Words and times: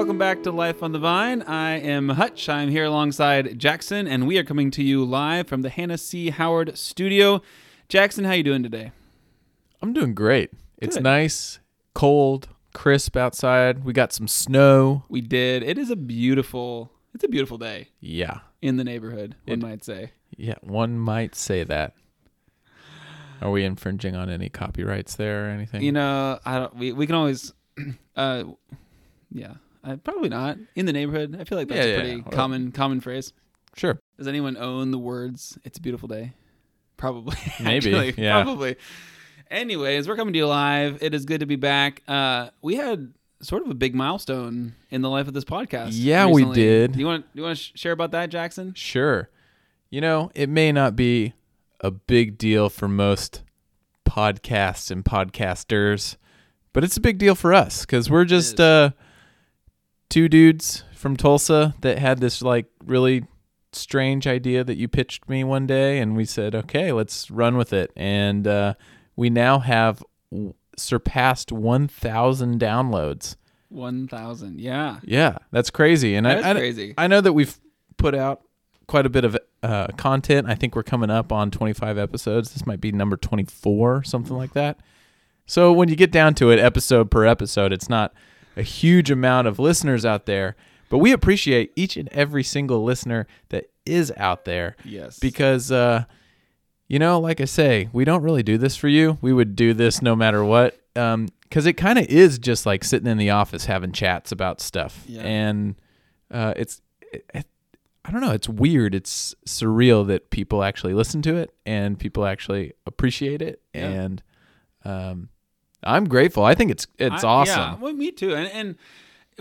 welcome 0.00 0.16
back 0.16 0.42
to 0.42 0.50
Life 0.50 0.82
on 0.82 0.92
the 0.92 0.98
Vine. 0.98 1.42
I 1.42 1.72
am 1.78 2.08
Hutch. 2.08 2.48
I'm 2.48 2.70
here 2.70 2.84
alongside 2.84 3.58
Jackson, 3.58 4.08
and 4.08 4.26
we 4.26 4.38
are 4.38 4.44
coming 4.44 4.70
to 4.70 4.82
you 4.82 5.04
live 5.04 5.46
from 5.46 5.60
the 5.60 5.68
Hannah 5.68 5.98
C. 5.98 6.30
Howard 6.30 6.78
studio. 6.78 7.42
Jackson, 7.86 8.24
how 8.24 8.32
you 8.32 8.42
doing 8.42 8.62
today? 8.62 8.92
I'm 9.82 9.92
doing 9.92 10.14
great. 10.14 10.52
It's 10.78 10.96
nice, 10.98 11.58
cold, 11.94 12.48
crisp 12.72 13.14
outside. 13.14 13.84
We 13.84 13.92
got 13.92 14.14
some 14.14 14.26
snow. 14.26 15.04
We 15.10 15.20
did. 15.20 15.62
It 15.62 15.76
is 15.76 15.90
a 15.90 15.96
beautiful. 15.96 16.92
It's 17.14 17.24
a 17.24 17.28
beautiful 17.28 17.58
day 17.58 17.88
Yeah. 18.00 18.38
in 18.62 18.78
the 18.78 18.84
neighborhood. 18.84 19.36
One 19.44 19.58
It- 19.58 19.62
might 19.62 19.84
say. 19.84 20.12
Yeah, 20.34 20.54
one 20.62 20.98
might 20.98 21.34
say 21.34 21.62
that. 21.64 21.92
Are 23.42 23.50
we 23.50 23.64
infringing 23.64 24.16
on 24.16 24.30
any 24.30 24.48
copyrights 24.48 25.16
there 25.16 25.44
or 25.44 25.48
anything? 25.50 25.82
You 25.82 25.92
know, 25.92 26.38
I 26.46 26.58
don't. 26.58 26.74
We 26.76 26.92
we 26.92 27.04
can 27.06 27.14
always. 27.16 27.52
Uh, 28.16 28.44
yeah, 29.32 29.54
uh, 29.84 29.96
probably 29.96 30.28
not 30.28 30.58
in 30.74 30.86
the 30.86 30.92
neighborhood. 30.92 31.36
I 31.40 31.44
feel 31.44 31.58
like 31.58 31.68
that's 31.68 31.78
Yeah, 31.78 31.84
a 31.84 31.88
yeah, 31.96 32.00
pretty 32.00 32.16
yeah. 32.16 32.30
common 32.36 32.72
common 32.72 33.00
phrase. 33.00 33.32
sure. 33.76 33.98
Does 34.18 34.26
anyone 34.28 34.56
own 34.56 34.90
the 34.90 34.98
words 34.98 35.58
"It's 35.64 35.78
a 35.78 35.80
beautiful 35.80 36.08
day"? 36.08 36.34
Probably. 36.96 37.36
Maybe, 37.60 37.94
actually. 37.94 38.14
yeah. 38.22 38.42
Probably. 38.42 38.76
Anyways, 39.50 40.06
we're 40.06 40.16
coming 40.16 40.32
to 40.34 40.38
you 40.38 40.46
live. 40.46 41.02
It 41.02 41.14
is 41.14 41.24
good 41.24 41.40
to 41.40 41.46
be 41.46 41.56
back. 41.56 42.02
Uh, 42.06 42.50
we 42.62 42.76
had 42.76 43.12
sort 43.42 43.62
of 43.64 43.70
a 43.70 43.74
big 43.74 43.94
milestone 43.94 44.74
in 44.90 45.00
the 45.02 45.08
life 45.10 45.26
of 45.26 45.34
this 45.34 45.44
podcast. 45.44 45.88
Yeah, 45.92 46.26
we 46.26 46.42
recently. 46.42 46.54
did. 46.56 46.92
Do 46.92 46.98
you 47.00 47.06
want 47.06 47.24
do 47.34 47.40
you 47.40 47.42
want 47.46 47.56
to 47.58 47.62
sh- 47.64 47.72
share 47.74 47.92
about 47.92 48.10
that, 48.12 48.28
Jackson? 48.30 48.74
Sure. 48.74 49.28
You 49.88 50.00
know, 50.00 50.30
it 50.34 50.48
may 50.48 50.70
not 50.72 50.94
be 50.94 51.32
a 51.80 51.90
big 51.90 52.36
deal 52.38 52.68
for 52.68 52.86
most 52.86 53.42
podcasts 54.06 54.90
and 54.90 55.04
podcasters, 55.04 56.16
but 56.72 56.84
it's 56.84 56.96
a 56.96 57.00
big 57.00 57.18
deal 57.18 57.34
for 57.34 57.52
us 57.54 57.80
because 57.80 58.10
we're 58.10 58.24
just 58.24 58.54
is. 58.54 58.60
uh, 58.60 58.90
two 60.10 60.28
dudes 60.28 60.84
from 60.94 61.16
Tulsa 61.16 61.74
that 61.80 61.98
had 61.98 62.18
this 62.18 62.42
like 62.42 62.66
really 62.84 63.24
strange 63.72 64.26
idea 64.26 64.62
that 64.64 64.76
you 64.76 64.88
pitched 64.88 65.28
me 65.28 65.44
one 65.44 65.66
day, 65.66 65.98
and 65.98 66.16
we 66.16 66.26
said, 66.26 66.54
okay, 66.54 66.92
let's 66.92 67.30
run 67.30 67.56
with 67.56 67.72
it. 67.72 67.90
And 67.96 68.46
uh, 68.46 68.74
we 69.16 69.30
now 69.30 69.60
have 69.60 70.04
w- 70.30 70.54
surpassed 70.76 71.52
1,000 71.52 72.60
downloads. 72.60 73.36
One 73.68 74.08
thousand. 74.08 74.60
Yeah, 74.60 74.98
Yeah, 75.04 75.38
that's 75.52 75.70
crazy. 75.70 76.16
And 76.16 76.26
that's 76.26 76.44
I, 76.44 76.50
I, 76.50 76.54
crazy. 76.54 76.94
I 76.98 77.06
know 77.06 77.20
that 77.20 77.32
we've 77.32 77.56
put 77.98 78.16
out 78.16 78.42
quite 78.88 79.06
a 79.06 79.08
bit 79.08 79.24
of 79.24 79.38
uh, 79.62 79.86
content. 79.96 80.48
I 80.48 80.56
think 80.56 80.74
we're 80.74 80.82
coming 80.82 81.08
up 81.08 81.30
on 81.30 81.52
25 81.52 81.96
episodes. 81.96 82.52
This 82.52 82.66
might 82.66 82.80
be 82.80 82.90
number 82.90 83.16
24, 83.16 84.02
something 84.02 84.36
like 84.36 84.54
that. 84.54 84.80
So 85.46 85.72
when 85.72 85.88
you 85.88 85.94
get 85.94 86.10
down 86.10 86.34
to 86.34 86.50
it, 86.50 86.58
episode 86.58 87.12
per 87.12 87.24
episode, 87.24 87.72
it's 87.72 87.88
not 87.88 88.12
a 88.60 88.62
huge 88.62 89.10
amount 89.10 89.48
of 89.48 89.58
listeners 89.58 90.04
out 90.04 90.26
there, 90.26 90.54
but 90.88 90.98
we 90.98 91.12
appreciate 91.12 91.72
each 91.76 91.96
and 91.96 92.08
every 92.10 92.42
single 92.44 92.84
listener 92.84 93.26
that 93.48 93.66
is 93.86 94.12
out 94.16 94.44
there 94.44 94.76
yes. 94.84 95.18
because, 95.18 95.72
uh, 95.72 96.04
you 96.88 96.98
know, 96.98 97.18
like 97.20 97.40
I 97.40 97.44
say, 97.46 97.88
we 97.92 98.04
don't 98.04 98.22
really 98.22 98.42
do 98.42 98.58
this 98.58 98.76
for 98.76 98.88
you. 98.88 99.18
We 99.20 99.32
would 99.32 99.56
do 99.56 99.72
this 99.74 100.02
no 100.02 100.14
matter 100.16 100.44
what. 100.44 100.78
Um, 100.96 101.28
because 101.42 101.66
it 101.66 101.72
kind 101.74 101.98
of 101.98 102.06
is 102.06 102.38
just 102.38 102.64
like 102.66 102.84
sitting 102.84 103.08
in 103.08 103.18
the 103.18 103.30
office 103.30 103.64
having 103.64 103.90
chats 103.92 104.30
about 104.30 104.60
stuff, 104.60 105.02
Yeah. 105.08 105.22
and 105.22 105.74
uh, 106.30 106.54
it's 106.56 106.80
it, 107.12 107.24
it- 107.34 107.46
I 108.04 108.12
don't 108.12 108.20
know. 108.22 108.32
It's 108.32 108.48
weird. 108.48 108.94
It's 108.94 109.34
surreal 109.46 110.06
that 110.06 110.30
people 110.30 110.62
actually 110.64 110.94
listen 110.94 111.20
to 111.22 111.36
it 111.36 111.52
and 111.66 111.98
people 111.98 112.24
actually 112.24 112.72
appreciate 112.86 113.42
it, 113.42 113.60
Yeah. 113.74 113.88
and 113.88 114.22
um, 114.84 115.28
I'm 115.82 116.06
grateful. 116.08 116.44
I 116.44 116.54
think 116.54 116.70
it's 116.70 116.86
it's 116.98 117.24
I- 117.24 117.28
awesome. 117.28 117.58
Yeah, 117.58 117.76
well, 117.76 117.92
me 117.92 118.10
too. 118.10 118.34
And 118.34 118.48
and 118.52 118.76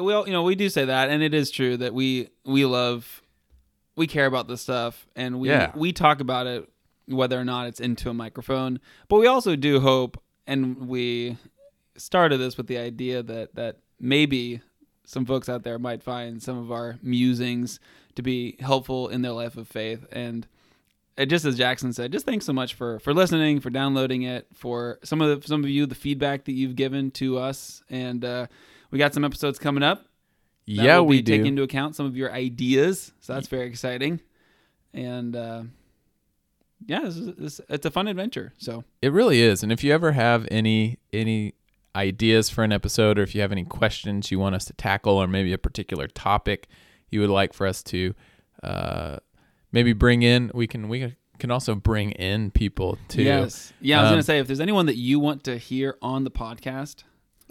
we 0.05 0.13
all, 0.13 0.25
you 0.25 0.31
know, 0.33 0.43
we 0.43 0.55
do 0.55 0.69
say 0.69 0.85
that, 0.85 1.09
and 1.09 1.21
it 1.21 1.33
is 1.33 1.51
true 1.51 1.75
that 1.77 1.93
we 1.93 2.29
we 2.45 2.65
love, 2.65 3.21
we 3.95 4.07
care 4.07 4.25
about 4.25 4.47
this 4.47 4.61
stuff, 4.61 5.07
and 5.15 5.39
we 5.39 5.49
Yeah. 5.49 5.71
we 5.75 5.91
talk 5.91 6.19
about 6.21 6.47
it 6.47 6.69
whether 7.07 7.39
or 7.39 7.43
not 7.45 7.67
it's 7.67 7.79
into 7.79 8.09
a 8.09 8.13
microphone. 8.13 8.79
But 9.07 9.17
we 9.19 9.27
also 9.27 9.55
do 9.55 9.79
hope, 9.79 10.21
and 10.47 10.87
we 10.87 11.37
started 11.97 12.37
this 12.37 12.55
with 12.55 12.67
the 12.67 12.77
idea 12.77 13.21
that 13.23 13.55
that 13.55 13.77
maybe 13.99 14.61
some 15.05 15.25
folks 15.25 15.49
out 15.49 15.63
there 15.63 15.79
might 15.79 16.03
find 16.03 16.41
some 16.41 16.57
of 16.57 16.71
our 16.71 16.97
musings 17.01 17.79
to 18.15 18.21
be 18.21 18.55
helpful 18.59 19.07
in 19.09 19.21
their 19.23 19.31
life 19.31 19.57
of 19.57 19.67
faith 19.67 20.05
and 20.11 20.45
just 21.25 21.45
as 21.45 21.57
Jackson 21.57 21.91
said, 21.91 22.11
just 22.11 22.25
thanks 22.25 22.45
so 22.45 22.53
much 22.53 22.75
for 22.75 22.99
for 22.99 23.13
listening, 23.13 23.59
for 23.59 23.69
downloading 23.69 24.23
it, 24.23 24.47
for 24.53 24.99
some 25.03 25.21
of 25.21 25.41
the, 25.41 25.47
some 25.47 25.63
of 25.63 25.69
you 25.69 25.85
the 25.85 25.95
feedback 25.95 26.45
that 26.45 26.53
you've 26.53 26.75
given 26.75 27.11
to 27.11 27.37
us, 27.37 27.83
and 27.89 28.23
uh, 28.23 28.47
we 28.91 28.99
got 28.99 29.13
some 29.13 29.25
episodes 29.25 29.59
coming 29.59 29.83
up. 29.83 30.05
that 30.67 30.83
yeah, 30.83 30.99
we 30.99 31.21
do. 31.21 31.37
take 31.37 31.45
into 31.45 31.63
account 31.63 31.95
some 31.95 32.05
of 32.05 32.15
your 32.15 32.31
ideas, 32.31 33.11
so 33.19 33.33
that's 33.33 33.47
very 33.47 33.67
exciting, 33.67 34.21
and 34.93 35.35
uh, 35.35 35.63
yeah, 36.85 37.01
this 37.01 37.17
is, 37.17 37.35
this, 37.35 37.61
it's 37.69 37.85
a 37.85 37.91
fun 37.91 38.07
adventure. 38.07 38.53
So 38.57 38.83
It 39.01 39.11
really 39.11 39.41
is. 39.41 39.63
And 39.63 39.71
if 39.71 39.83
you 39.83 39.93
ever 39.93 40.13
have 40.13 40.47
any 40.49 40.99
any 41.11 41.53
ideas 41.95 42.49
for 42.49 42.63
an 42.63 42.71
episode 42.71 43.17
or 43.17 43.23
if 43.23 43.33
you 43.33 43.41
have 43.41 43.51
any 43.51 43.65
questions 43.65 44.29
you 44.29 44.37
want 44.37 44.53
us 44.53 44.63
to 44.63 44.73
tackle 44.73 45.17
or 45.17 45.27
maybe 45.27 45.51
a 45.51 45.57
particular 45.57 46.07
topic 46.07 46.67
you 47.09 47.19
would 47.19 47.31
like 47.31 47.51
for 47.51 47.65
us 47.65 47.81
to 47.81 48.13
uh, 48.61 49.17
maybe 49.71 49.93
bring 49.93 50.21
in, 50.21 50.51
we 50.53 50.67
can 50.67 50.87
we 50.89 51.15
can 51.37 51.51
also 51.51 51.73
bring 51.75 52.11
in 52.11 52.51
people 52.51 52.97
too. 53.07 53.23
yes, 53.23 53.71
yeah, 53.81 53.99
I 53.99 54.01
was 54.03 54.07
Um, 54.09 54.13
gonna 54.13 54.23
say 54.23 54.39
if 54.39 54.47
there's 54.47 54.59
anyone 54.59 54.85
that 54.87 54.97
you 54.97 55.19
want 55.19 55.43
to 55.45 55.57
hear 55.57 55.97
on 56.01 56.23
the 56.23 56.31
podcast, 56.31 57.03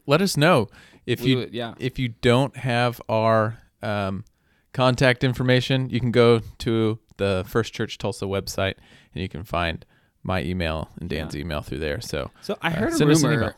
Let 0.07 0.21
us 0.23 0.37
know 0.37 0.69
if 1.07 1.21
you 1.25 1.37
would- 1.39 1.55
yeah, 1.55 1.75
if 1.79 1.99
you 1.99 2.09
don't 2.09 2.57
have 2.57 3.01
our 3.09 3.59
um, 3.83 4.25
contact 4.73 5.23
information, 5.25 5.89
you 5.91 6.01
can 6.01 6.11
go 6.11 6.41
to 6.59 6.99
the 7.17 7.45
First 7.49 7.73
Church 7.73 7.97
Tulsa 7.99 8.25
website 8.27 8.75
and 9.15 9.23
you 9.23 9.29
can 9.29 9.45
find 9.45 9.85
my 10.23 10.43
email 10.43 10.89
and 11.01 11.09
Dan's 11.09 11.35
email 11.37 11.63
through 11.63 11.79
there. 11.79 12.01
So 12.01 12.31
So 12.43 12.59
I 12.61 12.69
Uh, 12.69 12.73
heard 12.73 12.89
a 12.91 12.93
us 12.95 13.01
an 13.01 13.09
rumor 13.09 13.55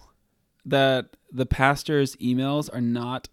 that 0.67 1.17
the 1.33 1.47
pastor's 1.47 2.15
emails 2.17 2.69
are 2.73 2.81
not 2.81 3.29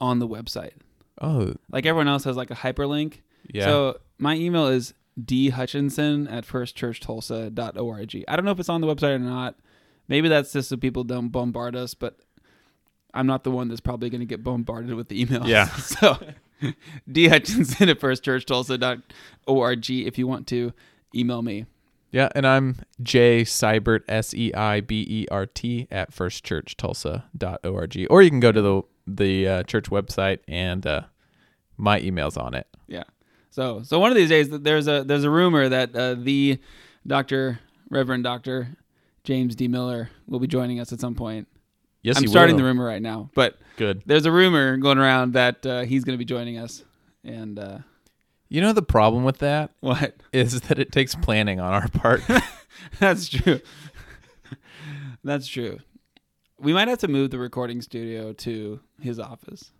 on 0.00 0.18
the 0.20 0.28
website. 0.28 0.72
oh 1.20 1.54
Like 1.70 1.86
everyone 1.86 2.08
else 2.08 2.24
has 2.24 2.36
like 2.36 2.50
a 2.50 2.54
hyperlink. 2.54 3.18
Yeah. 3.52 3.64
So 3.64 3.98
my 4.18 4.34
email 4.34 4.68
is 4.68 4.94
dhutchinson 5.20 6.30
at 6.30 6.46
firstchurchtulsa.org. 6.46 8.24
I 8.28 8.36
don't 8.36 8.44
know 8.44 8.50
if 8.50 8.60
it's 8.60 8.68
on 8.68 8.80
the 8.80 8.86
website 8.86 9.14
or 9.14 9.18
not. 9.18 9.56
Maybe 10.08 10.28
that's 10.28 10.52
just 10.52 10.68
so 10.68 10.76
people 10.76 11.04
don't 11.04 11.28
bombard 11.28 11.76
us, 11.76 11.94
but 11.94 12.18
I'm 13.14 13.26
not 13.26 13.44
the 13.44 13.50
one 13.50 13.68
that's 13.68 13.80
probably 13.80 14.10
going 14.10 14.20
to 14.20 14.26
get 14.26 14.42
bombarded 14.44 14.94
with 14.94 15.08
the 15.08 15.24
emails. 15.24 15.46
Yeah. 15.46 15.66
so 15.76 16.18
dhutchinson 17.08 17.88
at 17.88 18.00
firstchurchtulsa.org 18.00 19.90
if 19.90 20.18
you 20.18 20.26
want 20.26 20.46
to 20.48 20.72
email 21.14 21.42
me. 21.42 21.66
Yeah, 22.10 22.28
and 22.36 22.46
I'm 22.46 22.76
J 23.02 23.42
Seibert 23.42 24.02
S 24.06 24.34
E 24.34 24.54
I 24.54 24.80
B 24.80 25.04
E 25.08 25.26
R 25.32 25.46
T 25.46 25.88
at 25.90 26.12
firstchurchtulsa.org. 26.12 28.06
Or 28.08 28.22
you 28.22 28.30
can 28.30 28.38
go 28.38 28.52
to 28.52 28.62
the 28.62 28.82
the 29.06 29.48
uh, 29.48 29.62
church 29.64 29.90
website 29.90 30.38
and 30.46 30.86
uh, 30.86 31.02
my 31.76 31.98
email's 32.00 32.36
on 32.36 32.54
it. 32.54 32.68
Yeah. 32.86 33.02
So 33.54 33.82
so 33.84 34.00
one 34.00 34.10
of 34.10 34.16
these 34.16 34.30
days 34.30 34.50
there's 34.50 34.88
a 34.88 35.04
there's 35.04 35.22
a 35.22 35.30
rumor 35.30 35.68
that 35.68 35.94
uh, 35.94 36.14
the 36.14 36.58
Doctor 37.06 37.60
Reverend 37.88 38.24
Doctor 38.24 38.66
James 39.22 39.54
D 39.54 39.68
Miller 39.68 40.10
will 40.26 40.40
be 40.40 40.48
joining 40.48 40.80
us 40.80 40.92
at 40.92 40.98
some 40.98 41.14
point. 41.14 41.46
Yes, 42.02 42.16
I'm 42.18 42.26
starting 42.26 42.56
will. 42.56 42.62
the 42.62 42.68
rumor 42.68 42.84
right 42.84 43.00
now, 43.00 43.30
but 43.32 43.56
Good. 43.76 44.02
there's 44.06 44.26
a 44.26 44.32
rumor 44.32 44.76
going 44.76 44.98
around 44.98 45.34
that 45.34 45.64
uh, 45.64 45.82
he's 45.82 46.02
going 46.02 46.14
to 46.14 46.18
be 46.18 46.24
joining 46.24 46.58
us. 46.58 46.82
And 47.22 47.56
uh, 47.60 47.78
You 48.48 48.60
know 48.60 48.72
the 48.72 48.82
problem 48.82 49.22
with 49.22 49.38
that 49.38 49.70
what? 49.78 50.16
is 50.32 50.62
that 50.62 50.80
it 50.80 50.90
takes 50.90 51.14
planning 51.14 51.60
on 51.60 51.72
our 51.72 51.86
part. 51.86 52.22
That's 52.98 53.28
true. 53.28 53.60
That's 55.22 55.46
true. 55.46 55.78
We 56.58 56.72
might 56.72 56.88
have 56.88 56.98
to 56.98 57.08
move 57.08 57.30
the 57.30 57.38
recording 57.38 57.82
studio 57.82 58.32
to 58.32 58.80
his 59.00 59.20
office 59.20 59.70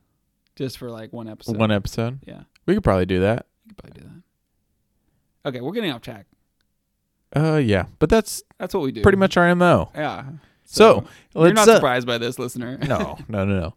just 0.54 0.78
for 0.78 0.90
like 0.90 1.12
one 1.12 1.28
episode. 1.28 1.56
One 1.56 1.72
episode. 1.72 2.20
Yeah, 2.24 2.44
We 2.66 2.74
could 2.74 2.84
probably 2.84 3.06
do 3.06 3.18
that. 3.18 3.46
Could 3.68 3.78
probably 3.78 4.00
do 4.02 4.08
that. 4.08 5.48
Okay, 5.48 5.60
we're 5.60 5.72
getting 5.72 5.90
off 5.90 6.02
track. 6.02 6.26
Uh, 7.34 7.56
yeah, 7.56 7.86
but 7.98 8.08
that's 8.08 8.42
That's 8.58 8.74
what 8.74 8.82
we 8.82 8.92
do. 8.92 9.02
pretty 9.02 9.18
much 9.18 9.36
our 9.36 9.54
mo. 9.54 9.90
Yeah. 9.94 10.24
So, 10.64 11.04
you're 11.34 11.44
let's. 11.44 11.54
not 11.56 11.68
uh, 11.68 11.74
surprised 11.74 12.06
by 12.06 12.18
this, 12.18 12.38
listener. 12.38 12.78
no, 12.88 13.18
no, 13.28 13.44
no, 13.44 13.60
no. 13.60 13.74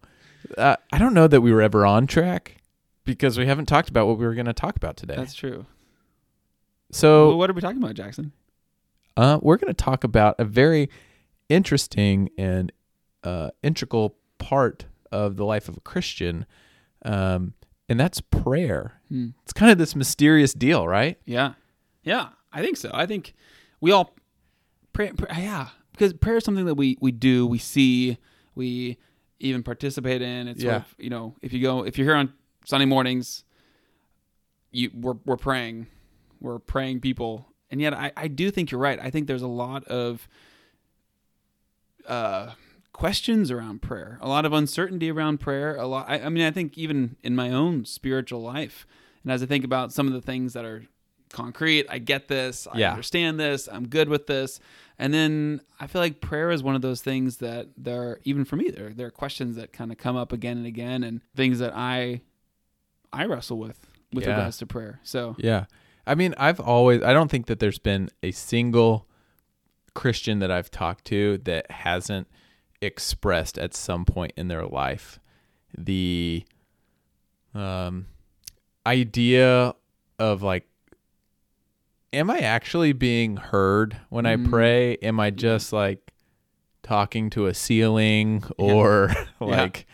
Uh, 0.57 0.75
I 0.91 0.97
don't 0.97 1.13
know 1.13 1.27
that 1.27 1.41
we 1.41 1.51
were 1.51 1.61
ever 1.61 1.85
on 1.85 2.07
track 2.07 2.57
because 3.03 3.37
we 3.37 3.45
haven't 3.45 3.65
talked 3.65 3.89
about 3.89 4.07
what 4.07 4.17
we 4.17 4.25
were 4.25 4.35
going 4.35 4.45
to 4.45 4.53
talk 4.53 4.75
about 4.75 4.95
today. 4.95 5.15
That's 5.15 5.33
true. 5.33 5.65
so, 6.91 7.29
well, 7.29 7.37
what 7.39 7.49
are 7.49 7.53
we 7.53 7.61
talking 7.61 7.81
about, 7.81 7.95
Jackson? 7.95 8.31
Uh, 9.17 9.39
we're 9.41 9.57
going 9.57 9.73
to 9.73 9.83
talk 9.83 10.03
about 10.03 10.35
a 10.39 10.45
very 10.45 10.89
interesting 11.49 12.29
and 12.37 12.71
uh, 13.23 13.49
integral 13.63 14.15
part 14.37 14.85
of 15.11 15.35
the 15.35 15.45
life 15.45 15.67
of 15.67 15.77
a 15.77 15.79
Christian, 15.81 16.45
um, 17.03 17.53
and 17.89 17.99
that's 17.99 18.21
prayer. 18.21 18.99
Hmm. 19.09 19.29
It's 19.43 19.53
kind 19.53 19.71
of 19.71 19.77
this 19.77 19.95
mysterious 19.95 20.53
deal, 20.53 20.87
right? 20.87 21.17
Yeah, 21.25 21.53
yeah, 22.03 22.29
I 22.51 22.61
think 22.61 22.77
so. 22.77 22.89
I 22.93 23.05
think 23.05 23.33
we 23.81 23.91
all 23.91 24.13
pray. 24.93 25.11
pray 25.11 25.27
yeah, 25.37 25.69
because 25.91 26.13
prayer 26.13 26.37
is 26.37 26.43
something 26.43 26.65
that 26.65 26.75
we 26.75 26.97
we 27.01 27.11
do, 27.11 27.45
we 27.47 27.57
see, 27.57 28.17
we 28.55 28.97
even 29.39 29.63
participate 29.63 30.21
in. 30.21 30.47
It's 30.47 30.63
Yeah. 30.63 30.71
sort 30.71 30.81
of, 30.83 30.95
you 30.97 31.09
know, 31.09 31.35
if 31.41 31.53
you 31.53 31.61
go, 31.61 31.85
if 31.85 31.97
you're 31.97 32.07
here 32.07 32.15
on 32.15 32.33
Sunday 32.65 32.85
mornings, 32.85 33.43
you 34.71 34.91
we're 34.93 35.15
we're 35.25 35.37
praying, 35.37 35.87
we're 36.41 36.59
praying 36.59 37.01
people, 37.01 37.47
and 37.71 37.79
yet 37.81 37.93
I 37.93 38.11
I 38.17 38.27
do 38.27 38.51
think 38.51 38.71
you're 38.71 38.81
right. 38.81 38.99
I 39.01 39.09
think 39.09 39.27
there's 39.27 39.41
a 39.43 39.47
lot 39.47 39.83
of 39.85 40.27
uh 42.07 42.51
questions 42.97 43.51
around 43.51 43.81
prayer, 43.83 44.17
a 44.21 44.27
lot 44.27 44.43
of 44.43 44.53
uncertainty 44.53 45.11
around 45.11 45.39
prayer. 45.39 45.75
A 45.75 45.85
lot. 45.85 46.09
I, 46.09 46.19
I 46.21 46.29
mean, 46.29 46.43
I 46.43 46.49
think 46.51 46.77
even 46.79 47.15
in 47.21 47.35
my 47.35 47.51
own 47.51 47.85
spiritual 47.85 48.41
life, 48.41 48.87
and 49.23 49.31
as 49.31 49.43
I 49.43 49.45
think 49.45 49.63
about 49.63 49.93
some 49.93 50.07
of 50.07 50.13
the 50.13 50.21
things 50.21 50.53
that 50.53 50.65
are 50.65 50.83
concrete, 51.31 51.85
I 51.89 51.99
get 51.99 52.27
this, 52.27 52.67
I 52.71 52.79
Yeah. 52.79 52.89
understand 52.91 53.39
this, 53.39 53.69
I'm 53.71 53.87
good 53.87 54.09
with 54.09 54.25
this. 54.25 54.59
And 54.97 55.13
then 55.13 55.61
I 55.79 55.85
feel 55.85 56.01
like 56.01 56.21
prayer 56.21 56.49
is 56.49 56.63
one 56.63 56.73
of 56.73 56.81
those 56.81 57.03
things 57.03 57.37
that 57.37 57.67
there, 57.77 58.01
are, 58.01 58.21
even 58.23 58.45
for 58.45 58.55
me, 58.55 58.71
there 58.71 58.89
there 58.89 59.05
are 59.07 59.11
questions 59.11 59.57
that 59.57 59.71
kind 59.71 59.91
of 59.91 59.99
come 59.99 60.15
up 60.15 60.31
again 60.33 60.57
and 60.57 60.65
again, 60.65 61.03
and 61.03 61.21
things 61.35 61.59
that 61.59 61.73
I 61.75 62.21
I 63.13 63.25
wrestle 63.25 63.59
with 63.59 63.85
with 64.11 64.23
Yeah. 64.23 64.31
regards 64.31 64.57
to 64.57 64.65
prayer. 64.65 64.99
So 65.03 65.35
Yeah. 65.37 65.65
I 66.07 66.15
mean, 66.15 66.33
I've 66.37 66.59
always 66.59 67.03
I 67.03 67.13
don't 67.13 67.29
think 67.29 67.45
that 67.45 67.59
there's 67.59 67.77
been 67.79 68.09
a 68.23 68.31
single 68.31 69.07
Christian 69.93 70.39
that 70.39 70.49
I've 70.49 70.71
talked 70.71 71.05
to 71.05 71.37
that 71.39 71.69
hasn't 71.69 72.27
expressed 72.81 73.57
at 73.57 73.73
some 73.73 74.05
point 74.05 74.31
in 74.37 74.47
their 74.49 74.65
life 74.65 75.19
the 75.77 76.43
um 77.55 78.05
idea 78.85 79.73
of 80.19 80.41
like 80.43 80.67
am 82.13 82.29
I 82.29 82.39
actually 82.39 82.93
being 82.93 83.37
heard 83.37 83.97
when 84.09 84.25
I 84.25 84.35
Mm. 84.37 84.49
pray? 84.49 84.95
Am 84.97 85.19
I 85.19 85.29
just 85.29 85.73
like 85.73 86.11
talking 86.83 87.29
to 87.31 87.47
a 87.47 87.53
ceiling 87.53 88.43
or 88.57 89.11
like 89.39 89.85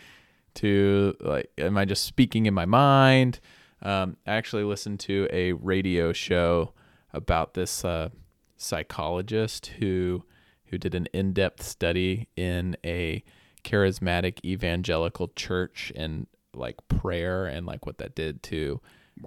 to 0.54 1.16
like 1.20 1.50
am 1.58 1.76
I 1.76 1.84
just 1.84 2.04
speaking 2.04 2.46
in 2.46 2.54
my 2.54 2.66
mind? 2.66 3.40
Um, 3.82 4.16
I 4.26 4.34
actually 4.34 4.62
listened 4.64 5.00
to 5.00 5.28
a 5.30 5.52
radio 5.52 6.12
show 6.12 6.72
about 7.12 7.54
this 7.54 7.84
uh, 7.84 8.08
psychologist 8.56 9.66
who 9.78 10.24
who 10.66 10.78
did 10.78 10.94
an 10.94 11.06
in-depth 11.12 11.62
study 11.62 12.28
in 12.36 12.76
a 12.84 13.22
charismatic 13.64 14.38
evangelical 14.44 15.28
church 15.36 15.92
and 15.96 16.26
like 16.54 16.76
prayer 16.88 17.46
and 17.46 17.66
like 17.66 17.86
what 17.86 17.98
that 17.98 18.14
did 18.14 18.42
to 18.42 18.80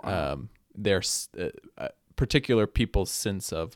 um, 0.03 0.49
their 0.75 1.01
uh, 1.39 1.45
uh, 1.77 1.87
particular 2.15 2.67
people's 2.67 3.09
sense 3.11 3.51
of 3.51 3.75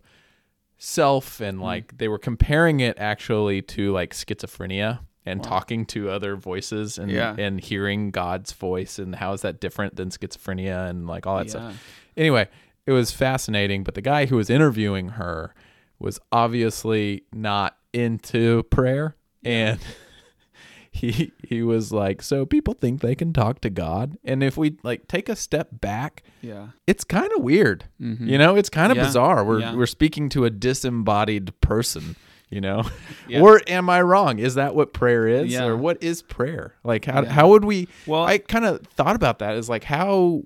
self 0.78 1.40
and 1.42 1.58
Hmm. 1.58 1.64
like 1.64 1.98
they 1.98 2.08
were 2.08 2.18
comparing 2.20 2.80
it 2.80 2.98
actually 2.98 3.62
to 3.64 3.92
like 3.92 4.14
schizophrenia 4.14 5.00
and 5.26 5.40
Wow. 5.44 5.50
talking 5.50 5.86
to 5.88 6.10
other 6.10 6.36
voices 6.36 6.98
and 6.98 7.12
Yeah. 7.12 7.36
and 7.38 7.60
hearing 7.60 8.10
God's 8.12 8.52
voice 8.54 8.98
and 8.98 9.16
how 9.16 9.34
is 9.34 9.42
that 9.42 9.60
different 9.60 9.96
than 9.96 10.10
schizophrenia 10.10 10.90
and 10.90 11.06
like 11.08 11.28
all 11.28 11.38
that 11.38 11.46
yeah. 11.48 11.52
stuff. 11.52 11.84
Anyway, 12.18 12.48
it 12.88 12.92
was 12.92 13.12
fascinating, 13.12 13.84
but 13.84 13.94
the 13.94 14.02
guy 14.02 14.26
who 14.26 14.36
was 14.36 14.50
interviewing 14.50 15.10
her 15.10 15.54
was 16.02 16.20
obviously 16.32 17.24
not 17.34 17.78
into 17.94 18.64
prayer 18.64 19.16
and 19.44 19.80
he 20.92 21.32
he 21.48 21.62
was 21.64 21.92
like 21.94 22.22
so 22.22 22.46
people 22.46 22.74
think 22.74 23.00
they 23.02 23.16
can 23.16 23.32
talk 23.32 23.62
to 23.62 23.70
God 23.70 24.18
and 24.26 24.44
if 24.44 24.58
we 24.58 24.78
like 24.84 25.08
take 25.08 25.30
a 25.30 25.36
step 25.36 25.70
back 25.72 26.24
yeah. 26.42 26.68
it's 26.88 27.04
kind 27.04 27.30
of 27.38 27.44
weird. 27.44 27.86
Mhm. 28.02 28.28
You 28.28 28.38
know, 28.38 28.56
it's 28.56 28.70
kind 28.70 28.92
of 28.92 28.98
Yeah. 28.98 29.06
bizarre. 29.06 29.46
We're 29.46 29.60
Yeah. 29.60 29.76
we're 29.76 29.86
speaking 29.86 30.28
to 30.30 30.44
a 30.46 30.50
disembodied 30.50 31.54
person, 31.62 32.16
you 32.50 32.60
know. 32.62 32.84
Yeah. 33.28 33.42
Or 33.42 33.62
am 33.68 33.90
I 33.90 34.02
wrong? 34.02 34.40
Is 34.40 34.56
that 34.56 34.76
what 34.76 34.92
prayer 34.92 35.28
is? 35.28 35.56
Or 35.56 35.78
what 35.78 36.02
is 36.04 36.22
prayer? 36.24 36.74
Like 36.84 37.06
how 37.06 37.24
how 37.26 37.50
would 37.50 37.64
we 37.64 37.88
Well, 38.06 38.24
I 38.24 38.40
kind 38.40 38.66
of 38.66 38.82
thought 38.88 39.16
about 39.16 39.40
that 39.40 39.56
is 39.56 39.70
like 39.70 39.86
how 39.86 40.42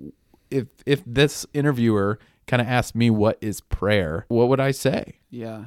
if 0.51 0.67
if 0.85 1.01
this 1.07 1.45
interviewer 1.53 2.19
kind 2.47 2.61
of 2.61 2.67
asked 2.67 2.95
me 2.95 3.09
what 3.09 3.37
is 3.41 3.61
prayer, 3.61 4.25
what 4.27 4.49
would 4.49 4.59
I 4.59 4.71
say? 4.71 5.19
Yeah. 5.29 5.65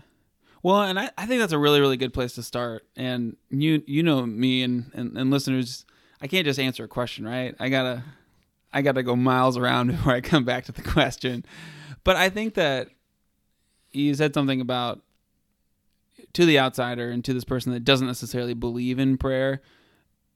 Well, 0.63 0.83
and 0.83 0.99
I, 0.99 1.11
I 1.17 1.27
think 1.27 1.41
that's 1.41 1.53
a 1.53 1.59
really, 1.59 1.81
really 1.81 1.97
good 1.97 2.13
place 2.13 2.35
to 2.35 2.43
start. 2.43 2.87
And 2.97 3.37
you 3.51 3.83
you 3.87 4.03
know 4.03 4.27
me 4.27 4.63
and, 4.63 4.91
and, 4.95 5.17
and 5.17 5.31
listeners, 5.31 5.85
I 6.21 6.27
can't 6.27 6.45
just 6.45 6.59
answer 6.59 6.85
a 6.85 6.89
question, 6.89 7.25
right? 7.25 7.55
I 7.59 7.69
gotta 7.69 8.03
I 8.73 8.83
gotta 8.83 9.03
go 9.03 9.17
miles 9.17 9.57
around 9.57 9.87
before 9.93 10.13
I 10.13 10.21
come 10.21 10.45
back 10.45 10.65
to 10.65 10.73
the 10.73 10.83
question. 10.83 11.45
But 12.05 12.17
I 12.17 12.29
think 12.29 12.55
that 12.55 12.89
you 13.93 14.15
said 14.15 14.35
something 14.35 14.61
about 14.61 15.01
to 16.35 16.45
the 16.45 16.59
outsider 16.59 17.11
and 17.11 17.25
to 17.25 17.33
this 17.33 17.45
person 17.45 17.73
that 17.73 17.85
doesn't 17.85 18.07
necessarily 18.07 18.55
believe 18.55 18.99
in 18.99 19.17
prayer. 19.17 19.63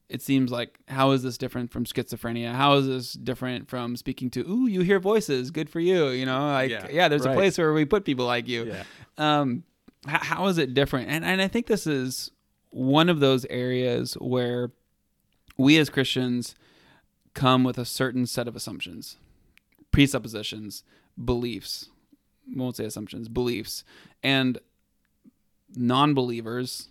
It 0.08 0.20
seems 0.20 0.50
like 0.50 0.78
how 0.88 1.12
is 1.12 1.22
this 1.22 1.38
different 1.38 1.70
from 1.70 1.84
schizophrenia? 1.84 2.52
How 2.52 2.74
is 2.74 2.86
this 2.86 3.12
different 3.14 3.68
from 3.70 3.96
speaking 3.96 4.28
to 4.30 4.40
ooh 4.40 4.66
you 4.66 4.82
hear 4.82 5.00
voices, 5.00 5.50
good 5.50 5.70
for 5.70 5.80
you, 5.80 6.08
you 6.08 6.26
know? 6.26 6.46
Like 6.52 6.70
Yeah, 6.70 6.86
yeah, 6.90 7.08
there's 7.08 7.24
right. 7.24 7.32
a 7.32 7.36
place 7.36 7.56
where 7.56 7.72
we 7.72 7.84
put 7.86 8.04
people 8.04 8.26
like 8.26 8.46
you 8.48 8.64
um 9.18 9.64
h- 10.06 10.20
how 10.20 10.46
is 10.48 10.58
it 10.58 10.74
different 10.74 11.08
and 11.08 11.24
and 11.24 11.40
i 11.40 11.48
think 11.48 11.66
this 11.66 11.86
is 11.86 12.30
one 12.70 13.08
of 13.08 13.20
those 13.20 13.44
areas 13.46 14.14
where 14.14 14.70
we 15.56 15.78
as 15.78 15.88
christians 15.90 16.54
come 17.34 17.62
with 17.64 17.78
a 17.78 17.84
certain 17.84 18.26
set 18.26 18.46
of 18.48 18.54
assumptions 18.56 19.16
presuppositions 19.92 20.82
beliefs 21.22 21.88
We 22.48 22.56
won't 22.60 22.76
say 22.76 22.84
assumptions 22.84 23.28
beliefs 23.28 23.84
and 24.22 24.58
non-believers 25.74 26.88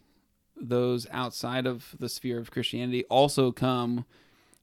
those 0.62 1.08
outside 1.12 1.66
of 1.66 1.96
the 2.00 2.10
sphere 2.10 2.40
of 2.40 2.52
christianity 2.52 3.04
also 3.06 3.52
come 3.52 4.06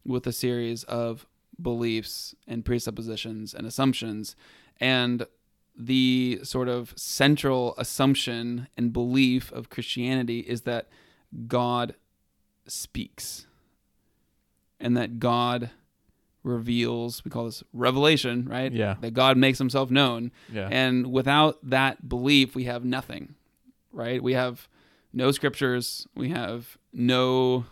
with 0.04 0.26
a 0.26 0.32
series 0.32 0.84
of 0.84 1.26
beliefs 1.60 2.34
and 2.46 2.64
presuppositions 2.64 3.52
and 3.52 3.66
assumptions 3.66 4.36
and 4.80 5.26
the 5.78 6.40
sort 6.42 6.68
of 6.68 6.92
central 6.96 7.74
assumption 7.78 8.66
and 8.76 8.92
belief 8.92 9.52
of 9.52 9.70
Christianity 9.70 10.40
is 10.40 10.62
that 10.62 10.88
God 11.46 11.94
speaks 12.66 13.46
and 14.80 14.96
that 14.96 15.20
God 15.20 15.70
reveals, 16.42 17.24
we 17.24 17.30
call 17.30 17.44
this 17.44 17.62
revelation, 17.72 18.46
right? 18.48 18.72
Yeah. 18.72 18.96
That 19.00 19.12
God 19.12 19.36
makes 19.36 19.58
himself 19.58 19.90
known. 19.90 20.32
Yeah. 20.52 20.68
And 20.70 21.12
without 21.12 21.58
that 21.62 22.08
belief, 22.08 22.56
we 22.56 22.64
have 22.64 22.84
nothing, 22.84 23.34
right? 23.92 24.20
We 24.22 24.32
have 24.32 24.68
no 25.12 25.30
scriptures. 25.30 26.06
We 26.14 26.30
have 26.30 26.76
no, 26.92 27.64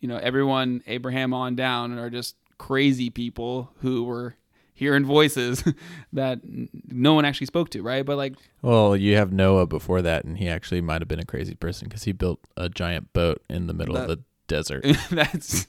you 0.00 0.08
know, 0.08 0.16
everyone, 0.16 0.82
Abraham 0.86 1.32
on 1.34 1.56
down, 1.56 1.98
are 1.98 2.10
just 2.10 2.36
crazy 2.58 3.10
people 3.10 3.70
who 3.80 4.04
were 4.04 4.36
hearing 4.74 5.04
voices 5.04 5.64
that 6.12 6.40
no 6.44 7.14
one 7.14 7.24
actually 7.24 7.46
spoke 7.46 7.70
to, 7.70 7.82
right? 7.82 8.04
But 8.04 8.16
like, 8.16 8.34
Well, 8.62 8.96
you 8.96 9.16
have 9.16 9.32
Noah 9.32 9.66
before 9.66 10.02
that, 10.02 10.24
and 10.24 10.38
he 10.38 10.48
actually 10.48 10.80
might 10.80 11.00
have 11.00 11.08
been 11.08 11.20
a 11.20 11.24
crazy 11.24 11.54
person 11.54 11.88
because 11.88 12.04
he 12.04 12.12
built 12.12 12.40
a 12.56 12.68
giant 12.68 13.12
boat 13.12 13.42
in 13.48 13.66
the 13.66 13.74
middle 13.74 13.96
of 13.96 14.08
the 14.08 14.22
desert 14.46 14.84
that's 15.10 15.66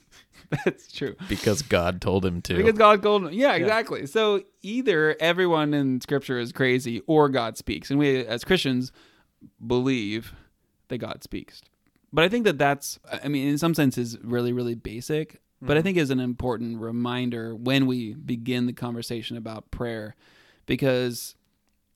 that's 0.64 0.92
true. 0.92 1.16
because 1.28 1.62
God 1.62 2.00
told 2.00 2.24
him 2.24 2.40
to. 2.42 2.54
Because 2.54 2.78
God 2.78 3.02
told 3.02 3.24
him. 3.24 3.32
Yeah, 3.32 3.54
exactly. 3.54 4.06
So 4.06 4.42
either 4.62 5.16
everyone 5.20 5.74
in 5.74 6.00
Scripture 6.00 6.38
is 6.38 6.52
crazy 6.52 7.02
or 7.06 7.28
God 7.28 7.56
speaks, 7.58 7.90
and 7.90 7.98
we 7.98 8.24
as 8.24 8.44
Christians 8.44 8.92
believe 9.66 10.32
that 10.88 10.98
God 10.98 11.22
speaks. 11.22 11.62
But 12.12 12.24
I 12.24 12.28
think 12.28 12.44
that 12.44 12.58
that's, 12.58 12.98
I 13.22 13.28
mean, 13.28 13.48
in 13.48 13.58
some 13.58 13.74
senses, 13.74 14.16
really, 14.22 14.52
really 14.52 14.74
basic. 14.74 15.40
But 15.60 15.76
I 15.76 15.82
think 15.82 15.96
is 15.96 16.10
an 16.10 16.20
important 16.20 16.80
reminder 16.80 17.54
when 17.54 17.86
we 17.86 18.14
begin 18.14 18.66
the 18.66 18.72
conversation 18.72 19.36
about 19.36 19.72
prayer, 19.72 20.14
because 20.66 21.34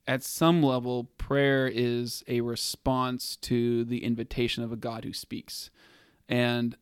at 0.09 0.25
some 0.25 0.65
level, 0.65 1.05
prayer 1.17 1.71
is 1.73 2.25
a 2.27 2.41
response 2.41 3.37
to 3.37 3.85
the 3.85 4.03
invitation 4.03 4.65
of 4.65 4.73
a 4.73 4.77
God 4.77 5.05
who 5.05 5.13
speaks, 5.13 5.71
and 6.29 6.77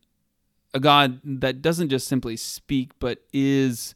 a 0.73 0.79
God 0.79 1.19
that 1.23 1.61
doesn't 1.61 1.89
just 1.89 2.07
simply 2.07 2.35
speak, 2.35 2.97
but 2.97 3.19
is, 3.31 3.93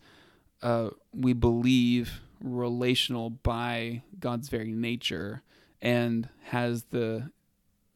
uh, 0.62 0.92
we 1.12 1.34
believe, 1.34 2.22
relational 2.40 3.32
by 3.32 4.04
God's 4.20 4.50
very 4.50 4.72
nature, 4.72 5.42
and 5.82 6.30
has 6.44 6.84
the 6.92 7.32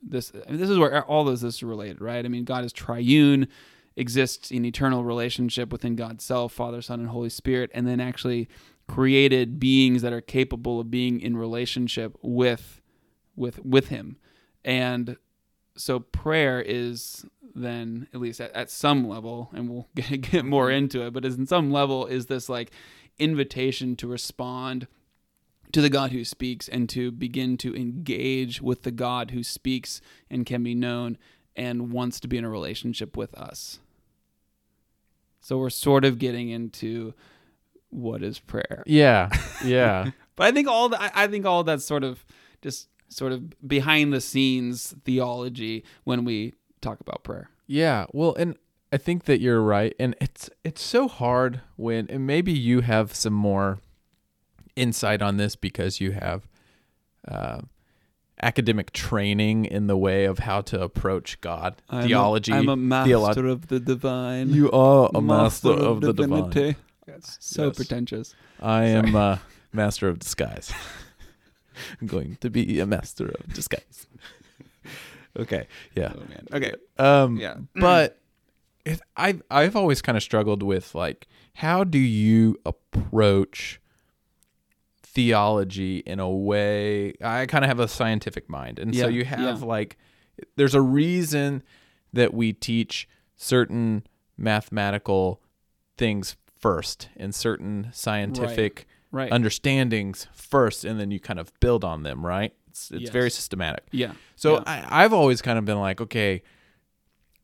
this. 0.01 0.32
I 0.48 0.51
mean, 0.51 0.60
this 0.60 0.70
is 0.70 0.77
where 0.77 1.03
all 1.03 1.27
of 1.27 1.39
this 1.39 1.56
is 1.56 1.63
related, 1.63 2.01
right? 2.01 2.24
I 2.24 2.27
mean, 2.27 2.44
God 2.46 2.63
is 2.63 2.74
triune, 2.74 3.48
exists 3.96 4.51
in 4.51 4.65
eternal 4.65 5.03
relationship 5.03 5.72
within 5.72 5.96
God's 5.96 6.24
self, 6.24 6.53
Father, 6.53 6.82
Son, 6.82 7.00
and 7.00 7.10
Holy 7.10 7.29
Spirit, 7.29 7.72
and 7.74 7.88
then 7.88 8.00
actually 8.00 8.48
created 8.88 9.60
beings 9.60 10.01
that 10.01 10.13
are 10.13 10.22
capable 10.22 10.79
of 10.79 10.89
being 10.89 11.20
in 11.20 11.38
relationship 11.38 12.18
with 12.22 12.82
with 13.36 13.63
with 13.63 13.89
Him, 13.89 14.18
and 14.63 15.18
so 15.75 16.00
prayer 16.00 16.62
is 16.62 17.25
then 17.56 18.08
at 18.13 18.20
least 18.20 18.41
at, 18.41 18.51
at 18.53 18.70
some 18.70 19.08
level 19.08 19.50
and 19.53 19.70
we'll 19.70 19.88
get, 19.96 20.22
get 20.22 20.46
more 20.46 20.70
into 20.70 21.06
it 21.06 21.12
but 21.12 21.25
is 21.25 21.36
in 21.36 21.48
some 21.48 21.72
level 21.72 22.06
is 22.06 22.27
this 22.27 22.50
like 22.50 22.72
invitation 23.18 23.96
to 23.96 24.08
respond 24.08 24.88
to 25.72 25.82
the 25.82 25.90
god 25.90 26.12
who 26.12 26.24
speaks 26.24 26.68
and 26.68 26.90
to 26.90 27.12
begin 27.12 27.58
to 27.58 27.76
engage 27.76 28.62
with 28.62 28.84
the 28.84 28.92
god 28.92 29.32
who 29.32 29.44
speaks 29.44 30.02
and 30.30 30.46
can 30.46 30.64
be 30.64 30.76
known 30.76 31.18
and 31.56 31.92
wants 31.92 32.20
to 32.22 32.28
be 32.28 32.38
in 32.38 32.46
a 32.46 32.50
relationship 32.50 33.18
with 33.18 33.34
us. 33.36 33.80
So 35.42 35.58
we're 35.58 35.70
sort 35.70 36.06
of 36.06 36.20
getting 36.20 36.50
into 36.50 37.14
what 37.90 38.24
is 38.24 38.40
prayer. 38.40 38.84
Yeah. 38.86 39.30
Yeah. 39.64 40.12
But 40.36 40.48
I 40.48 40.52
think 40.54 40.70
all 40.70 40.96
I 40.96 41.12
I 41.14 41.28
think 41.28 41.46
all 41.46 41.66
that's 41.66 41.84
sort 41.84 42.06
of 42.06 42.24
just 42.62 42.88
sort 43.10 43.34
of 43.34 43.68
behind 43.68 44.14
the 44.14 44.22
scenes 44.22 44.96
theology 45.04 45.84
when 46.06 46.24
we 46.24 46.54
talk 46.80 47.02
about 47.02 47.26
prayer. 47.26 47.50
Yeah, 47.68 48.06
well, 48.14 48.36
and 48.36 48.56
I 48.92 48.98
think 48.98 49.26
that 49.26 49.42
you're 49.42 49.62
right, 49.62 49.94
and 50.00 50.16
it's 50.22 50.50
it's 50.64 50.82
so 50.82 51.10
hard 51.10 51.60
when, 51.76 52.08
and 52.10 52.26
maybe 52.26 52.54
you 52.54 52.82
have 52.82 53.14
some 53.14 53.34
more 53.34 53.80
insight 54.79 55.21
on 55.21 55.38
this 55.38 55.55
because 55.55 56.00
you 56.01 56.12
have 56.12 56.48
uh, 57.27 57.59
academic 58.41 58.91
training 58.93 59.65
in 59.65 59.88
the 59.88 59.98
way 59.98 60.25
of 60.25 60.39
how 60.39 60.62
to 60.62 60.81
approach 60.81 61.39
God, 61.41 61.81
theology. 61.91 62.53
I'm 62.53 62.69
a 62.69 62.75
master 62.75 63.12
theolo- 63.43 63.51
of 63.51 63.67
the 63.67 63.79
divine. 63.79 64.50
You 64.50 64.71
are 64.71 65.09
a 65.13 65.21
master, 65.21 65.71
of, 65.71 66.01
the 66.01 66.13
divine. 66.13 66.50
divinity. 66.50 66.79
Yes, 67.07 67.38
so 67.39 67.67
Yes. 67.67 67.75
pretentious. 67.75 68.36
I 68.62 68.86
am 68.86 69.15
a 69.15 69.41
master 69.74 70.07
of 70.07 70.19
disguise. 70.19 70.71
I'm 72.00 72.07
going 72.07 72.38
to 72.41 72.50
be 72.50 72.79
a 72.79 72.86
master 72.86 73.27
of 73.27 73.53
disguise. 73.53 74.05
okay, 75.38 75.67
yeah. 75.95 76.13
Oh 76.15 76.19
man. 76.29 76.48
Okay. 76.53 76.74
Um, 76.98 77.38
Yeah. 77.38 77.55
but 77.75 78.19
it, 78.86 79.01
I've 79.17 79.41
I've 79.50 79.75
always 79.75 80.01
kind 80.01 80.17
of 80.17 80.24
struggled 80.24 80.63
with 80.63 80.93
like 80.95 81.27
how 81.55 81.83
do 81.83 81.98
you 82.00 82.57
approach 82.65 83.79
theology 85.20 85.98
in 86.06 86.20
a 86.20 86.30
way? 86.30 87.14
I 87.22 87.46
kind 87.46 87.66
of 87.66 87.70
have 87.70 87.80
a 87.80 87.88
scientific 87.88 88.50
mind, 88.50 88.80
and 88.80 88.96
so 88.96 89.08
you 89.08 89.26
have 89.26 89.60
yeah. 89.62 89.66
like 89.66 89.98
there's 90.56 90.76
a 90.76 90.82
reason 90.82 91.62
that 92.14 92.34
we 92.34 92.54
teach 92.54 93.08
certain 93.36 94.04
mathematical 94.38 95.42
things 95.98 96.38
first 96.58 97.10
and 97.18 97.36
certain 97.36 97.90
scientific 97.92 98.88
Right. 99.12 99.32
understandings 99.32 100.28
first, 100.34 100.86
and 100.86 101.00
then 101.00 101.10
you 101.12 101.20
kind 101.20 101.40
of 101.40 101.52
build 101.60 101.84
on 101.84 102.04
them. 102.04 102.26
Right? 102.26 102.54
It's 102.70 102.92
it's 102.92 103.02
Yes. 103.04 103.10
very 103.12 103.30
systematic. 103.32 103.84
yeah. 103.92 104.14
So 104.36 104.54
Yeah. 104.56 104.64
I, 104.68 105.04
I've 105.04 105.14
always 105.14 105.42
kind 105.42 105.58
of 105.60 105.66
been 105.66 105.80
like, 105.80 106.00
okay, 106.00 106.44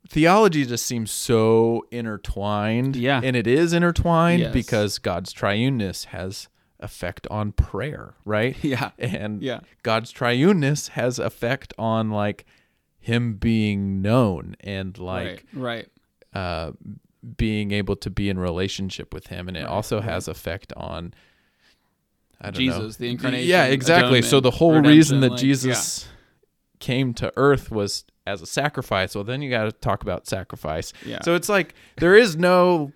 theology 0.07 0.63
just 0.65 0.85
seems 0.85 1.09
so 1.11 1.85
intertwined. 1.91 2.95
Yeah. 2.95 3.19
And 3.23 3.35
it 3.35 3.47
is 3.47 3.73
intertwined 3.73 4.41
Yes. 4.41 4.53
because 4.53 4.99
God's 4.99 5.33
triuneness 5.33 6.05
has 6.05 6.47
effect 6.79 7.25
on 7.31 7.51
prayer, 7.51 8.15
right? 8.25 8.55
Yeah. 8.63 8.91
And 8.99 9.41
Yeah. 9.41 9.61
God's 9.83 10.11
triuneness 10.13 10.89
has 10.89 11.19
effect 11.19 11.73
on 11.77 12.09
like 12.11 12.45
him 12.99 13.35
being 13.35 14.01
known 14.01 14.55
and 14.61 14.97
like 14.97 15.45
right. 15.53 15.87
Right. 16.33 16.41
uh 16.41 16.71
being 17.37 17.71
able 17.71 17.95
to 17.95 18.09
be 18.09 18.29
in 18.29 18.37
relationship 18.37 19.13
with 19.13 19.27
him 19.27 19.47
and 19.47 19.57
it 19.57 19.61
Right, 19.61 19.69
also 19.69 19.99
has 20.01 20.27
effect 20.27 20.73
on 20.77 21.13
I 22.41 22.51
don't 22.51 22.65
know. 22.65 22.73
Jesus, 22.73 22.97
the 22.97 23.09
incarnation, 23.09 23.47
Yeah, 23.49 23.65
exactly. 23.65 24.21
So 24.21 24.39
the 24.41 24.51
whole 24.51 24.81
reason 24.81 25.21
that 25.21 25.31
like, 25.31 25.39
Jesus 25.39 26.07
came 26.79 27.13
to 27.15 27.31
earth 27.37 27.71
was 27.71 28.03
as 28.27 28.41
a 28.41 28.45
sacrifice. 28.45 29.15
Well, 29.15 29.23
then 29.23 29.41
you 29.41 29.49
got 29.49 29.63
to 29.63 29.71
talk 29.71 30.03
about 30.03 30.27
sacrifice. 30.27 30.91
Yeah. 31.05 31.21
So 31.23 31.33
it's 31.35 31.47
like 31.49 31.73
there 31.97 32.15
is 32.15 32.35
no 32.35 32.91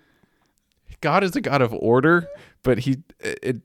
God 1.00 1.24
is 1.24 1.34
a 1.34 1.40
God 1.40 1.62
of 1.62 1.72
order, 1.72 2.28
but 2.62 2.80
he 2.80 2.98
it 3.20 3.62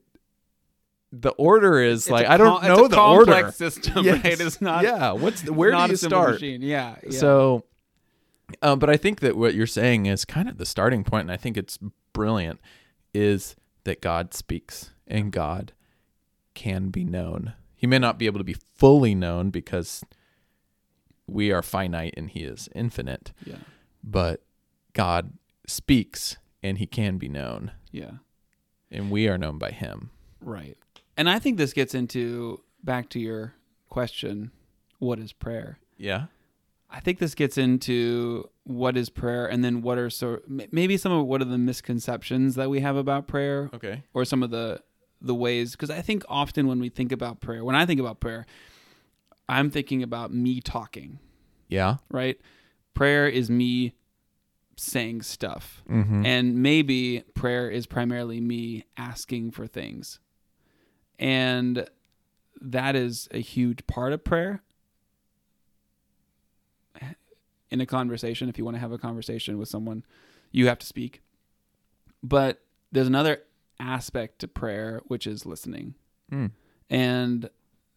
the 1.20 1.30
order 1.30 1.80
is 1.80 2.02
It's 2.04 2.10
like 2.10 2.26
I 2.26 2.36
don't 2.36 2.60
com- 2.60 2.70
it's 2.70 2.78
know 2.78 2.84
a 2.86 2.88
the 2.88 2.96
complex 2.96 3.42
order. 3.42 3.52
system, 3.70 4.04
Yes. 4.04 4.24
right? 4.24 4.40
It's 4.40 4.60
not. 4.60 4.84
Yeah, 4.84 5.12
what's 5.12 5.42
the, 5.42 5.52
where 5.52 5.70
not 5.72 5.86
do 5.86 5.90
you 5.90 5.94
a 5.94 5.98
simple 5.98 6.18
start? 6.20 6.32
Machine. 6.34 6.62
Yeah. 6.62 6.96
yeah. 7.02 7.10
So, 7.18 7.64
um, 8.62 8.78
but 8.78 8.90
I 8.90 8.96
think 8.96 9.20
that 9.20 9.36
what 9.36 9.54
you're 9.54 9.66
saying 9.66 10.06
is 10.06 10.24
kind 10.24 10.48
of 10.48 10.58
the 10.58 10.66
starting 10.66 11.04
point, 11.04 11.22
and 11.22 11.32
I 11.32 11.36
think 11.36 11.56
it's 11.56 11.78
brilliant, 12.12 12.60
is 13.14 13.56
that 13.84 14.00
God 14.00 14.34
speaks 14.34 14.90
and 15.06 15.30
God 15.32 15.72
can 16.54 16.88
be 16.88 17.04
known. 17.04 17.54
He 17.74 17.86
may 17.86 17.98
not 17.98 18.18
be 18.18 18.26
able 18.26 18.38
to 18.40 18.44
be 18.44 18.54
fully 18.54 19.14
known 19.14 19.50
because 19.50 20.02
we 21.26 21.52
are 21.52 21.62
finite 21.62 22.14
and 22.16 22.30
He 22.30 22.40
is 22.40 22.68
infinite, 22.74 23.32
yeah. 23.44 23.56
but 24.02 24.42
God 24.92 25.32
speaks 25.66 26.36
and 26.62 26.78
He 26.78 26.86
can 26.86 27.18
be 27.18 27.28
known, 27.28 27.72
Yeah. 27.92 28.12
and 28.90 29.10
we 29.10 29.28
are 29.28 29.36
known 29.38 29.58
by 29.58 29.70
Him. 29.72 30.10
Right. 30.40 30.76
And 31.16 31.28
I 31.28 31.38
think 31.38 31.56
this 31.58 31.72
gets 31.72 31.94
into 31.94 32.60
back 32.84 33.08
to 33.10 33.18
your 33.20 33.54
question, 33.88 34.50
what 34.98 35.18
is 35.18 35.32
prayer? 35.32 35.78
Yeah. 35.96 36.26
I 36.90 37.00
think 37.00 37.18
this 37.18 37.34
gets 37.34 37.58
into 37.58 38.48
what 38.64 38.96
is 38.96 39.08
prayer 39.10 39.46
and 39.46 39.64
then 39.64 39.82
what 39.82 39.98
are 39.98 40.08
so 40.10 40.40
maybe 40.46 40.96
some 40.96 41.12
of 41.12 41.26
what 41.26 41.40
are 41.42 41.46
the 41.46 41.58
misconceptions 41.58 42.54
that 42.54 42.70
we 42.70 42.80
have 42.80 42.96
about 42.96 43.26
prayer 43.26 43.70
Okay. 43.74 44.02
or 44.14 44.24
some 44.24 44.42
of 44.42 44.50
the 44.50 44.80
the 45.20 45.34
ways 45.34 45.72
because 45.72 45.90
I 45.90 46.00
think 46.00 46.24
often 46.28 46.66
when 46.68 46.78
we 46.78 46.88
think 46.88 47.10
about 47.10 47.40
prayer, 47.40 47.64
when 47.64 47.74
I 47.74 47.86
think 47.86 47.98
about 48.00 48.20
prayer, 48.20 48.46
I'm 49.48 49.70
thinking 49.70 50.02
about 50.02 50.32
me 50.32 50.60
talking, 50.60 51.18
Yeah. 51.68 51.96
right? 52.10 52.38
Prayer 52.94 53.26
is 53.28 53.50
me 53.50 53.94
saying 54.76 55.22
stuff. 55.22 55.82
Mm-hmm. 55.90 56.24
And 56.26 56.56
maybe 56.62 57.24
prayer 57.34 57.68
is 57.70 57.86
primarily 57.86 58.40
me 58.40 58.84
asking 58.96 59.52
for 59.52 59.66
things. 59.66 60.18
And 61.18 61.88
that 62.60 62.96
is 62.96 63.28
a 63.30 63.40
huge 63.40 63.86
part 63.86 64.12
of 64.12 64.24
prayer. 64.24 64.62
In 67.70 67.80
a 67.80 67.86
conversation, 67.86 68.48
if 68.48 68.58
you 68.58 68.64
want 68.64 68.76
to 68.76 68.80
have 68.80 68.92
a 68.92 68.98
conversation 68.98 69.58
with 69.58 69.68
someone, 69.68 70.04
you 70.52 70.68
have 70.68 70.78
to 70.78 70.86
speak. 70.86 71.20
But 72.22 72.62
there's 72.92 73.08
another 73.08 73.42
aspect 73.80 74.38
to 74.40 74.48
prayer, 74.48 75.02
which 75.06 75.26
is 75.26 75.44
listening. 75.44 75.94
Mm. 76.32 76.52
And 76.88 77.50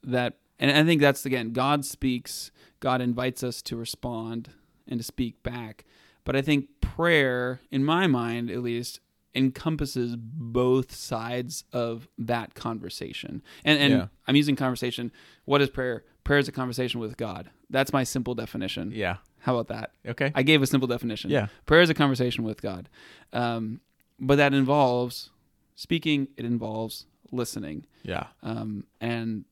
that, 0.04 0.38
and 0.60 0.72
I 0.72 0.84
think 0.84 1.02
that's 1.02 1.26
again, 1.26 1.54
God 1.54 1.86
speaks, 1.86 2.52
God 2.80 3.00
invites 3.02 3.44
us 3.44 3.62
to 3.64 3.78
respond 3.78 4.50
and 4.88 5.00
to 5.00 5.04
speak 5.04 5.42
back. 5.44 5.86
But 6.24 6.36
I 6.36 6.42
think 6.42 6.82
prayer, 6.82 7.62
in 7.72 7.86
my 7.86 8.08
mind 8.08 8.50
at 8.50 8.62
least, 8.62 9.00
encompasses 9.36 10.15
both 10.17 10.93
sides 10.93 11.63
of 11.71 12.07
that 12.17 12.55
conversation. 12.55 13.41
And 13.63 13.79
and 13.79 13.93
Yeah. 13.93 14.07
I'm 14.27 14.36
using 14.36 14.55
conversation. 14.55 15.12
What 15.45 15.62
is 15.62 15.69
prayer? 15.69 16.03
Prayer 16.24 16.39
is 16.39 16.48
a 16.48 16.51
conversation 16.51 17.00
with 17.00 17.17
God. 17.17 17.50
That's 17.69 17.93
my 17.93 18.03
simple 18.03 18.36
definition. 18.36 18.91
Yeah. 18.93 19.17
How 19.39 19.57
about 19.57 19.67
that? 19.75 19.91
Okay. 20.05 20.31
I 20.36 20.43
gave 20.43 20.62
a 20.62 20.67
simple 20.67 20.88
definition. 20.88 21.29
Yeah. 21.31 21.48
Prayer 21.65 21.81
is 21.81 21.89
a 21.89 21.93
conversation 21.93 22.43
with 22.43 22.62
God. 22.62 22.89
Um, 23.31 23.81
but 24.19 24.36
that 24.36 24.53
involves 24.53 25.29
speaking, 25.75 26.27
it 26.36 26.45
involves 26.45 27.05
listening. 27.31 27.86
Yeah. 28.03 28.27
Um, 28.43 28.86
and 29.00 29.45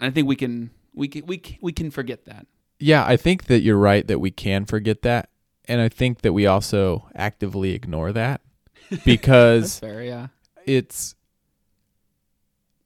I 0.00 0.10
think 0.10 0.26
we 0.28 0.36
can 0.36 0.70
we 0.94 1.08
can 1.08 1.26
we 1.26 1.38
can, 1.38 1.56
we 1.60 1.72
can 1.72 1.90
forget 1.90 2.24
that. 2.24 2.46
Yeah, 2.80 3.04
I 3.04 3.16
think 3.16 3.44
that 3.44 3.60
you're 3.60 3.76
right 3.78 4.06
that 4.06 4.20
we 4.20 4.30
can 4.30 4.64
forget 4.64 5.02
that. 5.02 5.30
And 5.66 5.80
I 5.80 5.88
think 5.88 6.22
that 6.22 6.32
we 6.32 6.46
also 6.46 7.08
actively 7.14 7.72
ignore 7.74 8.12
that 8.12 8.40
because 9.04 9.78
fair, 9.78 10.02
yeah. 10.02 10.28
it's 10.64 11.14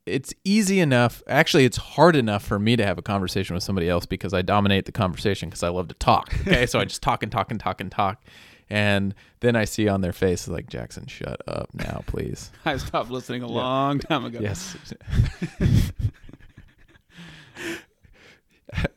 it's 0.06 0.35
easy 0.44 0.80
enough. 0.80 1.23
Actually, 1.28 1.64
it's 1.64 1.76
hard 1.76 2.16
enough 2.16 2.44
for 2.44 2.59
me 2.59 2.76
to 2.76 2.85
have 2.85 2.99
a 2.99 3.02
conversation 3.02 3.54
with 3.54 3.62
somebody 3.62 3.88
else 3.88 4.04
because 4.06 4.35
I 4.35 4.42
dominate 4.42 4.87
the 4.87 4.92
conversation 4.92 5.49
because 5.49 5.62
I 5.62 5.68
love 5.68 5.88
to 5.88 5.94
talk. 5.94 6.35
Okay, 6.42 6.66
so 6.66 6.80
I 6.80 6.85
just 6.85 7.02
talk 7.02 7.23
and 7.23 7.30
talk 7.30 7.50
and 7.50 7.61
talk 7.61 7.80
and 7.80 7.90
talk. 7.90 8.25
And 8.68 9.14
then 9.40 9.54
I 9.54 9.64
see 9.64 9.88
on 9.88 10.00
their 10.00 10.12
face 10.12 10.49
like 10.49 10.68
Jackson, 10.68 11.06
shut 11.06 11.40
up 11.47 11.68
now, 11.75 12.02
please. 12.06 12.50
I 12.64 12.76
stopped 12.78 13.11
listening 13.11 13.42
a 13.42 13.49
long 13.49 13.99
time 14.00 14.25
ago. 14.25 14.40
Yes. 14.40 14.76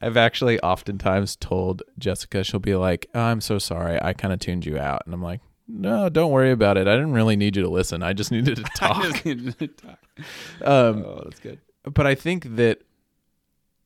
I've 0.01 0.17
actually 0.17 0.59
oftentimes 0.61 1.35
told 1.35 1.83
Jessica, 1.99 2.43
she'll 2.43 2.59
be 2.59 2.75
like, 2.75 3.09
oh, 3.13 3.19
I'm 3.19 3.41
so 3.41 3.59
sorry. 3.59 4.01
I 4.01 4.13
kind 4.13 4.33
of 4.33 4.39
tuned 4.39 4.65
you 4.65 4.77
out. 4.79 5.03
And 5.05 5.13
I'm 5.13 5.21
like, 5.21 5.41
no, 5.67 6.09
don't 6.09 6.31
worry 6.31 6.51
about 6.51 6.77
it. 6.77 6.87
I 6.87 6.95
didn't 6.95 7.13
really 7.13 7.35
need 7.35 7.55
you 7.55 7.63
to 7.63 7.69
listen. 7.69 8.03
I 8.03 8.13
just 8.13 8.31
needed 8.31 8.55
to 8.57 8.63
talk. 8.75 9.25
needed 9.25 9.57
to 9.59 9.67
talk. 9.67 9.99
um, 10.61 11.03
oh, 11.05 11.21
that's 11.25 11.39
good. 11.39 11.59
but 11.83 12.05
I 12.05 12.15
think 12.15 12.55
that 12.57 12.81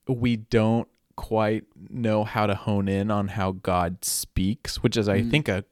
we 0.08 0.36
don't 0.38 0.88
quite 1.16 1.66
know 1.90 2.24
how 2.24 2.46
to 2.48 2.56
hone 2.56 2.88
in 2.88 3.12
on 3.12 3.28
how 3.30 3.52
God 3.52 4.04
speaks, 4.04 4.82
which 4.82 4.96
is, 4.98 5.08
I 5.10 5.22
Mm. 5.22 5.32
think, 5.32 5.48
a 5.50 5.64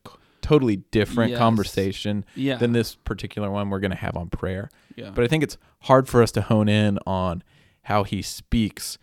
totally 0.41 0.77
different 0.91 1.31
Yes. 1.31 1.39
conversation 1.39 2.25
Yeah. 2.35 2.57
than 2.57 2.71
this 2.73 2.95
particular 2.95 3.49
one 3.51 3.69
we're 3.69 3.79
going 3.79 3.91
to 3.91 3.97
have 3.97 4.15
on 4.15 4.29
prayer. 4.29 4.69
yeah. 4.95 5.09
But 5.11 5.23
I 5.23 5.27
think 5.27 5.43
it's 5.43 5.57
hard 5.81 6.07
for 6.07 6.21
us 6.23 6.31
to 6.33 6.41
hone 6.41 6.67
in 6.69 6.99
on 7.05 7.43
how 7.83 8.03
he 8.03 8.21
speaks. 8.21 8.97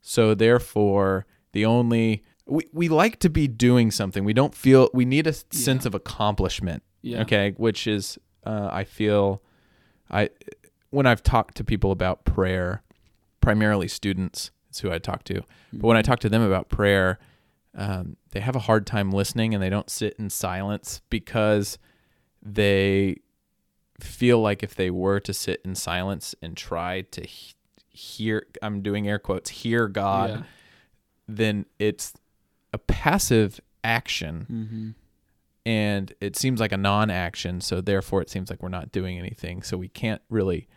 So 0.00 0.34
therefore, 0.34 1.26
the 1.52 1.64
only 1.66 2.22
we, 2.46 2.66
we 2.72 2.88
like 2.88 3.18
to 3.20 3.30
be 3.30 3.46
doing 3.48 3.90
something. 3.90 4.24
We 4.24 4.32
don't 4.32 4.54
feel 4.54 4.88
we 4.92 5.04
need 5.04 5.26
a 5.26 5.30
s- 5.30 5.44
sense 5.50 5.86
of 5.86 5.94
accomplishment. 5.94 6.82
yeah. 7.02 7.22
Okay, 7.22 7.54
which 7.56 7.86
is 7.86 8.18
uh, 8.44 8.68
I 8.72 8.84
feel 8.84 9.42
I 10.10 10.30
when 10.90 11.06
I've 11.06 11.22
talked 11.22 11.56
to 11.56 11.64
people 11.64 11.90
about 11.92 12.24
prayer, 12.24 12.82
primarily 13.40 13.88
students, 13.88 14.50
is 14.70 14.80
who 14.80 14.90
I 14.92 14.98
talk 14.98 15.24
to. 15.24 15.42
But 15.72 15.86
when 15.86 15.96
I 15.96 16.02
talk 16.02 16.18
to 16.20 16.28
them 16.28 16.42
about 16.42 16.68
prayer, 16.68 17.18
um, 17.74 18.16
they 18.32 18.40
have 18.40 18.56
a 18.56 18.60
hard 18.60 18.86
time 18.86 19.10
listening 19.10 19.54
and 19.54 19.62
they 19.62 19.70
don't 19.70 19.88
sit 19.88 20.14
in 20.18 20.28
silence 20.28 21.00
because 21.10 21.78
they 22.42 23.16
feel 24.00 24.40
like 24.40 24.62
if 24.62 24.74
they 24.74 24.90
were 24.90 25.20
to 25.20 25.32
sit 25.32 25.60
in 25.64 25.74
silence 25.74 26.34
and 26.42 26.56
try 26.56 27.02
to 27.12 27.22
he- 27.22 27.54
hear 27.88 28.46
I'm 28.62 28.82
doing 28.82 29.06
air 29.08 29.18
quotes 29.18 29.48
hear 29.50 29.86
God 29.86 30.30
Yeah. 30.30 30.42
then 31.28 31.66
it's 31.78 32.14
a 32.72 32.78
passive 32.78 33.60
action 33.84 34.46
Mm-hmm. 34.50 34.90
and 35.66 36.12
it 36.20 36.36
seems 36.36 36.60
like 36.60 36.72
a 36.72 36.76
non-action 36.76 37.60
so 37.60 37.80
therefore 37.80 38.22
it 38.22 38.30
seems 38.30 38.50
like 38.50 38.62
we're 38.62 38.68
not 38.68 38.92
doing 38.92 39.18
anything 39.18 39.62
so 39.62 39.76
we 39.76 39.88
can't 39.88 40.22
really 40.30 40.68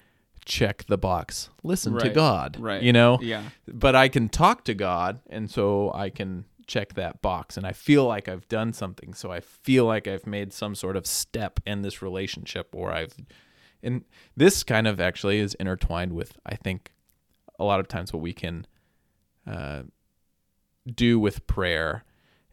check 0.45 0.83
the 0.87 0.97
box 0.97 1.49
listen 1.63 1.93
to 1.97 2.09
God 2.09 2.57
Right. 2.59 2.81
you 2.83 2.93
know 2.93 3.17
Yeah. 3.21 3.43
but 3.67 3.95
I 3.95 4.07
can 4.09 4.29
talk 4.29 4.63
to 4.65 4.73
God, 4.73 5.19
and 5.29 5.49
so 5.49 5.91
I 5.93 6.09
can 6.09 6.45
check 6.67 6.93
that 6.95 7.21
box, 7.21 7.57
and 7.57 7.65
I 7.65 7.71
feel 7.73 8.05
like 8.05 8.27
I've 8.27 8.47
done 8.47 8.73
something. 8.73 9.13
So 9.13 9.31
I 9.31 9.39
feel 9.39 9.85
like 9.85 10.07
I've 10.07 10.25
made 10.25 10.51
some 10.51 10.73
sort 10.73 10.95
of 10.97 11.05
step 11.05 11.59
in 11.65 11.81
this 11.83 12.01
relationship, 12.01 12.69
or 12.73 12.91
I've, 12.91 13.13
and 13.83 14.03
this 14.35 14.63
kind 14.63 14.87
of 14.87 14.99
actually 14.99 15.37
is 15.39 15.53
intertwined 15.55 16.13
with 16.13 16.37
I 16.45 16.55
think 16.55 16.91
a 17.59 17.63
lot 17.63 17.79
of 17.79 17.87
times 17.87 18.11
what 18.13 18.21
we 18.23 18.33
can 18.33 18.65
uh, 19.47 19.83
do 20.93 21.19
with 21.19 21.45
prayer, 21.47 22.03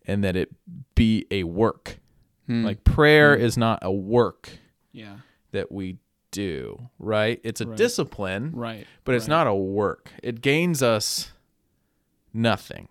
and 0.06 0.22
that 0.24 0.36
it 0.36 0.50
be 0.94 1.26
a 1.30 1.44
work. 1.44 1.98
Hmm. 2.46 2.64
Like 2.64 2.84
prayer 2.84 3.36
Hmm. 3.36 3.44
is 3.44 3.56
not 3.56 3.78
a 3.82 3.92
work 3.92 4.50
yeah. 4.92 5.18
that 5.52 5.70
we 5.70 5.98
do, 6.30 6.88
right? 6.98 7.40
It's 7.44 7.60
a 7.60 7.66
Right. 7.66 7.76
discipline 7.76 8.52
Right. 8.54 8.86
but 9.04 9.14
it's 9.14 9.24
Right. 9.24 9.28
not 9.36 9.46
a 9.46 9.54
work. 9.54 10.10
It 10.22 10.40
gains 10.40 10.82
us 10.82 11.30
nothing. 12.32 12.88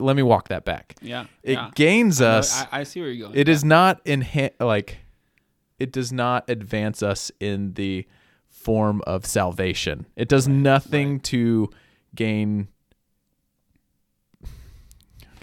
Let 0.00 0.14
me 0.14 0.22
walk 0.22 0.48
that 0.48 0.64
back. 0.64 0.94
Yeah. 1.02 1.26
It 1.42 1.54
yeah. 1.54 1.70
gains 1.74 2.20
us. 2.20 2.62
I, 2.70 2.80
I 2.80 2.82
see 2.84 3.00
where 3.00 3.10
you're 3.10 3.26
going. 3.28 3.38
it 3.38 3.48
is 3.48 3.64
not 3.64 4.04
enhan 4.04 4.50
like 4.60 4.98
it 5.80 5.90
does 5.92 6.12
not 6.12 6.48
advance 6.48 7.02
us 7.02 7.32
in 7.40 7.74
the 7.74 8.06
form 8.48 9.00
of 9.06 9.26
salvation. 9.26 10.06
It 10.14 10.28
does 10.28 10.46
nothing 10.46 11.18
to 11.20 11.70
gain 12.14 12.68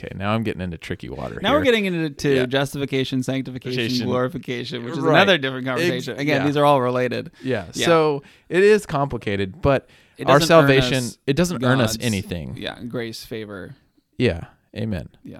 Okay, 0.06 0.18
now 0.18 0.32
I'm 0.34 0.44
getting 0.44 0.62
into 0.62 0.78
tricky 0.78 1.10
water 1.10 1.40
Now 1.42 1.50
here. 1.50 1.60
we're 1.60 1.64
getting 1.66 1.86
into 1.86 2.10
to 2.10 2.36
Yeah. 2.36 2.46
justification, 2.46 3.24
sanctification, 3.24 4.06
glorification, 4.08 4.84
which 4.84 4.94
is 4.94 5.00
Right. 5.00 5.16
another 5.22 5.38
different 5.38 5.66
conversation. 5.66 6.14
Ex- 6.14 6.22
Again, 6.22 6.42
yeah. 6.42 6.46
these 6.48 6.58
are 6.58 6.66
all 6.66 6.82
related. 6.82 7.32
yeah. 7.44 7.66
Yeah. 7.74 7.86
So 7.86 8.24
it 8.50 8.64
is 8.64 8.86
complicated, 8.86 9.62
but 9.62 9.88
It 10.18 10.30
our 10.30 10.40
doesn't 10.40 10.56
earn 10.56 10.68
salvation 10.68 10.98
us 10.98 11.18
it 11.26 11.36
doesn't 11.36 11.64
earn 11.64 11.82
us 11.82 11.98
God's- 11.98 12.06
anything. 12.06 12.56
Yeah, 12.58 12.80
grace, 12.88 13.26
favor. 13.26 13.76
Yeah. 14.18 14.46
Amen. 14.76 15.10
Yeah. 15.24 15.40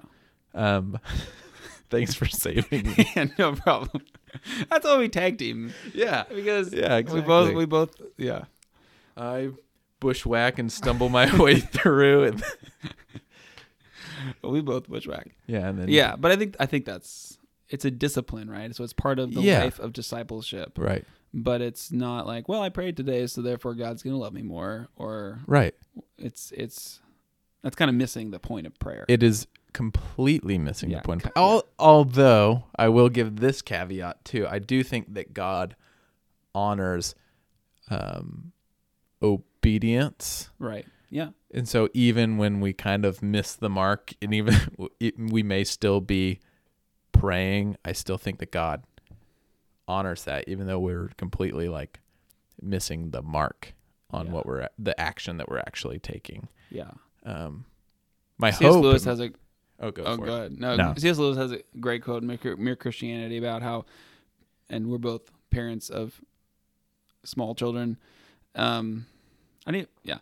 Um, 0.54 0.98
thanks 1.90 2.14
for 2.14 2.26
saving 2.26 2.86
me. 2.96 3.12
yeah, 3.16 3.26
no 3.38 3.52
problem. 3.54 4.02
That's 4.70 4.84
why 4.84 4.98
we 4.98 5.08
tag 5.08 5.38
team 5.38 5.72
yeah, 5.94 6.24
because 6.34 6.72
yeah, 6.72 6.96
we 6.98 7.20
both 7.20 7.44
exactly. 7.48 7.54
we 7.54 7.64
both 7.66 7.90
yeah. 8.18 8.44
I 9.16 9.50
bushwhack 10.00 10.58
and 10.58 10.70
stumble 10.70 11.08
my 11.08 11.34
way 11.38 11.60
through, 11.60 12.24
and 12.24 12.42
We 14.42 14.60
both 14.60 14.88
bushwhack. 14.88 15.28
yeah, 15.46 15.68
and 15.68 15.78
then 15.78 15.88
Yeah, 15.88 16.16
but 16.16 16.30
I 16.32 16.36
think 16.36 16.56
I 16.60 16.66
think 16.66 16.84
that's 16.84 17.38
it's 17.68 17.84
a 17.84 17.90
discipline, 17.90 18.48
right? 18.50 18.74
So 18.74 18.84
it's 18.84 18.92
part 18.92 19.18
of 19.18 19.34
the 19.34 19.40
Yeah. 19.42 19.64
life 19.64 19.78
of 19.80 19.92
discipleship. 19.92 20.78
right, 20.78 21.04
But 21.34 21.60
it's 21.60 21.90
not 21.90 22.26
like, 22.26 22.48
well, 22.48 22.62
I 22.62 22.68
prayed 22.68 22.96
today, 22.96 23.26
so 23.26 23.42
therefore 23.42 23.74
God's 23.74 24.02
gonna 24.02 24.16
love 24.18 24.32
me 24.32 24.42
more, 24.42 24.88
or 24.96 25.40
right. 25.46 25.74
it's 26.18 26.52
it's 26.56 27.00
that's 27.62 27.74
kind 27.76 27.88
of 27.88 27.94
missing 27.96 28.30
the 28.30 28.38
point 28.38 28.66
of 28.66 28.78
prayer. 28.78 29.04
It 29.08 29.22
is 29.24 29.46
completely 29.72 30.56
missing 30.58 30.90
Yeah, 30.90 30.98
the 30.98 31.02
point. 31.02 31.22
ca- 31.24 31.32
Al- 31.36 31.64
although 31.78 32.64
I 32.78 32.88
will 32.88 33.08
give 33.08 33.36
this 33.40 33.60
caveat 33.62 34.24
too, 34.24 34.46
I 34.48 34.58
do 34.60 34.82
think 34.84 35.14
that 35.14 35.34
God 35.34 35.74
honors 36.54 37.14
um, 37.90 38.52
obedience. 39.22 40.50
right. 40.58 40.86
Yeah. 41.10 41.28
And 41.54 41.68
so 41.68 41.88
even 41.94 42.36
when 42.36 42.60
we 42.60 42.72
kind 42.72 43.04
of 43.04 43.22
miss 43.22 43.54
the 43.54 43.68
mark 43.68 44.12
and 44.20 44.34
even 44.34 44.54
we 45.18 45.42
may 45.42 45.64
still 45.64 46.00
be 46.00 46.40
praying, 47.12 47.76
I 47.84 47.92
still 47.92 48.18
think 48.18 48.38
that 48.40 48.50
God 48.52 48.82
honors 49.88 50.24
that 50.24 50.48
even 50.48 50.66
though 50.66 50.80
we're 50.80 51.10
completely 51.16 51.68
like 51.68 52.00
missing 52.60 53.10
the 53.10 53.22
mark 53.22 53.74
on 54.10 54.26
Yeah. 54.26 54.32
what 54.32 54.46
we're 54.46 54.68
the 54.78 54.98
action 55.00 55.36
that 55.36 55.48
we're 55.48 55.60
actually 55.60 55.98
taking. 55.98 56.48
Yeah. 56.70 56.90
Um 57.24 57.64
my 58.38 58.50
C.S. 58.50 58.72
hope 58.74 58.82
Lewis 58.82 59.04
has 59.04 59.20
a 59.20 59.30
Oh 59.78 59.90
go 59.90 60.02
oh 60.04 60.42
it. 60.42 60.58
no, 60.58 60.74
No. 60.74 60.94
C.S. 60.96 61.18
Lewis 61.18 61.36
has 61.36 61.52
a 61.52 61.60
great 61.80 62.02
quote 62.02 62.22
in 62.22 62.28
Mere, 62.28 62.56
Mere 62.56 62.76
Christianity 62.76 63.36
about 63.36 63.60
how, 63.62 63.84
and 64.70 64.86
we're 64.88 64.96
both 64.98 65.30
parents 65.50 65.90
of 65.90 66.20
small 67.24 67.54
children. 67.54 67.98
Um, 68.54 69.04
I 69.66 69.72
need 69.72 69.88
yeah. 70.02 70.18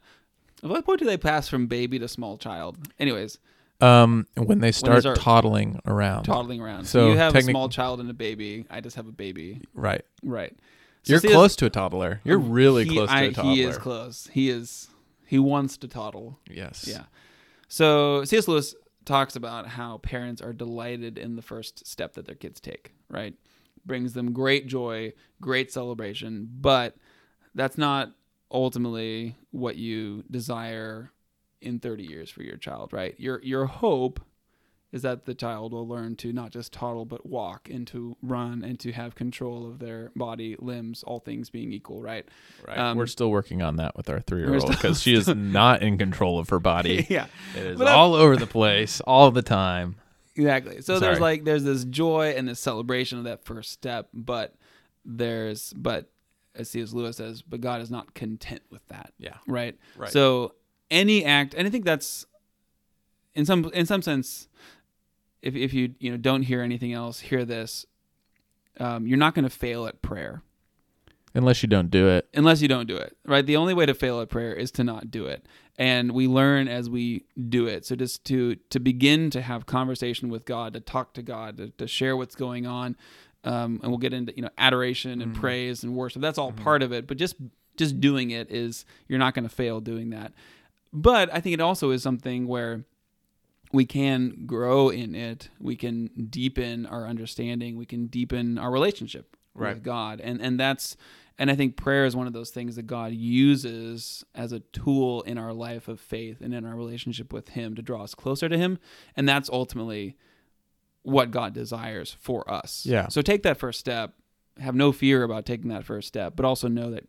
At 0.64 0.70
what 0.70 0.85
point 0.85 0.98
do 0.98 1.05
they 1.05 1.18
pass 1.18 1.46
from 1.48 1.66
baby 1.66 1.98
to 1.98 2.09
small 2.09 2.37
child? 2.38 2.79
Anyways, 2.98 3.38
Um 3.81 4.27
when 4.37 4.61
they 4.61 4.72
start, 4.72 5.00
start 5.03 5.18
toddling 5.18 5.79
around. 5.87 6.24
toddling 6.24 6.61
around. 6.61 6.87
So 6.87 7.00
So 7.00 7.09
you 7.12 7.18
have 7.18 7.37
a 7.37 7.42
small 7.42 7.68
child 7.68 8.00
and 8.00 8.09
a 8.11 8.14
baby. 8.14 8.64
I 8.70 8.81
just 8.81 8.96
have 8.96 9.07
a 9.07 9.12
baby. 9.12 9.61
right. 9.74 10.03
Right. 10.22 10.57
So 11.03 11.12
You're 11.12 11.20
close 11.20 11.55
to 11.57 11.66
a 11.66 11.70
toddler. 11.70 12.22
You're 12.24 12.38
really 12.38 12.85
he- 12.85 12.90
close 12.94 13.11
to 13.11 13.14
I- 13.14 13.20
a 13.24 13.33
toddler. 13.33 13.53
He 13.53 13.62
is 13.62 13.77
close. 13.77 14.29
He 14.33 14.48
is. 14.48 14.88
He 15.27 15.38
wants 15.38 15.77
to 15.79 15.88
toddle. 15.88 16.38
Yes. 16.50 16.87
Yeah. 16.88 17.05
So 17.68 18.24
C.S. 18.24 18.48
Lewis 18.48 18.74
talks 19.05 19.37
about 19.37 19.66
how 19.66 19.98
parents 19.98 20.40
are 20.40 20.53
delighted 20.55 21.18
in 21.18 21.37
the 21.37 21.42
first 21.42 21.87
step 21.87 22.14
that 22.14 22.24
their 22.24 22.35
kids 22.35 22.59
take, 22.61 22.94
right? 23.11 23.35
Brings 23.85 24.14
them 24.14 24.33
great 24.33 24.66
joy, 24.66 25.12
great 25.42 25.70
celebration, 25.72 26.48
but 26.61 26.96
that's 27.55 27.77
not 27.77 28.12
ultimately 28.54 29.36
what 29.50 29.76
you 29.76 30.24
desire 30.30 31.10
in 31.60 31.80
30 31.80 32.04
years 32.04 32.30
for 32.30 32.42
your 32.42 32.56
child, 32.56 32.92
right? 32.92 33.14
Your 33.18 33.40
your 33.42 33.66
hope 33.66 34.20
is 34.92 35.02
that 35.02 35.24
the 35.24 35.34
child 35.34 35.72
will 35.72 35.88
learn 35.88 36.14
to 36.14 36.32
not 36.32 36.52
just 36.52 36.72
toddle 36.72 37.04
but 37.04 37.26
walk 37.26 37.68
and 37.68 37.84
to 37.88 38.16
run 38.22 38.62
and 38.62 38.78
to 38.78 38.92
have 38.92 39.16
control 39.16 39.66
of 39.66 39.80
their 39.80 40.12
body, 40.14 40.54
limbs, 40.60 41.02
all 41.02 41.18
things 41.18 41.50
being 41.50 41.72
equal, 41.72 42.00
right? 42.00 42.24
Right. 42.66 42.78
Um, 42.78 42.96
we're 42.96 43.08
still 43.08 43.28
working 43.30 43.60
on 43.60 43.74
that 43.76 43.96
with 43.96 44.08
our 44.08 44.20
three 44.20 44.42
year 44.42 44.54
old 44.54 44.68
because 44.68 45.02
she 45.02 45.14
is 45.16 45.26
not 45.26 45.82
in 45.82 45.98
control 45.98 46.38
of 46.38 46.48
her 46.50 46.60
body. 46.60 47.06
yeah. 47.10 47.26
It 47.56 47.66
is 47.66 47.78
But 47.78 47.88
I'm- 47.88 47.98
all 47.98 48.14
over 48.14 48.36
the 48.36 48.46
place 48.46 49.00
all 49.00 49.32
the 49.32 49.42
time. 49.42 49.96
Exactly. 50.36 50.80
So 50.80 50.98
there's 51.00 51.20
like 51.20 51.44
there's 51.44 51.64
this 51.64 51.84
joy 51.84 52.34
and 52.36 52.46
this 52.48 52.60
celebration 52.60 53.18
of 53.18 53.24
that 53.24 53.44
first 53.44 53.70
step, 53.72 54.08
but 54.12 54.54
there's 55.04 55.72
but 55.72 56.08
as 56.54 56.70
C.S. 56.70 56.92
Lewis 56.92 57.16
says, 57.16 57.42
but 57.42 57.60
God 57.60 57.80
is 57.80 57.90
not 57.90 58.14
content 58.14 58.62
with 58.70 58.86
that. 58.88 59.12
Yeah. 59.18 59.36
Right. 59.46 59.76
Right. 59.96 60.10
So 60.10 60.54
any 60.90 61.24
act, 61.24 61.54
and 61.54 61.66
I 61.66 61.70
think 61.70 61.84
that's 61.84 62.26
in 63.34 63.44
some 63.44 63.64
in 63.74 63.86
some 63.86 64.02
sense, 64.02 64.48
if 65.42 65.54
if 65.56 65.74
you 65.74 65.94
you 65.98 66.10
know 66.10 66.16
don't 66.16 66.42
hear 66.42 66.62
anything 66.62 66.92
else, 66.92 67.20
hear 67.20 67.44
this. 67.44 67.86
Um, 68.80 69.06
you're 69.06 69.18
not 69.18 69.34
going 69.34 69.44
to 69.44 69.50
fail 69.50 69.86
at 69.86 70.02
prayer 70.02 70.42
Unless 71.32 71.62
you 71.62 71.68
don't 71.68 71.90
do 71.92 72.08
it. 72.08 72.28
unless 72.34 72.60
you 72.60 72.66
don't 72.68 72.86
do 72.88 72.96
it 72.96 73.16
right 73.24 73.44
the 73.46 73.56
only 73.56 73.72
way 73.72 73.86
to 73.86 73.94
fail 73.94 74.20
at 74.20 74.28
prayer 74.28 74.52
is 74.52 74.72
to 74.72 74.82
not 74.84 75.12
do 75.12 75.26
it 75.26 75.46
and 75.78 76.10
we 76.10 76.26
learn 76.26 76.66
as 76.66 76.90
we 76.90 77.24
do 77.48 77.66
it 77.68 77.84
so 77.86 77.94
just 77.94 78.24
to 78.24 78.56
to 78.70 78.80
begin 78.80 79.30
to 79.30 79.42
have 79.42 79.64
conversation 79.66 80.28
with 80.28 80.44
god 80.44 80.72
to 80.74 80.80
talk 80.80 81.12
to 81.14 81.22
god 81.22 81.56
to, 81.56 81.70
to 81.70 81.86
share 81.86 82.16
what's 82.16 82.34
going 82.34 82.66
on 82.66 82.96
um, 83.44 83.78
and 83.83 83.90
we'll 83.90 83.98
get 83.98 84.12
into 84.12 84.35
you 84.37 84.42
know 84.42 84.50
adoration 84.59 85.20
and 85.22 85.35
praise 85.35 85.83
and 85.85 85.94
worship. 85.94 86.20
That's 86.22 86.38
all 86.38 86.52
part 86.52 86.83
of 86.83 86.92
it 86.92 87.07
but 87.07 87.16
just 87.16 87.37
just 87.76 88.00
doing 88.00 88.30
it 88.30 88.50
is 88.50 88.85
you're 89.09 89.18
not 89.18 89.35
going 89.35 89.42
to 89.48 89.54
fail 89.54 89.80
doing 89.80 90.11
that. 90.11 90.33
But 90.92 91.33
i 91.35 91.40
think 91.40 91.54
it 91.54 91.61
also 91.61 91.90
is 91.90 92.02
something 92.02 92.46
where 92.46 92.85
we 93.72 93.85
can 93.85 94.44
grow 94.46 94.88
in 94.90 95.14
it. 95.16 95.48
We 95.59 95.74
can 95.74 96.07
deepen 96.30 96.87
our 96.87 97.09
understanding. 97.09 97.76
We 97.76 97.87
can 97.87 98.07
deepen 98.07 98.57
our 98.59 98.70
relationship 98.70 99.37
Right. 99.57 99.74
with 99.74 99.83
god. 99.83 100.20
And 100.20 100.40
and 100.40 100.59
that's 100.61 100.96
and 101.38 101.50
i 101.50 101.54
think 101.57 101.76
prayer 101.76 102.04
is 102.07 102.14
one 102.14 102.28
of 102.28 102.33
those 102.33 102.50
things 102.50 102.76
that 102.76 102.87
god 102.87 103.12
uses 103.12 104.24
as 104.35 104.52
a 104.52 104.61
tool 104.61 105.22
in 105.22 105.38
our 105.38 105.52
life 105.52 105.88
of 105.88 105.98
faith 106.00 106.40
and 106.40 106.54
in 106.54 106.64
our 106.64 106.76
relationship 106.76 107.33
with 107.33 107.48
him 107.50 107.74
to 107.74 107.83
draw 107.83 108.02
us 108.04 108.14
closer 108.14 108.48
to 108.48 108.57
him. 108.59 108.78
And 109.16 109.28
that's 109.28 109.50
ultimately 109.50 110.16
what 111.04 111.30
god 111.30 111.52
desires 111.54 112.16
for 112.20 112.50
us 112.52 112.84
Yeah. 112.84 113.08
so 113.08 113.22
take 113.22 113.42
that 113.44 113.56
first 113.56 113.78
step 113.80 114.12
have 114.58 114.74
no 114.74 114.90
fear 114.92 115.22
about 115.22 115.46
taking 115.46 115.68
that 115.70 115.84
first 115.84 116.08
step 116.08 116.34
but 116.36 116.44
also 116.44 116.66
know 116.68 116.90
that 116.90 117.08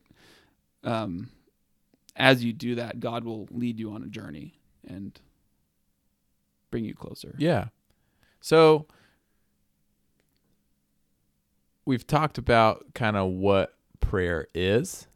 um 0.83 1.29
as 2.15 2.43
you 2.43 2.53
do 2.53 2.75
that 2.75 2.99
god 2.99 3.23
will 3.23 3.47
lead 3.51 3.79
you 3.79 3.91
on 3.91 4.03
a 4.03 4.07
journey 4.07 4.53
and 4.87 5.19
bring 6.71 6.85
you 6.85 6.93
closer 6.93 7.33
Yeah. 7.39 7.65
So 8.41 8.85
we've 11.85 12.05
talked 12.05 12.37
about 12.37 12.93
kind 12.93 13.15
of 13.17 13.31
what 13.31 13.75
prayer 13.99 14.47
is. 14.53 15.07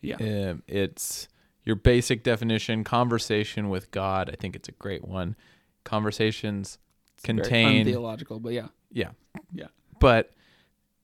yeah 0.00 0.16
Um, 0.16 0.62
it's 0.66 1.28
your 1.64 1.76
basic 1.76 2.22
definition 2.22 2.84
conversation 2.84 3.68
with 3.68 3.90
God. 3.90 4.30
I 4.30 4.34
think 4.36 4.56
it's 4.56 4.68
a 4.68 4.72
great 4.72 5.06
one. 5.06 5.36
Conversations 5.84 6.78
contain 7.22 7.84
theological, 7.86 8.40
but 8.40 8.52
yeah, 8.52 8.68
yeah. 8.90 9.10
Yeah. 9.52 9.66
But 10.00 10.32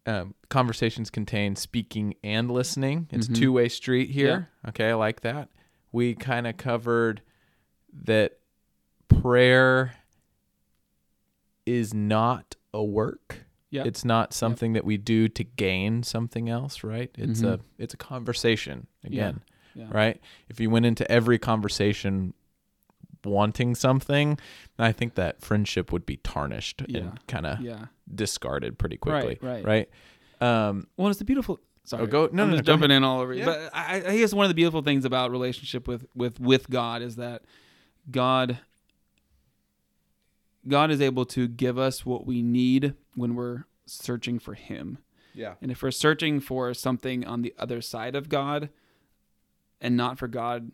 um, 0.07 0.35
conversations 0.49 1.11
contain 1.11 1.57
speaking 1.57 2.15
and 2.23 2.51
listening. 2.51 3.09
It's 3.11 3.29
Mhm. 3.29 3.35
two 3.37 3.53
way 3.53 3.69
street 3.69 4.11
here. 4.11 4.49
Okay, 4.69 4.91
I 4.91 4.95
like 4.95 5.21
that. 5.23 5.49
We 5.93 6.15
kind 6.15 6.47
of 6.47 6.57
covered 6.57 7.23
that 8.05 8.39
prayer 9.09 9.95
is 11.65 11.93
not 11.93 12.55
a 12.73 12.83
work. 12.85 13.45
Yeah. 13.71 13.83
It's 13.85 14.05
not 14.05 14.33
something 14.33 14.75
that 14.75 14.85
we 14.85 14.97
do 14.97 15.29
to 15.29 15.45
gain 15.45 16.03
something 16.03 16.49
else, 16.49 16.85
right? 16.85 17.11
It's 17.19 17.41
Mhm. 17.41 17.55
a 17.55 17.61
it's 17.79 17.95
a 17.95 17.97
conversation 17.97 18.87
again, 19.03 19.41
yeah. 19.75 19.89
right? 19.91 20.21
If 20.49 20.61
you 20.61 20.71
went 20.71 20.87
into 20.87 21.11
every 21.11 21.39
conversation 21.39 22.33
wanting 23.27 23.75
something, 23.75 24.39
I 24.79 24.93
think 24.93 25.15
that 25.17 25.41
friendship 25.43 25.93
would 25.93 26.07
be 26.07 26.17
tarnished 26.19 26.83
Yeah. 26.89 27.01
and 27.01 27.27
kind 27.27 27.47
of 27.47 27.61
yeah. 27.61 27.87
discarded 28.15 28.79
pretty 28.79 28.97
quickly. 28.97 29.39
right. 29.43 29.65
Right. 29.65 29.91
Um, 30.41 30.87
Well, 30.97 31.09
it's 31.09 31.19
the 31.19 31.25
beautiful. 31.25 31.61
Sorry, 31.85 32.03
Oh, 32.03 32.07
go- 32.07 32.29
no, 32.33 32.43
I'm 32.43 32.51
no, 32.51 32.57
just 32.57 32.67
no, 32.67 32.73
jumping 32.73 32.91
in 32.91 33.05
all 33.05 33.21
over 33.21 33.33
you. 33.33 33.41
Yeah. 33.41 33.47
But 33.47 33.71
I, 33.73 33.97
I 34.07 34.17
guess 34.19 34.35
one 34.35 34.45
of 34.45 34.49
the 34.51 34.55
beautiful 34.55 34.83
things 34.83 35.05
about 35.05 35.31
relationship 35.31 35.87
with 35.87 36.07
with 36.15 36.41
with 36.41 36.69
God 36.69 37.01
is 37.03 37.17
that 37.17 37.43
God 38.11 38.59
God 40.69 40.91
is 40.91 41.01
able 41.01 41.25
to 41.27 41.47
give 41.47 41.79
us 41.79 42.05
what 42.05 42.27
we 42.27 42.43
need 42.43 42.95
when 43.15 43.35
we're 43.35 43.65
searching 43.87 44.39
for 44.39 44.55
Him. 44.55 44.99
yeah. 45.33 45.55
And 45.63 45.71
if 45.71 45.81
we're 45.83 45.91
searching 45.93 46.41
for 46.41 46.75
something 46.75 47.25
on 47.25 47.43
the 47.43 47.55
other 47.59 47.81
side 47.81 48.17
of 48.17 48.29
God 48.29 48.69
and 49.81 49.97
not 49.97 50.19
for 50.19 50.27
God 50.27 50.73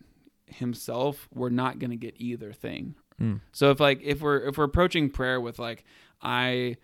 himself, 0.53 1.29
we're 1.35 1.49
not 1.51 1.79
going 1.79 1.91
to 1.91 1.97
get 1.97 2.15
either 2.19 2.53
thing. 2.53 2.95
Mm. 3.21 3.41
So 3.53 3.71
if 3.71 3.81
like 3.81 4.01
if 4.03 4.21
we're 4.21 4.39
if 4.49 4.59
we're 4.59 4.65
approaching 4.65 5.11
prayer 5.11 5.41
with 5.41 5.59
like 5.59 5.85
I 6.21 6.77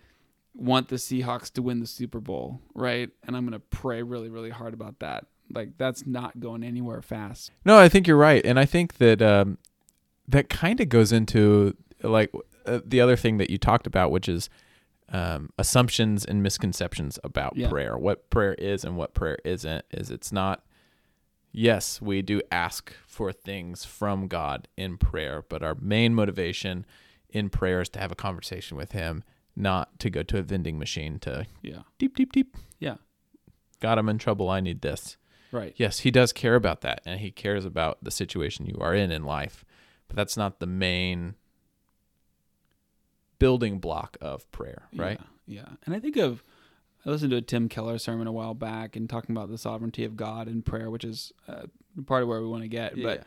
want 0.55 0.89
the 0.89 0.97
Seahawks 0.97 1.51
to 1.53 1.61
win 1.61 1.79
the 1.79 1.87
Super 1.87 2.19
Bowl, 2.19 2.61
right? 2.73 3.09
And 3.25 3.35
I'm 3.35 3.43
going 3.43 3.53
to 3.59 3.65
pray 3.77 4.01
really 4.03 4.29
really 4.29 4.49
hard 4.49 4.73
about 4.73 4.99
that. 4.99 5.25
Like 5.53 5.77
that's 5.77 6.05
not 6.05 6.39
going 6.39 6.63
anywhere 6.63 7.01
fast. 7.01 7.51
No, 7.65 7.77
I 7.77 7.89
think 7.89 8.07
you're 8.07 8.17
right, 8.17 8.45
and 8.45 8.59
I 8.59 8.65
think 8.65 8.97
that 8.97 9.21
um, 9.21 9.57
that 10.27 10.49
kind 10.49 10.79
of 10.79 10.89
goes 10.89 11.11
into 11.11 11.75
like 12.03 12.31
uh, 12.65 12.79
the 12.85 13.01
other 13.01 13.15
thing 13.15 13.37
that 13.37 13.49
you 13.49 13.57
talked 13.57 13.87
about, 13.87 14.11
which 14.11 14.29
is 14.29 14.49
um, 15.11 15.49
assumptions 15.57 16.23
and 16.23 16.43
misconceptions 16.43 17.17
about 17.23 17.57
Yeah. 17.57 17.67
prayer. 17.69 17.97
What 17.97 18.29
prayer 18.29 18.53
is 18.53 18.83
and 18.85 18.95
what 18.95 19.15
prayer 19.15 19.39
isn't. 19.43 19.83
Is 19.91 20.11
it's 20.11 20.31
not. 20.31 20.63
Yes, 21.51 22.01
we 22.01 22.21
do 22.21 22.41
ask 22.51 22.93
for 23.07 23.31
things 23.31 23.83
from 23.85 24.27
God 24.27 24.67
in 24.77 24.97
prayer, 24.97 25.43
but 25.49 25.63
our 25.63 25.75
main 25.75 26.13
motivation 26.13 26.85
in 27.29 27.49
prayer 27.49 27.81
is 27.81 27.89
to 27.89 27.99
have 27.99 28.11
a 28.11 28.15
conversation 28.15 28.77
with 28.77 28.91
Him, 28.91 29.23
not 29.55 29.99
to 29.99 30.09
go 30.09 30.23
to 30.23 30.37
a 30.37 30.41
vending 30.41 30.77
machine 30.77 31.19
to 31.19 31.47
Yeah. 31.61 31.81
deep, 31.97 32.15
deep, 32.15 32.31
deep. 32.31 32.55
Yeah. 32.79 32.97
God, 33.79 33.97
I'm 33.97 34.09
in 34.09 34.17
trouble. 34.17 34.49
I 34.49 34.59
need 34.59 34.81
this. 34.81 35.17
Right. 35.51 35.73
Yes, 35.77 35.99
he 35.99 36.11
does 36.11 36.31
care 36.31 36.53
about 36.55 36.81
that, 36.81 37.01
and 37.05 37.19
he 37.19 37.31
cares 37.31 37.65
about 37.65 38.03
the 38.03 38.11
situation 38.11 38.67
you 38.67 38.77
are 38.79 38.93
in 38.93 39.09
in 39.11 39.23
life, 39.23 39.65
but 40.07 40.15
that's 40.15 40.37
not 40.37 40.59
the 40.59 40.67
main 40.67 41.33
building 43.39 43.79
block 43.79 44.17
of 44.21 44.49
prayer, 44.51 44.83
right? 44.95 45.19
Yeah, 45.47 45.61
yeah. 45.61 45.75
And 45.85 45.95
I 45.95 45.99
think 45.99 46.17
of 46.17 46.43
I 47.05 47.09
listened 47.09 47.31
to 47.31 47.37
a 47.37 47.41
Tim 47.41 47.69
Keller 47.69 47.97
sermon 47.97 48.27
a 48.27 48.31
while 48.31 48.53
back 48.53 48.95
and 48.95 49.09
talking 49.09 49.35
about 49.35 49.49
the 49.49 49.57
sovereignty 49.57 50.03
of 50.03 50.17
God 50.17 50.47
and 50.47 50.65
prayer, 50.65 50.89
which 50.89 51.03
is 51.03 51.31
uh, 51.47 51.63
part 52.05 52.23
of 52.23 52.29
where 52.29 52.41
we 52.41 52.47
want 52.47 52.63
to 52.63 52.67
get. 52.67 53.01
But 53.01 53.23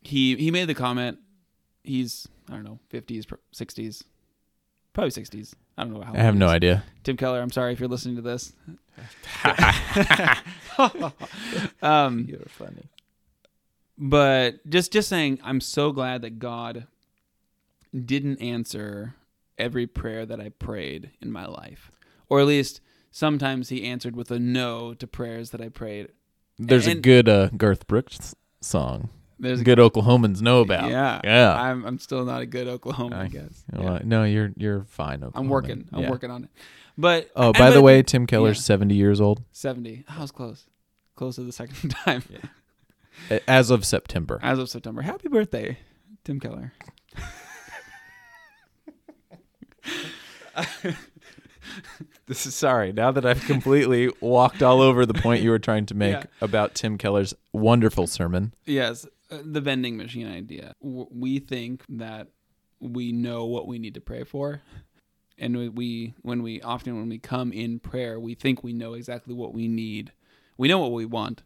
he 0.00 0.36
he 0.36 0.50
made 0.50 0.66
the 0.66 0.74
comment. 0.74 1.18
He's 1.84 2.26
I 2.48 2.54
don't 2.54 2.64
know 2.64 2.78
fifties, 2.88 3.26
sixties, 3.52 4.02
probably 4.94 5.10
sixties. 5.10 5.54
I 5.76 5.84
don't 5.84 5.92
know 5.92 6.02
how. 6.02 6.14
I 6.14 6.18
have 6.18 6.36
no 6.36 6.46
is. 6.46 6.52
idea. 6.52 6.84
Tim 7.02 7.16
Keller, 7.16 7.40
I'm 7.40 7.50
sorry 7.50 7.72
if 7.72 7.80
you're 7.80 7.88
listening 7.88 8.16
to 8.16 8.22
this. 8.22 8.52
um, 11.82 12.26
You're 12.28 12.40
funny. 12.48 12.88
but 13.98 14.68
just 14.68 14.92
just 14.92 15.08
saying 15.08 15.38
i'm 15.42 15.60
so 15.60 15.92
glad 15.92 16.22
that 16.22 16.38
god 16.38 16.86
didn't 18.04 18.40
answer 18.40 19.14
every 19.58 19.86
prayer 19.86 20.24
that 20.26 20.40
i 20.40 20.48
prayed 20.50 21.10
in 21.20 21.30
my 21.30 21.46
life 21.46 21.90
or 22.28 22.40
at 22.40 22.46
least 22.46 22.80
sometimes 23.12 23.68
he 23.68 23.84
answered 23.84 24.16
with 24.16 24.30
a 24.32 24.38
no 24.40 24.92
to 24.94 25.06
prayers 25.06 25.50
that 25.50 25.60
i 25.60 25.68
prayed 25.68 26.08
There's 26.58 26.88
a 26.88 26.96
good 26.96 27.28
uh, 27.28 27.48
Garth 27.56 27.86
Brooks 27.86 28.34
song. 28.60 29.10
there's 29.38 29.60
a 29.60 29.64
good 29.64 29.78
Oklahomans 29.78 30.40
know 30.40 30.60
about. 30.62 30.90
yeah 30.90 31.20
Yeah. 31.22 31.54
i'm 31.54 31.84
i'm 31.84 31.98
still 32.00 32.24
not 32.24 32.40
a 32.42 32.46
good 32.46 32.66
oklahoma 32.68 33.16
i 33.16 33.22
I- 33.24 33.28
guess 33.28 33.64
know 33.72 33.82
Yeah. 33.82 33.98
No, 34.04 34.24
you're 34.24 34.50
you're 34.56 34.84
fine. 34.84 35.22
i'm 35.34 35.48
working 35.48 35.86
i'm 35.92 36.02
Yeah. 36.02 36.10
working 36.10 36.30
on 36.30 36.44
it 36.44 36.50
but 36.98 37.30
Oh, 37.36 37.48
and 37.48 37.56
by 37.58 37.70
the 37.70 37.80
way, 37.80 38.02
Tim 38.02 38.26
Keller's 38.26 38.58
yeah. 38.58 38.76
70 38.76 38.94
years 38.94 39.20
old 39.20 39.42
70 39.52 40.04
i 40.08 40.20
was 40.20 40.30
close 40.30 40.66
close 41.14 41.36
to 41.36 41.42
the 41.44 41.52
second 41.52 41.90
time 42.04 42.22
a- 43.30 43.50
as 43.50 43.70
of 43.70 43.84
September. 43.84 44.38
as 44.42 44.58
of 44.58 44.68
september 44.70 45.02
happy 45.02 45.28
birthday 45.28 45.78
tim 46.24 46.40
keller 46.40 46.72
This 52.26 52.46
is 52.46 52.54
sorry. 52.54 52.92
Now 52.92 53.10
that 53.10 53.26
I've 53.26 53.42
completely 53.44 54.08
walked 54.20 54.62
all 54.62 54.80
over 54.80 55.04
the 55.04 55.12
point 55.14 55.42
you 55.42 55.50
were 55.50 55.58
trying 55.58 55.86
to 55.86 55.94
make 56.04 56.14
Yeah. 56.14 56.24
about 56.40 56.74
Tim 56.74 56.96
Keller's 56.96 57.34
wonderful 57.52 58.06
sermon. 58.06 58.54
Yes, 58.64 59.06
uh, 59.30 59.38
the 59.44 59.60
vending 59.60 59.96
machine 59.96 60.26
idea. 60.28 60.74
We 60.80 61.38
think 61.40 61.84
that 61.88 62.28
we 62.80 63.12
know 63.12 63.44
what 63.44 63.66
we 63.66 63.78
need 63.78 63.94
to 63.94 64.00
pray 64.00 64.24
for, 64.24 64.62
and 65.38 65.56
we- 65.56 65.68
we 65.68 66.14
when 66.22 66.42
we 66.42 66.62
often 66.62 66.96
when 66.96 67.08
we 67.08 67.18
come 67.18 67.52
in 67.52 67.80
prayer, 67.80 68.18
we 68.18 68.34
think 68.34 68.62
we 68.64 68.72
know 68.72 68.94
exactly 68.94 69.34
what 69.34 69.52
we 69.52 69.68
need. 69.68 70.12
We 70.56 70.68
know 70.68 70.78
what 70.78 70.92
we 70.92 71.04
want. 71.04 71.42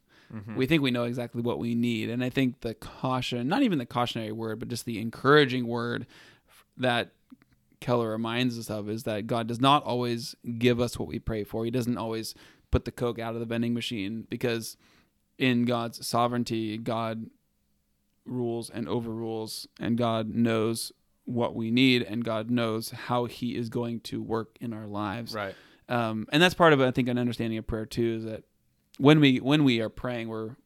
We 0.56 0.66
think 0.66 0.82
we 0.82 0.90
know 0.90 1.04
exactly 1.04 1.40
what 1.40 1.60
we 1.60 1.74
need, 1.76 2.10
and 2.10 2.22
I 2.24 2.30
think 2.30 2.60
the 2.60 2.74
caution, 2.74 3.46
not 3.48 3.62
even 3.62 3.78
the 3.78 3.86
cautionary 3.86 4.32
word, 4.32 4.58
but 4.58 4.68
just 4.68 4.84
the 4.84 4.98
encouraging 5.00 5.68
word 5.68 6.04
that 6.76 7.12
Keller 7.80 8.10
reminds 8.10 8.58
us 8.58 8.70
of 8.70 8.88
is 8.88 9.02
that 9.04 9.26
God 9.26 9.46
does 9.46 9.60
not 9.60 9.84
always 9.84 10.34
give 10.58 10.80
us 10.80 10.98
what 10.98 11.08
we 11.08 11.18
pray 11.18 11.44
for. 11.44 11.64
He 11.64 11.70
doesn't 11.70 11.98
always 11.98 12.34
put 12.70 12.84
the 12.84 12.92
coke 12.92 13.18
out 13.18 13.34
of 13.34 13.40
the 13.40 13.46
vending 13.46 13.74
machine 13.74 14.26
because 14.28 14.76
in 15.38 15.64
God's 15.64 16.06
sovereignty, 16.06 16.78
God 16.78 17.26
rules 18.24 18.70
and 18.70 18.88
overrules, 18.88 19.68
and 19.78 19.96
God 19.96 20.34
knows 20.34 20.92
what 21.24 21.54
we 21.54 21.70
need, 21.70 22.02
and 22.02 22.24
God 22.24 22.50
knows 22.50 22.90
how 22.90 23.24
He 23.26 23.56
is 23.56 23.68
going 23.68 24.00
to 24.00 24.22
work 24.22 24.56
in 24.60 24.72
our 24.72 24.86
lives. 24.86 25.34
Right. 25.34 25.54
Um, 25.88 26.26
and 26.32 26.42
that's 26.42 26.54
part 26.54 26.72
of 26.72 26.80
I 26.80 26.90
think 26.90 27.08
an 27.08 27.18
understanding 27.18 27.58
of 27.58 27.66
prayer 27.66 27.86
too 27.86 28.16
is 28.18 28.24
that 28.24 28.42
when 28.98 29.20
we 29.20 29.38
when 29.38 29.62
we 29.64 29.80
are 29.80 29.88
praying, 29.88 30.28
we're 30.28 30.56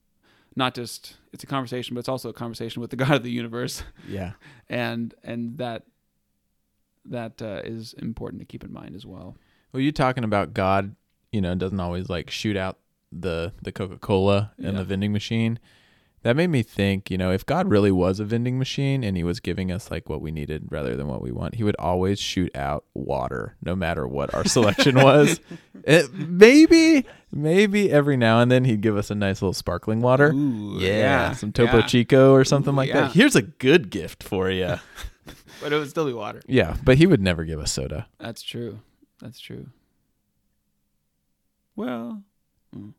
not 0.56 0.74
just 0.74 1.16
it's 1.32 1.44
a 1.44 1.46
conversation, 1.46 1.94
but 1.94 2.00
it's 2.00 2.08
also 2.08 2.28
a 2.30 2.32
conversation 2.32 2.80
with 2.80 2.90
the 2.90 2.96
God 3.04 3.12
of 3.12 3.22
the 3.22 3.30
universe, 3.30 3.82
Yeah. 4.08 4.32
and 4.68 5.12
and 5.22 5.58
that 5.58 5.82
that 7.06 7.40
uh, 7.42 7.60
is 7.64 7.94
important 7.94 8.40
to 8.40 8.46
keep 8.46 8.64
in 8.64 8.72
mind 8.72 8.94
as 8.94 9.06
well. 9.06 9.36
Well, 9.72 9.80
you 9.80 9.92
talking 9.92 10.24
about 10.24 10.52
God, 10.54 10.94
you 11.32 11.40
know, 11.40 11.54
doesn't 11.54 11.80
always 11.80 12.08
like 12.08 12.30
shoot 12.30 12.56
out 12.56 12.78
the 13.12 13.52
the 13.62 13.72
Coca 13.72 13.98
Cola 13.98 14.52
and 14.58 14.66
Yeah. 14.66 14.72
the 14.78 14.84
vending 14.84 15.12
machine. 15.12 15.58
That 16.22 16.36
made 16.36 16.48
me 16.48 16.62
think, 16.62 17.10
you 17.10 17.16
know, 17.16 17.32
if 17.32 17.46
God 17.46 17.70
really 17.70 17.90
was 17.90 18.20
a 18.20 18.26
vending 18.26 18.58
machine 18.58 19.02
and 19.02 19.16
he 19.16 19.24
was 19.24 19.40
giving 19.40 19.72
us 19.72 19.90
like 19.90 20.10
what 20.10 20.20
we 20.20 20.30
needed 20.30 20.66
rather 20.68 20.94
than 20.94 21.08
what 21.08 21.22
we 21.22 21.32
want, 21.32 21.54
he 21.54 21.64
would 21.64 21.76
always 21.78 22.18
shoot 22.20 22.54
out 22.54 22.84
water, 22.92 23.56
no 23.62 23.74
matter 23.74 24.06
what 24.06 24.34
our 24.34 24.44
selection 24.44 24.96
was. 25.02 25.40
It, 25.84 26.12
maybe, 26.12 27.06
maybe 27.32 27.90
every 27.90 28.18
now 28.18 28.40
and 28.40 28.50
then 28.50 28.66
he'd 28.66 28.82
give 28.82 28.98
us 28.98 29.10
a 29.10 29.14
nice 29.14 29.40
little 29.40 29.54
sparkling 29.54 30.02
water. 30.02 30.30
Ooh, 30.32 30.78
yeah, 30.78 31.32
some 31.32 31.52
Topo 31.52 31.78
yeah. 31.78 31.86
Chico 31.86 32.34
or 32.34 32.44
something 32.44 32.74
Ooh, 32.74 32.76
like 32.76 32.90
yeah. 32.90 33.00
that. 33.02 33.12
Here's 33.12 33.34
a 33.34 33.40
good 33.42 33.88
gift 33.88 34.22
for 34.22 34.50
you. 34.50 34.74
but 35.60 35.72
it 35.72 35.78
would 35.78 35.90
still 35.90 36.06
be 36.06 36.12
water. 36.12 36.40
yeah, 36.46 36.76
but 36.84 36.98
he 36.98 37.06
would 37.06 37.20
never 37.20 37.44
give 37.44 37.60
us 37.60 37.72
soda. 37.72 38.06
That's 38.18 38.42
true. 38.42 38.80
That's 39.20 39.38
true. 39.38 39.66
Well, 41.76 42.22
mm. 42.76 42.92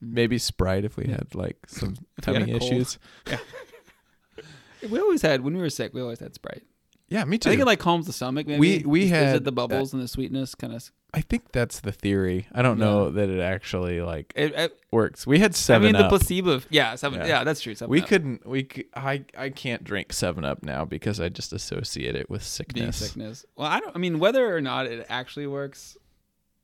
Maybe 0.00 0.38
Sprite 0.38 0.84
if 0.84 0.96
we 0.96 1.04
Yeah. 1.04 1.12
had 1.12 1.34
like 1.34 1.56
some 1.68 1.94
If 2.18 2.24
tummy 2.24 2.42
a 2.52 2.58
cold. 2.58 2.62
issues. 2.72 2.98
we 4.90 4.98
always 4.98 5.22
had 5.22 5.42
when 5.42 5.54
we 5.54 5.60
were 5.60 5.70
sick. 5.70 5.94
We 5.94 6.00
always 6.00 6.18
had 6.20 6.34
Sprite. 6.34 6.64
Yeah, 7.12 7.24
me 7.24 7.38
too. 7.38 7.50
I 7.50 7.52
think 7.52 7.62
it 7.62 7.66
like 7.66 7.78
calms 7.78 8.06
the 8.06 8.12
stomach. 8.12 8.46
Maybe 8.46 8.58
We- 8.58 8.84
we 8.84 9.00
Is- 9.02 9.06
is 9.06 9.10
had 9.12 9.36
it 9.36 9.44
the 9.44 9.52
bubbles 9.52 9.92
and 9.92 10.02
the 10.02 10.08
sweetness 10.08 10.54
kind 10.54 10.72
of. 10.72 10.90
I 11.14 11.20
think 11.20 11.52
that's 11.52 11.80
the 11.80 11.92
theory. 11.92 12.46
I 12.52 12.62
don't 12.62 12.78
know 12.78 13.10
that 13.10 13.28
it 13.28 13.38
actually 13.38 14.00
like 14.00 14.32
It, 14.34 14.54
it, 14.54 14.78
works. 14.90 15.26
We 15.26 15.40
had 15.40 15.54
seven. 15.54 15.88
I 15.88 15.92
mean, 15.92 16.02
the 16.02 16.08
placebo. 16.08 16.62
Yeah, 16.70 16.94
seven. 16.94 17.20
Yeah. 17.20 17.26
Yeah, 17.26 17.44
that's 17.44 17.60
true. 17.60 17.74
Seven 17.74 17.90
we 17.90 18.00
Up. 18.00 18.08
couldn't. 18.08 18.46
We 18.46 18.66
I 18.94 19.22
I 19.36 19.50
can't 19.50 19.84
drink 19.84 20.14
Seven 20.14 20.42
Up 20.46 20.62
now 20.62 20.86
because 20.86 21.20
I 21.20 21.28
just 21.28 21.52
associate 21.52 22.16
it 22.16 22.30
with 22.30 22.40
being 22.40 22.92
sickness. 22.92 22.96
sickness. 22.96 23.44
Well, 23.56 23.68
I 23.68 23.80
don't. 23.80 23.94
I 23.94 23.98
mean, 23.98 24.18
whether 24.20 24.56
or 24.56 24.62
not 24.62 24.86
it 24.86 25.04
actually 25.10 25.46
works, 25.46 25.98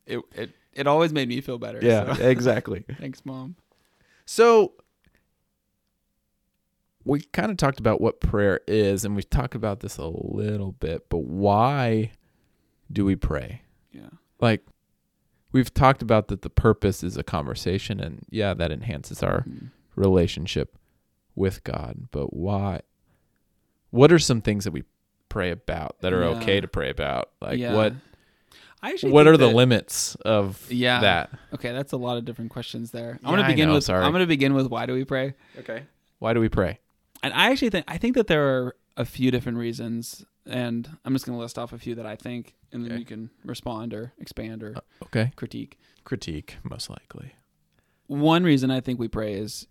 it 0.06 0.20
it 0.34 0.50
it 0.72 0.87
always 0.87 1.12
made 1.12 1.28
me 1.28 1.42
feel 1.42 1.58
better. 1.58 1.80
Yeah, 1.82 2.14
so. 2.14 2.24
exactly. 2.26 2.84
Thanks, 2.98 3.26
mom. 3.26 3.56
So 4.24 4.72
we 7.09 7.21
kind 7.33 7.51
of 7.51 7.57
talked 7.57 7.81
about 7.81 8.01
what 8.01 8.21
prayer 8.21 8.61
is, 8.68 9.05
and 9.05 9.16
we've 9.16 9.29
talked 9.31 9.55
about 9.55 9.81
this 9.81 9.97
a 9.97 10.07
little 10.07 10.73
bit, 10.73 11.09
but 11.09 11.25
why 11.25 12.12
do 12.92 13.05
we 13.05 13.16
pray? 13.16 13.62
Yeah. 13.92 14.11
Like, 14.40 14.64
we've 15.53 15.73
talked 15.73 16.03
about 16.03 16.29
that 16.29 16.42
the 16.42 16.51
purpose 16.51 17.03
is 17.03 17.16
a 17.16 17.23
conversation, 17.23 17.99
and 18.01 18.25
yeah, 18.31 18.53
that 18.55 18.71
enhances 18.71 19.23
our 19.23 19.42
Mm. 19.42 19.71
relationship 19.97 20.77
with 21.35 21.64
God. 21.64 22.09
But 22.11 22.35
why? 22.35 22.81
What 23.90 24.12
are 24.12 24.18
some 24.18 24.42
things 24.42 24.64
that 24.64 24.73
we 24.73 24.85
pray 25.31 25.51
about 25.51 26.01
that 26.03 26.12
are 26.12 26.21
Yeah. 26.23 26.37
okay 26.40 26.61
to 26.61 26.68
pray 26.68 26.90
about? 26.90 27.31
Like, 27.40 27.59
Yeah. 27.59 27.75
what 27.75 27.94
I 28.83 28.90
actually 28.92 29.12
what 29.12 29.25
think 29.25 29.35
are 29.35 29.37
the 29.38 29.49
limits 29.49 30.14
of 30.16 30.71
Yeah. 30.71 31.01
that? 31.01 31.31
Okay, 31.55 31.73
that's 31.73 31.92
a 31.92 31.97
lot 31.97 32.16
of 32.18 32.25
different 32.27 32.51
questions 32.51 32.90
there. 32.90 33.18
I'm 33.25 33.31
gonna 33.31 33.42
I 33.42 33.47
begin 33.49 33.68
know, 33.68 33.75
with 33.77 33.85
sorry. 33.85 34.05
I'm 34.05 34.12
gonna 34.12 34.27
begin 34.27 34.53
with 34.55 34.66
why 34.68 34.85
do 34.87 34.92
we 34.92 35.05
pray? 35.05 35.35
Okay. 35.59 35.85
Why 36.18 36.33
do 36.35 36.40
we 36.40 36.49
pray? 36.49 36.79
And 37.22 37.33
I 37.35 37.50
actually 37.50 37.70
think 37.70 37.85
I 37.88 37.98
think 37.98 38.14
that 38.14 38.26
there 38.26 38.46
are 38.46 38.76
a 38.96 39.04
few 39.04 39.31
different 39.31 39.59
reasons, 39.59 40.24
and 40.46 40.88
I'm 41.04 41.12
just 41.12 41.26
gonna 41.26 41.38
list 41.38 41.59
off 41.59 41.72
a 41.72 41.78
few 41.78 41.94
that 41.96 42.07
I 42.07 42.16
think, 42.16 42.54
and 42.72 42.85
then 42.85 42.92
Okay. 42.92 42.98
you 43.00 43.04
can 43.07 43.31
respond 43.44 43.94
or 43.94 44.12
expand 44.18 44.62
or 44.62 44.76
Uh, 44.76 44.81
Okay. 45.04 45.33
critique. 45.37 45.78
Critique, 46.04 46.57
most 46.62 46.88
likely. 46.90 47.33
One 48.07 48.42
reason 48.44 48.70
I 48.70 48.81
think 48.81 48.98
we 48.98 49.09
pray 49.09 49.35
is 49.35 49.66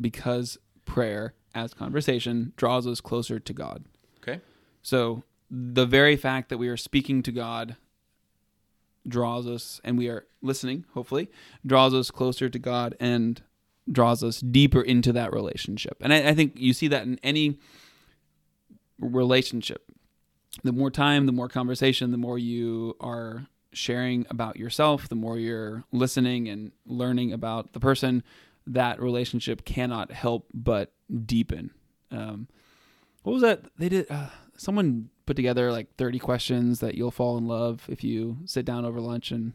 because 0.00 0.58
prayer, 0.84 1.34
as 1.54 1.72
conversation, 1.74 2.52
draws 2.56 2.86
us 2.86 3.00
closer 3.00 3.38
to 3.38 3.52
God. 3.52 3.84
Okay. 4.18 4.40
So 4.82 5.24
the 5.50 5.86
very 5.86 6.16
fact 6.16 6.48
that 6.50 6.58
we 6.58 6.68
are 6.68 6.76
speaking 6.76 7.22
to 7.22 7.32
God 7.32 7.76
draws 9.08 9.46
us, 9.46 9.80
and 9.82 9.96
we 9.98 10.08
are 10.08 10.26
listening, 10.42 10.84
hopefully, 10.92 11.30
draws 11.66 11.94
us 11.94 12.10
closer 12.10 12.48
to 12.50 12.58
God 12.58 12.94
and 13.00 13.42
draws 13.90 14.22
us 14.22 14.40
deeper 14.40 14.80
into 14.80 15.12
that 15.12 15.32
relationship. 15.32 15.96
And 16.00 16.12
I, 16.12 16.28
I 16.28 16.34
think 16.34 16.52
you 16.56 16.72
see 16.72 16.88
that 16.88 17.02
in 17.02 17.18
any 17.22 17.58
relationship. 18.98 19.84
The 20.62 20.72
more 20.72 20.90
time, 20.90 21.26
the 21.26 21.32
more 21.32 21.48
conversation, 21.48 22.10
the 22.10 22.18
more 22.18 22.38
you 22.38 22.96
are 23.00 23.46
sharing 23.72 24.26
about 24.30 24.56
yourself, 24.56 25.08
the 25.08 25.14
more 25.14 25.38
you're 25.38 25.84
listening 25.92 26.48
and 26.48 26.72
learning 26.86 27.32
about 27.32 27.72
the 27.72 27.80
person, 27.80 28.22
that 28.66 29.00
relationship 29.00 29.64
cannot 29.64 30.12
help 30.12 30.46
but 30.52 30.92
deepen. 31.24 31.70
Um, 32.10 32.48
what 33.22 33.32
was 33.32 33.42
that? 33.42 33.62
They 33.78 33.88
did. 33.88 34.10
Uh, 34.10 34.28
someone 34.56 35.10
put 35.26 35.36
together 35.36 35.70
like 35.70 35.94
30 35.96 36.18
questions 36.18 36.80
that 36.80 36.94
you'll 36.94 37.10
fall 37.10 37.38
in 37.38 37.46
love 37.46 37.86
if 37.88 38.02
you 38.02 38.38
sit 38.44 38.64
down 38.64 38.84
over 38.84 39.00
lunch 39.00 39.30
and 39.30 39.52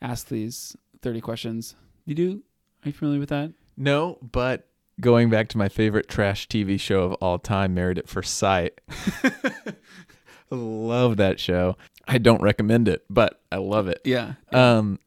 ask 0.00 0.28
these 0.28 0.76
30 1.02 1.20
questions. 1.20 1.74
You 2.06 2.14
do? 2.14 2.42
Are 2.84 2.88
you 2.88 2.92
familiar 2.92 3.20
with 3.20 3.30
that? 3.30 3.52
No, 3.76 4.18
but 4.20 4.68
going 5.00 5.30
back 5.30 5.48
to 5.48 5.58
my 5.58 5.68
favorite 5.68 6.08
trash 6.08 6.46
TV 6.48 6.78
show 6.78 7.02
of 7.02 7.12
all 7.14 7.38
time, 7.38 7.74
Married 7.74 7.98
at 7.98 8.08
First 8.08 8.36
Sight. 8.36 8.80
Love 10.50 11.16
that 11.16 11.40
show. 11.40 11.76
I 12.06 12.18
don't 12.18 12.42
recommend 12.42 12.86
it, 12.88 13.04
but 13.08 13.40
I 13.50 13.56
love 13.56 13.88
it. 13.88 14.00
Yeah. 14.04 14.34
Um, 14.52 15.00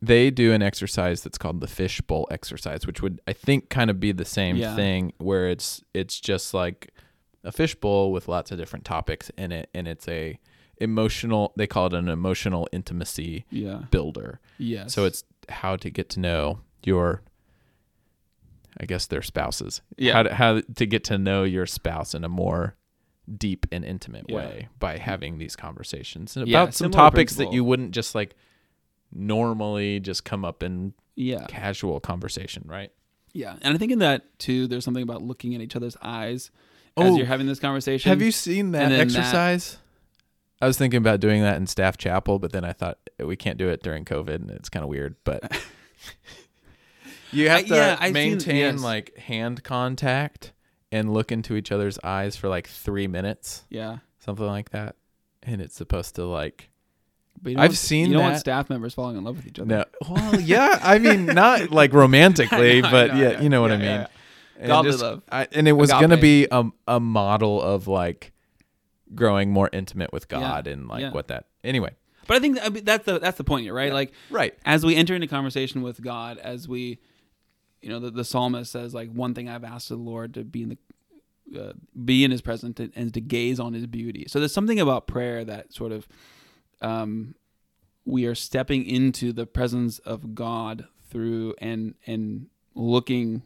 they 0.00 0.30
do 0.30 0.52
an 0.52 0.62
exercise 0.62 1.22
that's 1.22 1.38
called 1.38 1.60
the 1.60 1.68
fishbowl 1.68 2.26
exercise, 2.30 2.86
which 2.86 3.02
would 3.02 3.20
I 3.28 3.32
think 3.34 3.68
kind 3.68 3.90
of 3.90 4.00
be 4.00 4.12
the 4.12 4.24
same 4.24 4.56
Yeah. 4.56 4.74
thing, 4.74 5.12
where 5.18 5.48
it's 5.48 5.82
it's 5.94 6.18
just 6.18 6.54
like 6.54 6.90
a 7.44 7.52
fishbowl 7.52 8.12
with 8.12 8.28
lots 8.28 8.50
of 8.50 8.58
different 8.58 8.84
topics 8.84 9.30
in 9.36 9.52
it, 9.52 9.68
and 9.74 9.86
it's 9.86 10.08
a 10.08 10.40
emotional. 10.78 11.52
They 11.56 11.66
call 11.66 11.86
it 11.86 11.92
an 11.92 12.08
emotional 12.08 12.66
intimacy 12.72 13.44
yeah. 13.50 13.82
builder. 13.90 14.40
Yes. 14.58 14.94
So 14.94 15.04
it's 15.04 15.22
how 15.48 15.76
to 15.76 15.90
get 15.90 16.08
to 16.10 16.20
know 16.20 16.60
your, 16.86 17.22
I 18.80 18.86
guess 18.86 19.06
their 19.06 19.22
spouses. 19.22 19.80
Yeah. 19.96 20.12
How 20.14 20.22
to, 20.22 20.34
how 20.34 20.60
to 20.76 20.86
get 20.86 21.04
to 21.04 21.18
know 21.18 21.44
your 21.44 21.66
spouse 21.66 22.14
in 22.14 22.24
a 22.24 22.28
more 22.28 22.76
deep 23.36 23.66
and 23.70 23.84
intimate 23.84 24.26
Yeah. 24.28 24.36
way 24.36 24.68
by 24.78 24.98
having 24.98 25.38
these 25.38 25.54
conversations 25.56 26.36
and 26.36 26.48
Yeah, 26.48 26.62
about 26.62 26.74
some 26.74 26.90
topics 26.90 27.36
that 27.36 27.52
you 27.52 27.62
wouldn't 27.64 27.92
just 27.92 28.14
like 28.14 28.34
normally 29.12 30.00
just 30.00 30.24
come 30.24 30.44
up 30.44 30.62
in 30.62 30.94
yeah. 31.14 31.46
casual 31.46 32.00
conversation, 32.00 32.64
right? 32.66 32.90
Yeah. 33.32 33.56
And 33.62 33.74
I 33.74 33.78
think 33.78 33.92
in 33.92 33.98
that 34.00 34.38
too, 34.38 34.66
there's 34.66 34.84
something 34.84 35.02
about 35.02 35.22
looking 35.22 35.54
at 35.54 35.60
each 35.60 35.76
other's 35.76 35.96
eyes 36.02 36.50
as 36.96 37.10
Oh, 37.12 37.16
you're 37.16 37.26
having 37.26 37.46
this 37.46 37.60
conversation. 37.60 38.08
Have 38.10 38.20
you 38.22 38.32
seen 38.32 38.72
that 38.72 38.88
then 38.88 38.90
that- 38.92 39.00
exercise? 39.00 39.78
I 40.60 40.66
was 40.66 40.78
thinking 40.78 40.98
about 40.98 41.18
doing 41.18 41.42
that 41.42 41.56
in 41.56 41.66
staff 41.66 41.96
chapel, 41.96 42.38
but 42.38 42.52
then 42.52 42.64
I 42.64 42.72
thought 42.72 42.98
we 43.18 43.34
can't 43.34 43.58
do 43.58 43.68
it 43.68 43.82
during 43.82 44.04
COVID, 44.04 44.34
and 44.36 44.50
it's 44.52 44.68
kind 44.68 44.84
of 44.84 44.88
weird. 44.88 45.16
But 45.24 45.42
you 47.32 47.48
have 47.48 47.58
I- 47.58 47.62
to 47.62 47.74
yeah, 47.74 47.96
I've 48.00 48.06
seen- 48.06 48.12
maintain 48.14 48.56
yes. 48.74 48.80
like 48.82 49.16
hand 49.18 49.62
contact 49.64 50.52
and 50.90 51.12
look 51.12 51.32
into 51.32 51.56
each 51.56 51.72
other's 51.72 51.98
eyes 52.04 52.36
for 52.36 52.48
like 52.48 52.66
three 52.68 53.06
minutes, 53.06 53.64
Yeah. 53.70 53.98
something 54.18 54.46
like 54.46 54.70
that. 54.70 54.96
And 55.42 55.60
it's 55.60 55.74
supposed 55.74 56.14
to 56.16 56.24
like 56.26 56.68
But 57.42 57.58
I've 57.58 57.76
seen 57.78 58.08
you 58.08 58.14
don't 58.14 58.22
want 58.24 58.38
staff 58.38 58.68
members 58.70 58.94
falling 58.94 59.16
in 59.16 59.24
love 59.24 59.36
with 59.36 59.46
each 59.46 59.58
other. 59.58 59.66
no. 59.68 59.84
Well, 60.08 60.40
yeah, 60.40 60.78
I 60.82 60.98
mean 60.98 61.26
not 61.44 61.70
like 61.70 61.92
romantically, 61.92 62.82
know, 62.82 62.90
but 62.90 63.14
know, 63.14 63.20
yeah, 63.20 63.28
I 63.28 63.32
know. 63.34 63.40
you 63.40 63.48
know 63.48 63.60
what 63.62 63.70
Yeah, 63.70 63.74
I 63.76 63.78
mean. 63.78 63.86
yeah, 63.86 64.06
And 64.58 64.66
Godly 64.68 64.90
just- 64.92 65.02
love. 65.02 65.22
I, 65.30 65.48
and 65.52 65.66
it 65.66 65.72
was 65.72 65.90
going 65.90 66.10
to 66.10 66.16
be 66.18 66.46
a, 66.50 66.64
a 66.86 67.00
model 67.00 67.60
of 67.60 67.88
like 67.88 68.32
growing 69.14 69.50
more 69.50 69.68
intimate 69.72 70.12
with 70.12 70.26
Yeah, 70.30 70.40
God 70.40 70.66
and 70.66 70.88
like 70.88 71.00
yeah. 71.00 71.10
what 71.12 71.28
that. 71.28 71.46
Anyway, 71.64 71.94
But 72.26 72.36
I 72.36 72.40
think 72.40 72.84
that's 72.84 73.04
the 73.04 73.18
that's 73.18 73.38
the 73.38 73.44
point 73.44 73.64
here, 73.64 73.74
right? 73.74 73.92
Like 73.92 74.12
right. 74.30 74.54
as 74.64 74.84
we 74.84 74.94
enter 74.96 75.14
into 75.14 75.26
conversation 75.26 75.82
with 75.82 76.00
God, 76.02 76.38
as 76.38 76.68
we, 76.68 76.98
you 77.82 77.90
know, 77.90 77.98
the, 77.98 78.10
the 78.10 78.24
psalmist 78.24 78.72
says, 78.72 78.94
like, 78.94 79.10
one 79.10 79.34
thing 79.34 79.48
I've 79.48 79.64
asked 79.64 79.88
the 79.88 79.96
Lord 79.96 80.34
to 80.34 80.44
be 80.44 80.62
in 80.62 80.68
the, 80.70 81.60
uh, 81.60 81.72
be 82.04 82.24
in 82.24 82.30
His 82.30 82.40
presence 82.40 82.78
and, 82.80 82.92
and 82.94 83.12
to 83.14 83.20
gaze 83.20 83.58
on 83.60 83.74
His 83.74 83.86
beauty. 83.86 84.24
So 84.28 84.38
there's 84.38 84.54
something 84.54 84.80
about 84.80 85.06
prayer 85.06 85.44
that 85.44 85.72
sort 85.74 85.92
of, 85.92 86.08
um, 86.80 87.34
we 88.04 88.26
are 88.26 88.34
stepping 88.34 88.84
into 88.84 89.32
the 89.32 89.46
presence 89.46 89.98
of 90.00 90.34
God 90.34 90.86
through 91.08 91.54
and 91.58 91.94
and 92.06 92.46
looking, 92.74 93.42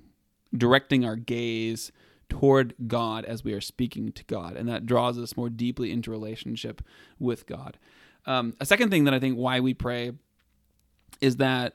directing 0.57 1.05
our 1.05 1.16
gaze 1.16 1.92
toward 2.29 2.75
God 2.87 3.25
as 3.25 3.44
we 3.44 3.53
are 3.53 3.61
speaking 3.61 4.12
to 4.12 4.25
God, 4.25 4.57
and 4.57 4.68
that 4.68 4.87
draws 4.87 5.18
us 5.18 5.37
more 5.37 5.51
deeply 5.51 5.90
into 5.92 6.11
relationship 6.11 6.83
with 7.18 7.46
God. 7.46 7.77
Um, 8.25 8.55
a 8.61 8.66
second 8.66 8.90
thing 8.90 9.05
that 9.05 9.14
I 9.14 9.20
think 9.20 9.37
why 9.37 9.61
we 9.61 9.75
pray 9.75 10.12
is 11.20 11.37
that 11.37 11.75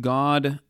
God 0.00 0.60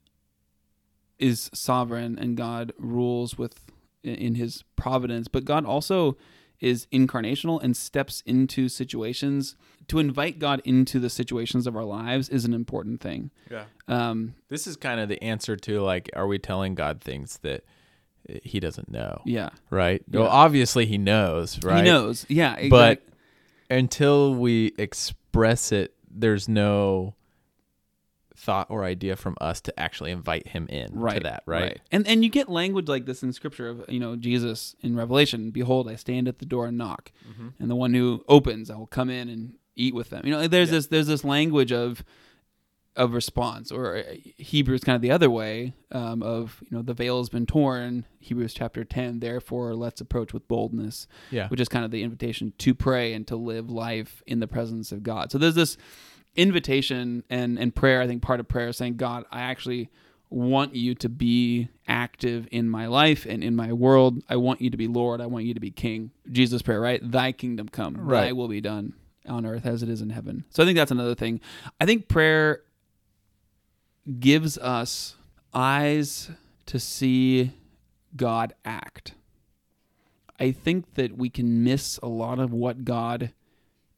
is 1.18 1.50
sovereign 1.54 2.18
and 2.18 2.36
God 2.36 2.72
rules 2.78 3.36
with 3.38 3.60
in 4.02 4.34
his 4.36 4.62
providence, 4.76 5.26
but 5.28 5.44
God 5.44 5.64
also 5.66 6.16
is 6.60 6.86
incarnational 6.92 7.62
and 7.62 7.76
steps 7.76 8.22
into 8.24 8.68
situations. 8.68 9.56
To 9.88 9.98
invite 9.98 10.38
God 10.38 10.62
into 10.64 10.98
the 10.98 11.10
situations 11.10 11.66
of 11.66 11.76
our 11.76 11.84
lives 11.84 12.28
is 12.28 12.44
an 12.44 12.54
important 12.54 13.00
thing. 13.00 13.30
Yeah. 13.50 13.64
Um, 13.88 14.34
This 14.48 14.66
is 14.66 14.76
kind 14.76 15.00
of 15.00 15.08
the 15.08 15.22
answer 15.22 15.56
to 15.56 15.80
like, 15.80 16.08
are 16.14 16.26
we 16.26 16.38
telling 16.38 16.74
God 16.74 17.00
things 17.00 17.38
that 17.42 17.64
uh, 18.28 18.34
He 18.42 18.58
doesn't 18.60 18.90
know? 18.90 19.20
yeah, 19.24 19.50
Right. 19.70 20.02
Yeah. 20.10 20.20
Well, 20.20 20.28
obviously 20.30 20.86
He 20.86 20.98
knows, 20.98 21.62
right? 21.62 21.84
he 21.84 21.90
knows. 21.90 22.24
Yeah, 22.28 22.52
exactly. 22.54 22.68
But 22.70 23.02
until 23.70 24.34
we 24.34 24.72
express 24.78 25.72
it, 25.72 25.94
there's 26.10 26.48
no 26.48 27.14
thought 28.46 28.66
or 28.70 28.84
idea 28.84 29.14
from 29.16 29.34
us 29.40 29.60
to 29.60 29.70
actually 29.78 30.10
invite 30.12 30.46
Him 30.48 30.66
in 30.68 30.88
to 31.16 31.20
that, 31.24 31.42
right? 31.46 31.80
and 31.92 32.06
and 32.06 32.22
you 32.24 32.30
get 32.30 32.48
language 32.48 32.88
like 32.88 33.04
this 33.04 33.22
in 33.24 33.32
scripture 33.32 33.68
of 33.68 33.84
you 33.88 34.00
know 34.00 34.14
jesus 34.16 34.76
in 34.80 34.96
revelation 34.96 35.50
behold 35.50 35.84
i 35.90 35.96
stand 35.96 36.28
at 36.28 36.38
the 36.38 36.46
door 36.46 36.66
and 36.68 36.78
knock 36.78 37.10
Mm-hmm. 37.30 37.48
and 37.60 37.70
the 37.70 37.76
one 37.84 37.92
who 37.92 38.24
opens 38.28 38.70
i 38.70 38.76
will 38.76 38.86
come 38.98 39.10
in 39.10 39.28
and 39.28 39.42
eat 39.74 39.94
with 39.94 40.08
them 40.10 40.22
you 40.24 40.30
know 40.32 40.46
there's 40.46 40.68
Yeah. 40.70 40.76
this 40.76 40.86
there's 40.86 41.06
this 41.08 41.24
language 41.24 41.72
of 41.72 42.04
of 42.94 43.12
response 43.12 43.70
or 43.70 43.96
uh, 43.98 44.02
hebrews 44.38 44.82
kind 44.82 44.96
of 44.96 45.02
the 45.02 45.10
other 45.10 45.28
way 45.28 45.74
um, 45.92 46.22
of 46.22 46.62
you 46.62 46.74
know 46.76 46.82
the 46.82 46.94
veil 46.94 47.18
has 47.18 47.28
been 47.28 47.44
torn 47.44 48.06
hebrews 48.20 48.54
chapter 48.54 48.84
10 48.84 49.20
therefore 49.20 49.74
let's 49.74 50.00
approach 50.00 50.32
with 50.32 50.48
boldness 50.48 51.06
Yeah. 51.30 51.48
which 51.48 51.60
is 51.60 51.68
kind 51.68 51.84
of 51.84 51.90
the 51.90 52.02
invitation 52.02 52.54
to 52.58 52.74
pray 52.74 53.12
and 53.12 53.26
to 53.26 53.36
live 53.36 53.68
life 53.70 54.22
in 54.26 54.40
the 54.40 54.48
presence 54.48 54.92
of 54.92 55.02
God. 55.02 55.30
So 55.30 55.36
there's 55.36 55.54
this 55.56 55.76
invitation 56.36 57.24
and 57.30 57.58
and 57.58 57.74
prayer. 57.74 58.00
I 58.00 58.06
think 58.06 58.22
part 58.22 58.40
of 58.40 58.48
prayer 58.48 58.68
is 58.68 58.76
saying, 58.76 58.96
God, 58.96 59.24
I 59.30 59.42
actually 59.42 59.90
want 60.28 60.74
you 60.74 60.94
to 60.96 61.08
be 61.08 61.68
active 61.86 62.48
in 62.50 62.68
my 62.68 62.86
life 62.86 63.26
and 63.28 63.44
in 63.44 63.54
my 63.54 63.72
world. 63.72 64.22
I 64.28 64.36
want 64.36 64.60
you 64.60 64.70
to 64.70 64.76
be 64.76 64.88
Lord. 64.88 65.20
I 65.20 65.26
want 65.26 65.44
you 65.44 65.54
to 65.54 65.60
be 65.60 65.70
King. 65.70 66.10
Jesus 66.30 66.62
prayer, 66.62 66.80
right? 66.80 67.00
Thy 67.02 67.30
kingdom 67.32 67.68
come. 67.68 67.94
Thy 67.94 68.00
Right. 68.02 68.36
will 68.36 68.48
be 68.48 68.60
done 68.60 68.94
on 69.28 69.46
earth 69.46 69.64
as 69.66 69.82
it 69.82 69.88
is 69.88 70.00
in 70.02 70.10
heaven. 70.10 70.44
So 70.50 70.62
I 70.62 70.66
think 70.66 70.76
that's 70.76 70.90
another 70.90 71.14
thing. 71.14 71.40
I 71.80 71.86
think 71.86 72.08
prayer 72.08 72.62
gives 74.18 74.56
us 74.58 75.16
eyes 75.54 76.30
to 76.66 76.78
see 76.78 77.52
God 78.16 78.54
act. 78.64 79.14
I 80.38 80.52
think 80.52 80.94
that 80.94 81.16
we 81.16 81.30
can 81.30 81.64
miss 81.64 81.98
a 82.02 82.08
lot 82.08 82.38
of 82.38 82.52
what 82.52 82.84
God 82.84 83.32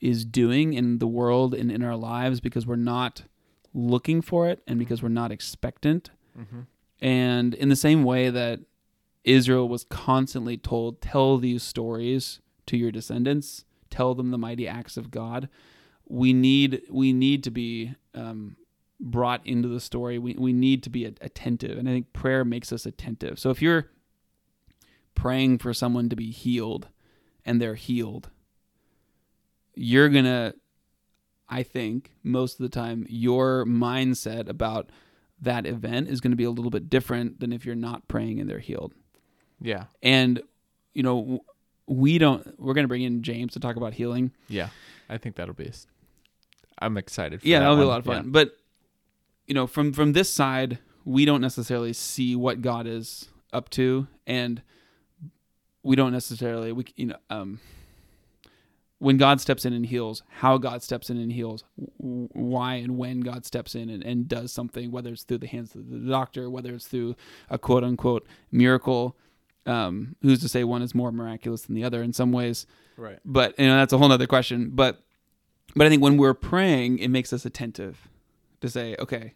is 0.01 0.25
doing 0.25 0.75
in 0.75 0.99
the 0.99 1.07
world 1.07 1.55
and 1.55 1.71
in 1.71 1.83
our 1.83 1.97
lives 1.97 2.41
because 2.41 2.67
we're 2.67 2.77
not 2.77 3.23
looking 3.75 4.23
for 4.23 4.49
it 4.49 4.63
and 4.67 4.79
because 4.79 5.03
we're 5.03 5.09
not 5.09 5.33
expectant. 5.33 6.11
Mm-hmm. 6.39 6.61
And 7.01 7.55
in 7.55 7.69
the 7.69 7.77
same 7.77 8.05
way 8.05 8.31
that 8.31 8.61
Israel 9.25 9.69
was 9.69 9.85
constantly 9.85 10.57
told, 10.57 11.01
tell 11.01 11.39
these 11.39 11.63
stories 11.63 12.41
to 12.67 12.77
your 12.77 12.91
descendants, 12.91 13.65
tell 13.91 14.15
them 14.15 14.31
the 14.31 14.39
mighty 14.39 14.67
acts 14.67 14.97
of 14.97 15.11
God. 15.11 15.49
We 16.09 16.33
need 16.33 16.83
we 16.91 17.13
need 17.13 17.45
to 17.45 17.51
be 17.51 17.95
um, 18.15 18.57
brought 18.99 19.47
into 19.47 19.69
the 19.69 19.81
story. 19.81 20.19
We 20.19 20.35
we 20.35 20.53
need 20.53 20.83
to 20.85 20.91
be 20.91 21.05
attentive, 21.05 21.77
and 21.77 21.89
I 21.89 21.93
think 21.93 22.13
prayer 22.13 22.45
makes 22.45 22.73
us 22.73 22.87
attentive. 22.87 23.39
So 23.39 23.51
if 23.51 23.61
you're 23.61 23.91
praying 25.15 25.59
for 25.59 25.75
someone 25.75 26.09
to 26.09 26.17
be 26.17 26.31
healed, 26.31 26.89
and 27.45 27.61
they're 27.61 27.75
healed, 27.75 28.31
you're 29.79 30.09
gonna, 30.09 30.55
I 31.49 31.63
think, 31.63 32.13
most 32.23 32.55
of 32.55 32.65
the 32.65 32.69
time, 32.69 33.07
your 33.09 33.65
mindset 33.65 34.49
about 34.49 34.91
that 35.41 35.67
event 35.67 36.09
is 36.09 36.21
going 36.21 36.33
to 36.33 36.37
be 36.37 36.45
a 36.45 36.51
little 36.51 36.71
bit 36.71 36.91
different 36.91 37.39
than 37.41 37.53
if 37.53 37.65
you're 37.65 37.75
not 37.77 38.09
praying 38.09 38.41
and 38.41 38.51
they're 38.51 38.59
healed. 38.59 38.93
Yeah. 39.61 39.85
And 40.03 40.43
you 40.95 41.03
know, 41.03 41.45
we 41.87 42.19
don't. 42.19 42.59
We're 42.61 42.75
going 42.75 42.85
to 42.85 42.89
bring 42.89 43.03
in 43.03 43.23
James 43.23 43.53
to 43.55 43.61
talk 43.61 43.77
about 43.77 43.95
healing. 43.95 44.33
Yeah, 44.49 44.69
I 45.09 45.17
think 45.19 45.37
that'll 45.37 45.55
be. 45.55 45.71
I'm 46.81 46.97
excited. 46.97 47.41
yeah, 47.43 47.59
that 47.61 47.65
Yeah, 47.65 47.69
that'll 47.71 47.77
one. 47.77 47.83
be 47.85 47.87
a 47.87 47.89
lot 47.89 47.99
of 48.01 48.05
fun. 48.05 48.25
Yeah. 48.27 48.31
But 48.31 48.53
you 49.47 49.55
know, 49.55 49.67
from 49.67 49.93
from 49.93 50.13
this 50.13 50.29
side, 50.29 50.79
we 51.05 51.25
don't 51.25 51.41
necessarily 51.41 51.93
see 51.93 52.37
what 52.37 52.61
God 52.63 52.87
is 52.87 53.29
up 53.53 53.71
to, 53.71 54.07
and 54.27 54.61
we 55.83 55.97
don't 55.97 56.13
necessarily 56.13 56.73
we 56.73 56.85
you 56.97 57.07
know 57.07 57.17
um 57.31 57.61
when 58.99 59.17
God 59.17 59.41
steps 59.41 59.65
in 59.65 59.73
and 59.73 59.87
heals, 59.87 60.23
how 60.29 60.59
God 60.59 60.83
steps 60.83 61.09
in 61.09 61.19
and 61.19 61.33
heals, 61.33 61.65
why 61.99 62.75
and 62.75 62.99
when 62.99 63.21
God 63.21 63.47
steps 63.47 63.75
in 63.75 63.89
and, 63.89 64.03
and 64.03 64.29
does 64.29 64.53
something, 64.53 64.91
whether 64.91 65.13
it's 65.13 65.23
through 65.23 65.39
the 65.39 65.47
hands 65.47 65.75
of 65.75 65.89
the 65.89 65.99
doctor, 65.99 66.51
whether 66.51 66.75
it's 66.75 66.87
through 66.87 67.15
a 67.49 67.59
quote 67.59 67.85
unquote 67.85 68.27
miracle. 68.51 69.17
Um, 69.67 70.17
who's 70.23 70.41
to 70.41 70.49
say 70.49 70.65
one 70.65 70.81
is 70.81 70.95
more 70.95 71.13
miraculous 71.13 71.63
than 71.63 71.75
the 71.75 71.85
other 71.85 72.03
in 72.03 72.15
some 72.15 72.33
ways? 72.33 72.67
Right. 72.97 73.19
But 73.25 73.59
you 73.59 73.67
know 73.67 73.77
that's 73.77 73.93
a 73.93 73.99
whole 73.99 74.11
other 74.11 74.27
question. 74.27 74.71
But 74.73 75.03
but 75.77 75.87
I 75.87 75.91
think 75.91 76.03
when 76.03 76.17
we're 76.17 76.35
praying, 76.35 76.99
it 76.99 77.09
makes 77.09 77.33
us 77.33 77.45
attentive 77.45 78.09
to 78.61 78.69
say, 78.69 78.97
okay, 78.99 79.35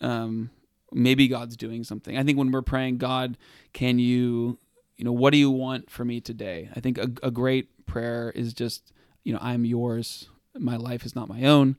um, 0.00 0.50
maybe 0.92 1.28
God's 1.28 1.56
doing 1.56 1.84
something. 1.84 2.16
I 2.16 2.24
think 2.24 2.38
when 2.38 2.50
we're 2.50 2.62
praying, 2.62 2.98
God, 2.98 3.36
can 3.72 3.98
you, 3.98 4.58
you 4.96 5.04
know, 5.04 5.12
what 5.12 5.30
do 5.30 5.38
you 5.38 5.50
want 5.50 5.90
for 5.90 6.04
me 6.04 6.20
today? 6.20 6.68
I 6.74 6.80
think 6.80 6.98
a, 6.98 7.08
a 7.22 7.30
great 7.30 7.68
prayer 7.88 8.30
is 8.34 8.52
just, 8.52 8.92
you 9.24 9.32
know, 9.32 9.40
I'm 9.42 9.64
yours. 9.64 10.28
My 10.56 10.76
life 10.76 11.04
is 11.04 11.16
not 11.16 11.28
my 11.28 11.42
own. 11.44 11.76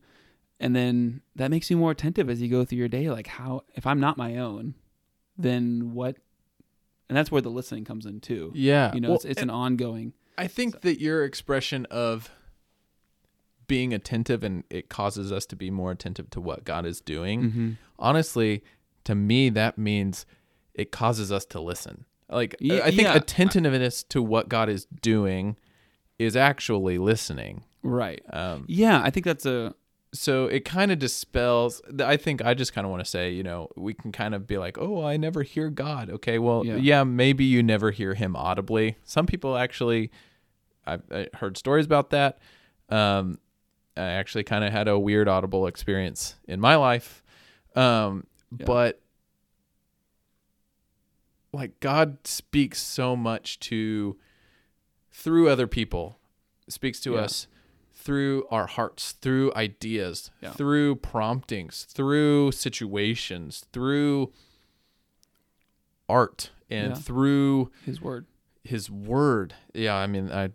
And 0.59 0.75
then 0.75 1.21
that 1.35 1.51
makes 1.51 1.69
you 1.69 1.77
more 1.77 1.91
attentive 1.91 2.29
as 2.29 2.41
you 2.41 2.49
go 2.49 2.65
through 2.65 2.79
your 2.79 2.89
day. 2.89 3.09
Like, 3.09 3.27
how, 3.27 3.63
if 3.75 3.87
I'm 3.87 4.01
not 4.01 4.17
my 4.17 4.35
own, 4.37 4.73
then 5.37 5.93
what? 5.93 6.17
And 7.07 7.17
that's 7.17 7.31
where 7.31 7.41
the 7.41 7.49
listening 7.49 7.85
comes 7.85 8.05
in 8.05 8.19
too. 8.19 8.51
Yeah. 8.53 8.93
You 8.93 8.99
know, 8.99 9.09
Well, 9.09 9.15
it's, 9.15 9.25
it's 9.25 9.41
an 9.41 9.49
ongoing. 9.49 10.13
I 10.37 10.47
think 10.47 10.81
that 10.81 10.99
your 10.99 11.23
expression 11.23 11.85
of 11.89 12.29
being 13.67 13.93
attentive 13.93 14.43
and 14.43 14.63
it 14.69 14.89
causes 14.89 15.31
us 15.31 15.45
to 15.45 15.55
be 15.55 15.71
more 15.71 15.91
attentive 15.91 16.29
to 16.31 16.41
what 16.41 16.65
God 16.65 16.85
is 16.85 16.99
doing. 16.99 17.43
Mm-hmm. 17.43 17.71
Honestly, 17.97 18.63
to 19.05 19.15
me, 19.15 19.49
that 19.49 19.77
means 19.77 20.25
it 20.73 20.91
causes 20.91 21.31
us 21.31 21.45
to 21.45 21.61
listen. 21.61 22.05
Like, 22.29 22.55
Ye- 22.59 22.81
I 22.81 22.89
think 22.89 23.03
yeah. 23.03 23.15
attentiveness 23.15 24.03
to 24.03 24.21
what 24.21 24.49
God 24.49 24.69
is 24.69 24.85
doing 25.01 25.55
is 26.19 26.35
actually 26.35 26.97
listening. 26.99 27.63
Right. 27.81 28.21
Um, 28.31 28.65
Yeah, 28.67 29.01
I 29.01 29.09
think 29.09 29.25
that's 29.25 29.45
a 29.45 29.73
so 30.11 30.45
it 30.47 30.65
kind 30.65 30.91
of 30.91 30.97
dispels 30.97 31.83
i 32.03 32.17
think 32.17 32.43
i 32.43 32.55
just 32.55 32.73
kind 32.73 32.83
of 32.83 32.89
want 32.89 32.99
to 32.99 33.07
say 33.07 33.29
you 33.31 33.43
know 33.43 33.67
we 33.75 33.93
can 33.93 34.11
kind 34.11 34.33
of 34.33 34.47
be 34.47 34.57
like 34.57 34.75
oh 34.79 35.05
i 35.05 35.15
never 35.17 35.43
hear 35.43 35.69
god 35.69 36.09
okay 36.09 36.39
well 36.39 36.65
Yeah. 36.65 36.77
yeah, 36.77 37.03
maybe 37.03 37.45
you 37.45 37.61
never 37.61 37.91
hear 37.91 38.15
him 38.15 38.35
audibly 38.35 38.97
some 39.03 39.27
people 39.27 39.55
actually 39.55 40.09
i've 40.87 41.03
I 41.11 41.27
heard 41.35 41.57
stories 41.59 41.85
about 41.85 42.09
that 42.09 42.39
um 42.89 43.37
i 43.95 44.01
actually 44.01 44.43
kind 44.45 44.63
of 44.63 44.71
had 44.71 44.87
a 44.87 44.97
weird 44.97 45.27
audible 45.27 45.67
experience 45.67 46.37
in 46.47 46.59
my 46.59 46.75
life 46.75 47.23
um 47.75 48.25
Yeah. 48.57 48.65
but 48.65 49.01
like 51.53 51.79
god 51.79 52.17
speaks 52.25 52.81
so 52.81 53.15
much 53.15 53.59
to 53.59 54.17
through 55.19 55.49
other 55.49 55.67
people 55.67 56.17
speaks 56.67 56.99
to 57.01 57.13
Yeah. 57.13 57.21
us 57.21 57.47
through 57.93 58.45
our 58.49 58.67
hearts, 58.67 59.11
through 59.11 59.51
ideas, 59.55 60.31
Yeah. 60.41 60.51
through 60.53 60.95
promptings, 60.95 61.83
through 61.83 62.51
situations, 62.53 63.65
through 63.73 64.31
art, 66.07 66.51
and 66.69 66.91
Yeah. 66.91 66.95
through 66.95 67.71
his 67.85 68.01
word. 68.01 68.25
his 68.63 68.89
word. 68.89 69.55
Yeah, 69.73 69.95
I 69.95 70.05
mean, 70.07 70.31
I, 70.31 70.45
I 70.45 70.51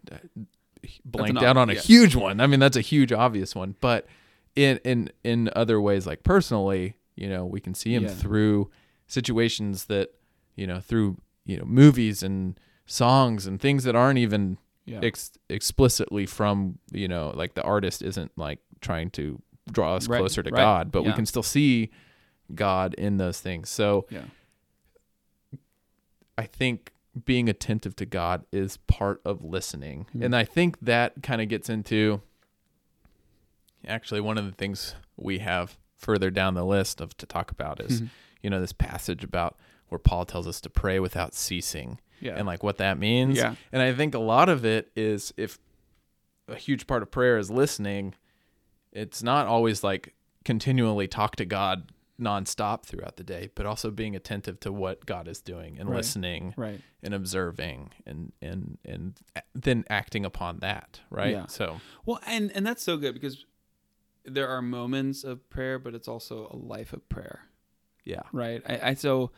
blanked 1.05 1.39
an 1.39 1.45
out 1.45 1.57
on 1.57 1.71
a 1.71 1.75
huge 1.75 2.15
one. 2.15 2.41
I 2.41 2.47
mean, 2.47 2.61
that's 2.61 2.77
a 2.77 2.81
huge 2.83 3.13
obvious 3.13 3.55
one, 3.55 3.75
but 3.81 4.07
in 4.55 4.79
in 4.85 5.11
in 5.25 5.51
other 5.57 5.81
ways, 5.81 6.07
like 6.07 6.23
personally, 6.23 6.97
you 7.17 7.29
know, 7.29 7.45
we 7.45 7.61
can 7.61 7.75
see 7.75 7.95
him 7.95 8.07
through 8.07 8.71
situations 9.09 9.87
that, 9.87 10.15
you 10.55 10.67
know, 10.67 10.81
through 10.81 11.17
you 11.45 11.57
know 11.59 11.65
movies 11.65 12.23
and 12.23 12.59
songs 12.87 13.47
and 13.47 13.61
things 13.61 13.85
that 13.85 13.95
aren't 13.97 14.19
even 14.19 14.59
Yeah. 14.87 15.01
ex- 15.03 15.33
explicitly 15.49 16.27
from 16.27 16.79
you 16.93 17.09
know 17.09 17.33
like 17.35 17.55
the 17.55 17.63
artist 17.63 18.03
isn't 18.03 18.33
like 18.37 18.59
trying 18.81 19.11
to 19.13 19.41
draw 19.73 19.95
us 19.97 20.07
Right, 20.09 20.19
closer 20.19 20.43
to 20.43 20.51
right, 20.51 20.61
God, 20.61 20.93
but 20.93 21.05
we 21.05 21.13
can 21.15 21.25
still 21.27 21.43
see 21.43 21.91
God 22.55 22.93
in 22.95 23.17
those 23.17 23.41
things. 23.41 23.71
So 23.71 24.07
yeah. 24.11 24.25
I 26.37 26.45
think 26.45 26.93
being 27.25 27.49
attentive 27.49 27.95
to 27.97 28.05
God 28.07 28.45
is 28.53 28.77
part 28.77 29.21
of 29.25 29.45
listening. 29.45 30.07
Mhm. 30.15 30.25
And 30.25 30.37
I 30.37 30.45
think 30.45 30.81
that 30.81 31.23
kind 31.23 31.41
of 31.41 31.49
gets 31.49 31.71
into 31.71 32.21
actually 33.87 34.21
one 34.21 34.37
of 34.37 34.45
the 34.45 34.53
things 34.53 34.95
we 35.17 35.39
have 35.39 35.79
further 35.97 36.31
down 36.31 36.55
the 36.55 36.65
list 36.65 37.01
of 37.01 37.17
to 37.19 37.27
talk 37.27 37.51
about 37.51 37.81
is, 37.81 38.03
Mhm. 38.03 38.09
you 38.43 38.51
know, 38.51 38.61
this 38.61 38.73
passage 38.73 39.23
about 39.23 39.57
where 39.95 39.99
Paul 40.01 40.25
tells 40.25 40.49
us 40.49 40.61
to 40.63 40.69
pray 40.71 40.99
without 40.99 41.35
ceasing 41.35 42.01
Yeah. 42.21 42.35
and 42.37 42.47
like 42.47 42.65
what 42.65 42.79
that 42.79 42.99
means. 42.99 43.37
Yeah. 43.39 43.55
And 43.73 43.81
I 43.81 43.95
think 43.95 44.13
a 44.15 44.19
lot 44.19 44.49
of 44.49 44.65
it 44.65 44.91
is 44.97 45.33
if 45.37 45.59
a 46.49 46.57
huge 46.57 46.87
part 46.89 47.03
of 47.05 47.11
prayer 47.13 47.39
is 47.39 47.49
listening, 47.51 48.15
it's 48.93 49.23
not 49.23 49.47
always 49.47 49.85
like 49.85 50.15
continually 50.45 51.07
talk 51.07 51.37
to 51.37 51.45
God 51.45 51.93
nonstop 52.21 52.85
throughout 52.85 53.17
the 53.17 53.25
day, 53.25 53.51
but 53.55 53.67
also 53.67 53.91
being 53.91 54.15
attentive 54.17 54.59
to 54.61 54.73
what 54.73 55.07
God 55.07 55.27
is 55.29 55.41
doing 55.41 55.79
and 55.79 55.89
Right. 55.89 55.97
listening 55.99 56.55
right. 56.57 56.81
and 57.03 57.15
observing 57.15 57.91
and 58.07 58.33
and 58.43 58.79
and 58.85 59.15
then 59.55 59.85
acting 59.89 60.25
upon 60.25 60.59
that, 60.59 61.01
right? 61.11 61.33
Yeah. 61.33 61.47
So 61.47 61.81
Well, 62.05 62.21
and 62.27 62.51
and 62.55 62.67
that's 62.67 62.83
so 62.83 62.97
good 62.97 63.15
because 63.15 63.45
there 64.25 64.49
are 64.49 64.63
moments 64.63 65.23
of 65.25 65.49
prayer, 65.51 65.79
but 65.79 65.95
it's 65.95 66.09
also 66.09 66.49
a 66.51 66.57
life 66.57 66.93
of 66.93 67.09
prayer, 67.09 67.47
yeah. 68.05 68.23
right? 68.33 68.63
I, 68.67 68.91
I 68.91 68.95
so 68.95 69.31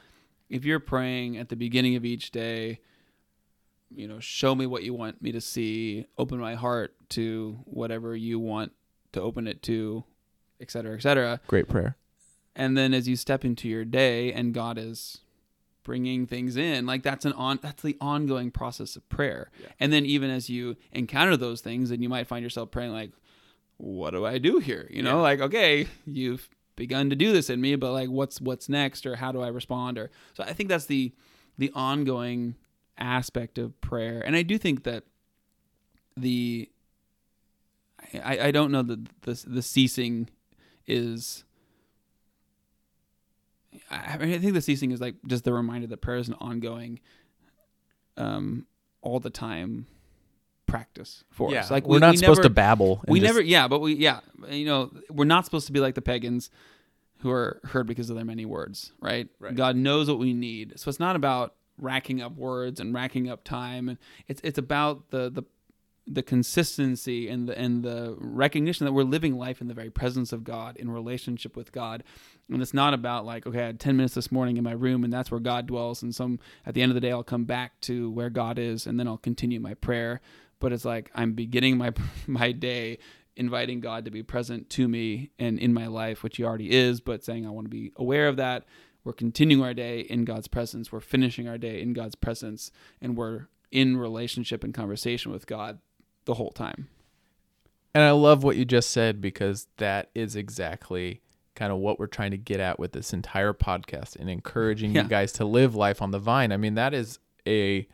if 0.48 0.64
you're 0.64 0.80
praying 0.80 1.36
at 1.38 1.48
the 1.48 1.56
beginning 1.56 1.96
of 1.96 2.04
each 2.04 2.30
day, 2.30 2.80
you 3.94 4.08
know, 4.08 4.18
show 4.20 4.54
me 4.54 4.66
what 4.66 4.82
you 4.82 4.94
want 4.94 5.22
me 5.22 5.32
to 5.32 5.40
see, 5.40 6.06
open 6.18 6.38
my 6.38 6.54
heart 6.54 6.94
to 7.10 7.58
whatever 7.64 8.14
you 8.16 8.38
want 8.38 8.72
to 9.12 9.20
open 9.20 9.46
it 9.46 9.62
to, 9.64 10.04
et 10.60 10.70
cetera, 10.70 10.96
et 10.96 11.02
cetera. 11.02 11.40
Great 11.46 11.68
prayer. 11.68 11.96
and 12.54 12.76
then 12.76 12.92
as 12.94 13.06
you 13.08 13.16
step 13.16 13.44
into 13.44 13.68
your 13.68 13.84
day 13.84 14.32
and 14.32 14.54
god 14.54 14.78
is 14.78 15.18
bringing 15.84 16.26
things 16.26 16.56
in 16.56 16.84
like 16.86 17.02
that's 17.02 17.24
an 17.24 17.32
on 17.34 17.58
that's 17.62 17.82
the 17.82 17.96
ongoing 18.00 18.50
process 18.50 18.96
of 18.96 19.08
prayer 19.08 19.50
Yeah. 19.62 19.68
and 19.78 19.92
then 19.92 20.04
even 20.06 20.30
as 20.30 20.48
you 20.50 20.76
encounter 20.92 21.36
those 21.36 21.60
things 21.60 21.90
and 21.92 22.02
you 22.02 22.08
might 22.08 22.26
find 22.26 22.42
yourself 22.42 22.70
praying 22.72 22.92
like 22.92 23.12
what 23.76 24.10
do 24.12 24.24
i 24.26 24.38
do 24.38 24.58
here 24.58 24.88
you 24.90 25.02
know 25.02 25.16
Yeah. 25.18 25.22
like 25.22 25.40
okay 25.42 25.86
you've 26.06 26.48
begun 26.76 27.10
to 27.10 27.16
do 27.16 27.32
this 27.32 27.50
in 27.50 27.60
me 27.60 27.74
but 27.74 27.92
like 27.92 28.08
what's 28.08 28.40
what's 28.40 28.68
next 28.68 29.06
or 29.06 29.16
how 29.16 29.32
do 29.32 29.40
i 29.40 29.48
respond 29.48 29.98
or 29.98 30.10
so 30.34 30.44
i 30.44 30.52
think 30.52 30.68
that's 30.68 30.86
the 30.86 31.12
the 31.58 31.70
ongoing 31.74 32.54
aspect 32.98 33.58
of 33.58 33.78
prayer. 33.80 34.22
And 34.24 34.36
i 34.36 34.42
do 34.42 34.58
think 34.58 34.84
that 34.84 35.04
the 36.16 36.70
i 38.24 38.38
i 38.38 38.50
don't 38.50 38.70
know 38.70 38.82
that 38.82 39.22
the 39.22 39.44
the 39.46 39.62
ceasing 39.62 40.28
is 40.86 41.44
I 43.90 44.16
mean, 44.16 44.32
I 44.32 44.38
think 44.38 44.54
the 44.54 44.62
ceasing 44.62 44.90
is 44.90 45.00
like 45.00 45.16
just 45.26 45.44
the 45.44 45.52
reminder 45.52 45.86
that 45.88 45.98
prayer 45.98 46.16
is 46.16 46.28
an 46.28 46.34
ongoing, 46.40 46.98
um, 48.16 48.66
all 49.02 49.20
the 49.20 49.30
time 49.30 49.86
practice 50.76 51.24
for 51.30 51.50
yeah. 51.50 51.60
us. 51.60 51.70
Like 51.70 51.86
we're 51.86 51.96
we, 51.96 52.00
not 52.00 52.10
we 52.12 52.16
supposed 52.18 52.38
never, 52.38 52.48
to 52.48 52.54
babble. 52.54 53.02
We 53.08 53.20
just- 53.20 53.32
never, 53.32 53.40
yeah, 53.40 53.68
but 53.68 53.80
we, 53.80 53.94
yeah, 53.94 54.20
you 54.48 54.66
know, 54.66 54.90
we're 55.10 55.24
not 55.24 55.44
supposed 55.44 55.66
to 55.66 55.72
be 55.72 55.80
like 55.80 55.94
the 55.94 56.02
pagans 56.02 56.50
who 57.20 57.30
are 57.30 57.60
heard 57.64 57.86
because 57.86 58.10
of 58.10 58.16
their 58.16 58.24
many 58.24 58.44
words, 58.44 58.92
right? 59.00 59.28
Right. 59.40 59.54
God 59.54 59.76
knows 59.76 60.08
what 60.08 60.18
we 60.18 60.32
need, 60.32 60.78
so 60.78 60.88
it's 60.88 61.00
not 61.00 61.16
about 61.16 61.54
racking 61.78 62.22
up 62.22 62.36
words 62.36 62.80
and 62.80 62.94
racking 62.94 63.28
up 63.28 63.44
time, 63.44 63.88
and 63.88 63.98
it's 64.28 64.40
it's 64.44 64.58
about 64.58 65.10
the 65.10 65.30
the 65.30 65.44
the 66.06 66.22
consistency 66.22 67.28
and 67.28 67.48
the 67.48 67.58
and 67.58 67.82
the 67.82 68.14
recognition 68.18 68.86
that 68.86 68.92
we're 68.92 69.02
living 69.02 69.36
life 69.36 69.60
in 69.60 69.66
the 69.66 69.74
very 69.74 69.90
presence 69.90 70.32
of 70.32 70.44
God 70.44 70.76
in 70.76 70.88
relationship 70.88 71.56
with 71.56 71.72
God 71.72 72.04
and 72.48 72.62
it's 72.62 72.72
not 72.72 72.94
about 72.94 73.26
like 73.26 73.44
okay 73.44 73.60
I 73.60 73.66
had 73.66 73.80
10 73.80 73.96
minutes 73.96 74.14
this 74.14 74.30
morning 74.30 74.56
in 74.56 74.62
my 74.62 74.72
room 74.72 75.02
and 75.02 75.12
that's 75.12 75.32
where 75.32 75.40
God 75.40 75.66
dwells 75.66 76.02
and 76.02 76.14
some 76.14 76.38
at 76.64 76.74
the 76.74 76.82
end 76.82 76.90
of 76.90 76.94
the 76.94 77.00
day 77.00 77.10
I'll 77.10 77.24
come 77.24 77.44
back 77.44 77.80
to 77.82 78.08
where 78.10 78.30
God 78.30 78.56
is 78.56 78.86
and 78.86 79.00
then 79.00 79.08
I'll 79.08 79.18
continue 79.18 79.58
my 79.58 79.74
prayer 79.74 80.20
but 80.60 80.72
it's 80.72 80.84
like 80.84 81.10
I'm 81.14 81.32
beginning 81.32 81.78
my 81.78 81.92
my 82.26 82.52
day 82.52 82.98
inviting 83.36 83.80
God 83.80 84.04
to 84.06 84.10
be 84.10 84.22
present 84.22 84.70
to 84.70 84.88
me 84.88 85.30
and 85.38 85.58
in 85.58 85.74
my 85.74 85.86
life 85.86 86.22
which 86.22 86.36
he 86.38 86.44
already 86.44 86.70
is 86.70 87.00
but 87.00 87.22
saying 87.24 87.46
I 87.46 87.50
want 87.50 87.66
to 87.66 87.70
be 87.70 87.92
aware 87.96 88.28
of 88.28 88.36
that 88.36 88.64
we're 89.04 89.12
continuing 89.12 89.62
our 89.62 89.74
day 89.74 90.00
in 90.00 90.24
God's 90.24 90.48
presence 90.48 90.90
we're 90.90 91.00
finishing 91.00 91.46
our 91.46 91.58
day 91.58 91.80
in 91.82 91.92
God's 91.92 92.14
presence 92.14 92.70
and 93.00 93.16
we're 93.16 93.48
in 93.70 93.96
relationship 93.96 94.64
and 94.64 94.72
conversation 94.72 95.32
with 95.32 95.46
God 95.46 95.80
the 96.24 96.34
whole 96.34 96.50
time. 96.50 96.88
And 97.94 98.04
I 98.04 98.10
love 98.12 98.42
what 98.44 98.56
you 98.56 98.64
just 98.64 98.90
said 98.90 99.20
because 99.20 99.66
that 99.78 100.10
is 100.14 100.36
exactly 100.36 101.20
kind 101.54 101.72
of 101.72 101.78
what 101.78 101.98
we're 101.98 102.06
trying 102.06 102.30
to 102.30 102.36
get 102.36 102.60
at 102.60 102.78
with 102.78 102.92
this 102.92 103.12
entire 103.12 103.52
podcast 103.52 104.16
and 104.16 104.28
encouraging 104.30 104.94
Yeah. 104.94 105.02
you 105.02 105.08
guys 105.08 105.32
to 105.34 105.44
live 105.44 105.74
life 105.74 106.00
on 106.02 106.10
the 106.10 106.18
vine. 106.18 106.52
I 106.52 106.56
mean, 106.58 106.74
that 106.74 106.94
is 106.94 107.18
a 107.46 107.88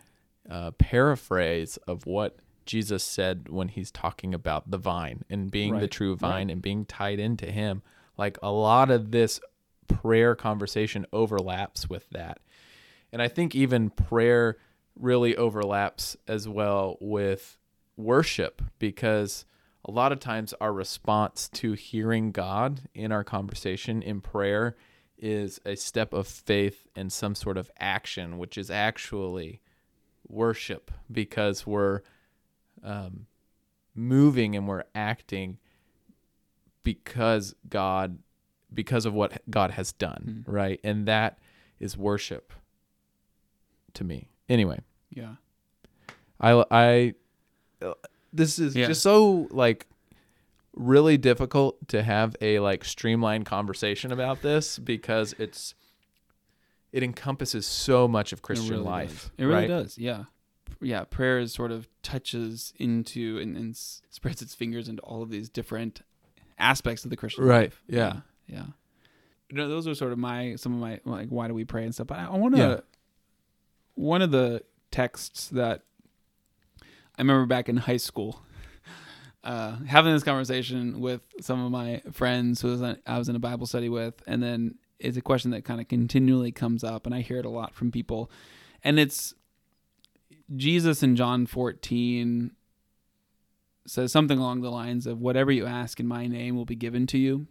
uh, 0.51 0.73
paraphrase 0.73 1.77
of 1.87 2.05
what 2.07 2.37
Jesus 2.67 3.03
said 3.03 3.49
when 3.49 3.69
he's 3.69 3.91
talking 3.91 4.35
about 4.35 4.71
the 4.71 4.79
vine 4.79 5.25
and 5.31 5.51
being 5.51 5.79
the 5.79 5.89
true 5.89 6.17
vine 6.17 6.51
and 6.51 6.63
being 6.63 6.85
tied 6.85 7.19
into 7.19 7.47
him. 7.47 7.83
Like 8.17 8.39
a 8.43 8.51
lot 8.51 8.91
of 8.91 9.11
this 9.11 9.41
prayer 9.89 10.35
conversation 10.35 11.07
overlaps 11.13 11.89
with 11.89 12.09
that. 12.11 12.39
And 13.13 13.21
I 13.21 13.29
think 13.29 13.55
even 13.55 13.91
prayer 13.91 14.57
really 14.99 15.37
overlaps 15.37 16.17
as 16.27 16.49
well 16.49 16.97
with 17.01 17.59
worship 17.97 18.63
because 18.79 19.45
a 19.85 19.91
lot 19.91 20.13
of 20.13 20.21
times 20.21 20.55
our 20.61 20.73
response 20.73 21.49
to 21.49 21.73
hearing 21.73 22.31
God 22.31 22.83
in 22.95 23.13
our 23.13 23.25
conversation 23.25 24.03
in 24.03 24.21
prayer 24.21 24.77
is 25.19 25.61
a 25.65 25.77
step 25.77 26.13
of 26.13 26.27
faith 26.27 26.87
and 26.97 27.13
some 27.13 27.35
sort 27.35 27.57
of 27.57 27.71
action, 27.79 28.39
which 28.39 28.59
is 28.59 28.71
actually 28.71 29.61
worship 30.29 30.91
because 31.11 31.67
we're 31.67 32.01
um, 32.83 33.27
moving 33.95 34.57
and 34.57 34.67
we're 34.69 34.85
acting 34.95 35.59
because 36.83 37.55
God, 37.69 38.19
because 38.73 39.07
of 39.07 39.15
what 39.15 39.41
God 39.51 39.73
has 39.73 39.93
done, 39.93 40.45
right? 40.47 40.81
And 40.83 41.07
that 41.07 41.39
is 41.79 41.97
worship 41.97 42.53
to 43.95 44.05
me. 44.05 44.29
Anyway, 44.49 44.81
Yeah. 45.11 45.35
I 46.41 46.65
I 46.71 47.15
this 48.33 48.59
is 48.59 48.75
Yeah. 48.75 48.87
just 48.87 49.03
so 49.03 49.47
like 49.51 49.87
really 50.75 51.19
difficult 51.19 51.87
to 51.89 52.03
have 52.03 52.35
a 52.41 52.59
like 52.61 52.85
streamlined 52.85 53.45
conversation 53.47 54.11
about 54.11 54.41
this 54.43 54.79
because 54.79 55.35
it's 55.39 55.75
it 56.93 57.03
encompasses 57.03 57.67
so 57.67 58.09
much 58.09 58.33
of 58.33 58.43
Christian 58.43 58.71
really 58.71 58.83
life. 58.83 59.09
does. 59.23 59.31
It 59.39 59.45
really 59.45 59.55
right? 59.61 59.69
does. 59.69 59.99
Yeah. 59.99 60.25
Yeah. 60.83 61.05
Prayer 61.05 61.39
is 61.39 61.53
sort 61.53 61.73
of 61.73 61.89
touches 62.03 62.73
into 62.79 63.39
and, 63.39 63.57
and 63.57 63.77
spreads 63.77 64.43
its 64.43 64.55
fingers 64.55 64.89
into 64.89 65.03
all 65.03 65.23
of 65.23 65.31
these 65.31 65.49
different 65.49 66.03
aspects 66.59 67.05
of 67.05 67.11
the 67.11 67.17
Christian 67.17 67.45
Right, 67.45 67.63
life. 67.71 67.83
yeah. 67.89 67.97
Yeah. 68.47 68.57
yeah. 68.57 68.65
You 69.51 69.57
know, 69.57 69.69
those 69.69 69.87
are 69.87 69.95
sort 69.95 70.13
of 70.13 70.19
my 70.19 70.57
some 70.57 70.73
of 70.75 70.81
my 70.81 71.01
like 71.05 71.29
why 71.29 71.47
do 71.49 71.55
we 71.55 71.65
pray 71.65 71.85
and 71.85 71.95
stuff. 71.95 72.07
But 72.07 72.19
I, 72.19 72.25
I 72.27 72.37
want 72.37 72.55
to 72.57 72.61
Yeah. 72.61 72.81
one 73.95 74.23
of 74.23 74.31
the 74.31 74.63
texts 74.91 75.49
that 75.49 75.83
I 76.81 77.21
remember 77.23 77.47
back 77.47 77.69
in 77.69 77.77
high 77.79 77.97
school. 77.99 78.43
Uh, 79.45 79.75
having 79.89 80.13
this 80.13 80.23
conversation 80.23 81.01
with 81.01 81.21
some 81.41 81.61
of 81.65 81.73
my 81.73 82.01
friends 82.13 82.61
who 82.63 82.69
was 82.69 82.81
I 82.81 83.19
was 83.19 83.29
in 83.29 83.35
a 83.35 83.41
Bible 83.41 83.67
study 83.67 83.89
with, 83.89 84.23
and 84.25 84.41
then 84.41 84.77
it's 85.01 85.17
a 85.17 85.21
question 85.21 85.51
that 85.51 85.65
kind 85.65 85.81
of 85.81 85.89
continually 85.89 86.53
comes 86.53 86.85
up, 86.85 87.07
and 87.07 87.13
I 87.13 87.23
hear 87.23 87.39
it 87.39 87.45
a 87.45 87.49
lot 87.51 87.75
from 87.75 87.91
people, 87.91 88.31
and 88.85 89.01
it's 89.01 89.35
Jesus 90.57 91.03
in 91.03 91.17
John 91.17 91.47
14 91.47 92.53
says 93.87 94.13
something 94.13 94.39
along 94.39 94.61
the 94.61 94.71
lines 94.71 95.07
of 95.07 95.21
whatever 95.21 95.51
you 95.51 95.67
ask 95.67 95.99
in 95.99 96.07
my 96.07 96.27
name 96.27 96.57
will 96.57 96.65
be 96.65 96.77
given 96.77 97.07
to 97.09 97.19
you. 97.19 97.47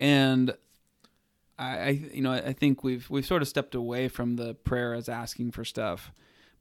And 0.00 0.54
I, 1.58 1.78
I 1.78 1.88
you 2.12 2.22
know, 2.22 2.32
I 2.32 2.52
think 2.52 2.82
we've 2.84 3.08
we've 3.08 3.26
sort 3.26 3.42
of 3.42 3.48
stepped 3.48 3.74
away 3.74 4.08
from 4.08 4.36
the 4.36 4.54
prayer 4.54 4.94
as 4.94 5.08
asking 5.08 5.52
for 5.52 5.64
stuff. 5.64 6.12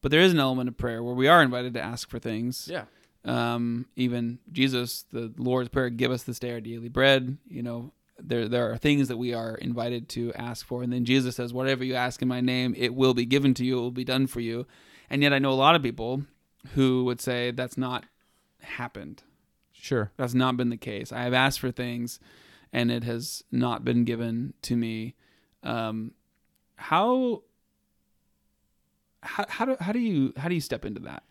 But 0.01 0.11
there 0.11 0.21
is 0.21 0.33
an 0.33 0.39
element 0.39 0.67
of 0.69 0.77
prayer 0.77 1.03
where 1.03 1.13
we 1.13 1.27
are 1.27 1.43
invited 1.43 1.73
to 1.75 1.81
ask 1.81 2.09
for 2.09 2.19
things. 2.19 2.67
Yeah. 2.71 2.85
Um, 3.23 3.85
even 3.95 4.39
Jesus, 4.51 5.05
the 5.11 5.31
Lord's 5.37 5.69
Prayer, 5.69 5.91
give 5.91 6.11
us 6.11 6.23
this 6.23 6.39
day 6.39 6.53
our 6.53 6.61
daily 6.61 6.89
bread. 6.89 7.37
You 7.47 7.61
know, 7.61 7.93
there 8.23 8.47
there 8.47 8.71
are 8.71 8.77
things 8.77 9.07
that 9.07 9.17
we 9.17 9.33
are 9.33 9.55
invited 9.55 10.09
to 10.09 10.33
ask 10.33 10.65
for, 10.65 10.83
and 10.83 10.91
then 10.91 11.05
Jesus 11.05 11.35
says, 11.35 11.53
"Whatever 11.53 11.83
you 11.83 11.95
ask 11.95 12.21
in 12.21 12.27
my 12.27 12.41
name, 12.41 12.73
it 12.77 12.93
will 12.95 13.13
be 13.13 13.25
given 13.25 13.53
to 13.55 13.65
you. 13.65 13.77
It 13.77 13.81
will 13.81 13.91
be 13.91 14.03
done 14.03 14.27
for 14.27 14.39
you." 14.39 14.65
And 15.09 15.21
yet, 15.21 15.33
I 15.33 15.39
know 15.39 15.51
a 15.51 15.53
lot 15.53 15.75
of 15.75 15.83
people 15.83 16.23
who 16.75 17.03
would 17.05 17.19
say 17.19 17.51
that's 17.51 17.77
not 17.77 18.05
happened. 18.61 19.23
Sure. 19.73 20.11
That's 20.17 20.33
not 20.33 20.57
been 20.57 20.69
the 20.69 20.77
case. 20.77 21.11
I 21.11 21.23
have 21.23 21.33
asked 21.33 21.59
for 21.59 21.71
things, 21.71 22.19
and 22.71 22.91
it 22.91 23.03
has 23.03 23.43
not 23.51 23.83
been 23.83 24.03
given 24.03 24.53
to 24.63 24.75
me. 24.75 25.15
Um, 25.63 26.13
how 26.75 27.43
how 29.23 29.45
how 29.47 29.65
do 29.65 29.77
how 29.79 29.91
do 29.91 29.99
you 29.99 30.33
how 30.37 30.49
do 30.49 30.55
you 30.55 30.61
step 30.61 30.85
into 30.85 31.01
that? 31.01 31.23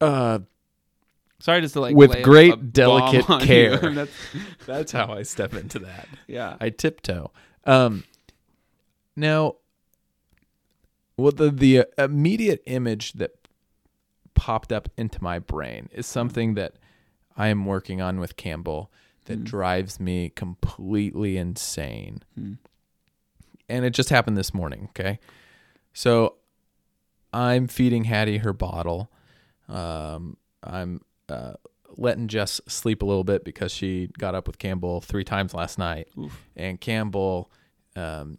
Uh 0.00 0.40
Sorry, 1.40 1.60
just 1.60 1.72
to 1.74 1.80
like 1.80 1.96
With 1.96 2.12
lay 2.14 2.20
a- 2.20 2.24
great 2.24 2.52
a 2.52 2.56
bomb 2.56 2.70
delicate 2.70 3.30
on 3.30 3.40
you. 3.40 3.46
care. 3.46 3.76
That's- 3.94 4.08
that's 4.66 4.92
how 4.92 5.12
I 5.12 5.22
step 5.22 5.54
into 5.54 5.78
that. 5.80 6.06
yeah, 6.28 6.56
I 6.60 6.70
tiptoe. 6.70 7.32
Um, 7.64 8.04
now, 9.16 9.56
well, 11.16 11.32
the 11.32 11.50
the 11.50 11.86
immediate 11.98 12.62
image 12.66 13.14
that 13.14 13.32
popped 14.34 14.72
up 14.72 14.88
into 14.96 15.22
my 15.22 15.38
brain 15.38 15.88
is 15.92 16.06
something 16.06 16.54
that 16.54 16.74
I 17.36 17.48
am 17.48 17.66
working 17.66 18.00
on 18.00 18.20
with 18.20 18.36
Campbell 18.36 18.90
that 19.26 19.44
drives 19.44 20.00
me 20.00 20.30
completely 20.30 21.36
insane, 21.36 22.22
Hmm. 22.34 22.52
and 23.68 23.84
it 23.84 23.90
just 23.90 24.08
happened 24.08 24.36
this 24.36 24.54
morning. 24.54 24.86
Okay, 24.90 25.18
so 25.92 26.36
I'm 27.32 27.66
feeding 27.68 28.04
Hattie 28.04 28.38
her 28.38 28.52
bottle. 28.52 29.10
Um, 29.68 30.36
I'm 30.64 31.00
uh, 31.30 31.54
letting 31.96 32.28
Jess 32.28 32.60
sleep 32.66 33.02
a 33.02 33.04
little 33.06 33.24
bit 33.24 33.44
because 33.44 33.72
she 33.72 34.08
got 34.18 34.34
up 34.34 34.46
with 34.46 34.58
Campbell 34.58 35.00
three 35.00 35.24
times 35.24 35.54
last 35.54 35.78
night 35.78 36.08
Oof. 36.18 36.44
and 36.56 36.80
Campbell 36.80 37.50
um, 37.96 38.38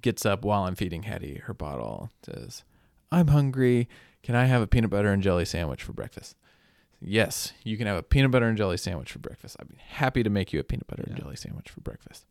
gets 0.00 0.24
up 0.26 0.44
while 0.44 0.64
I'm 0.64 0.74
feeding 0.74 1.02
Hattie 1.04 1.40
her 1.44 1.54
bottle. 1.54 2.10
Says, 2.24 2.64
"I'm 3.12 3.28
hungry. 3.28 3.88
Can 4.22 4.34
I 4.34 4.46
have 4.46 4.62
a 4.62 4.66
peanut 4.66 4.90
butter 4.90 5.12
and 5.12 5.22
jelly 5.22 5.44
sandwich 5.44 5.82
for 5.82 5.92
breakfast?" 5.92 6.36
Yes, 7.00 7.52
you 7.62 7.76
can 7.76 7.86
have 7.86 7.98
a 7.98 8.02
peanut 8.02 8.30
butter 8.30 8.46
and 8.48 8.56
jelly 8.56 8.78
sandwich 8.78 9.12
for 9.12 9.18
breakfast. 9.18 9.56
I'd 9.60 9.68
be 9.68 9.76
happy 9.78 10.22
to 10.22 10.30
make 10.30 10.52
you 10.54 10.60
a 10.60 10.64
peanut 10.64 10.86
butter 10.86 11.04
and 11.06 11.16
jelly 11.16 11.36
sandwich 11.36 11.68
for 11.68 11.80
breakfast. 11.82 12.24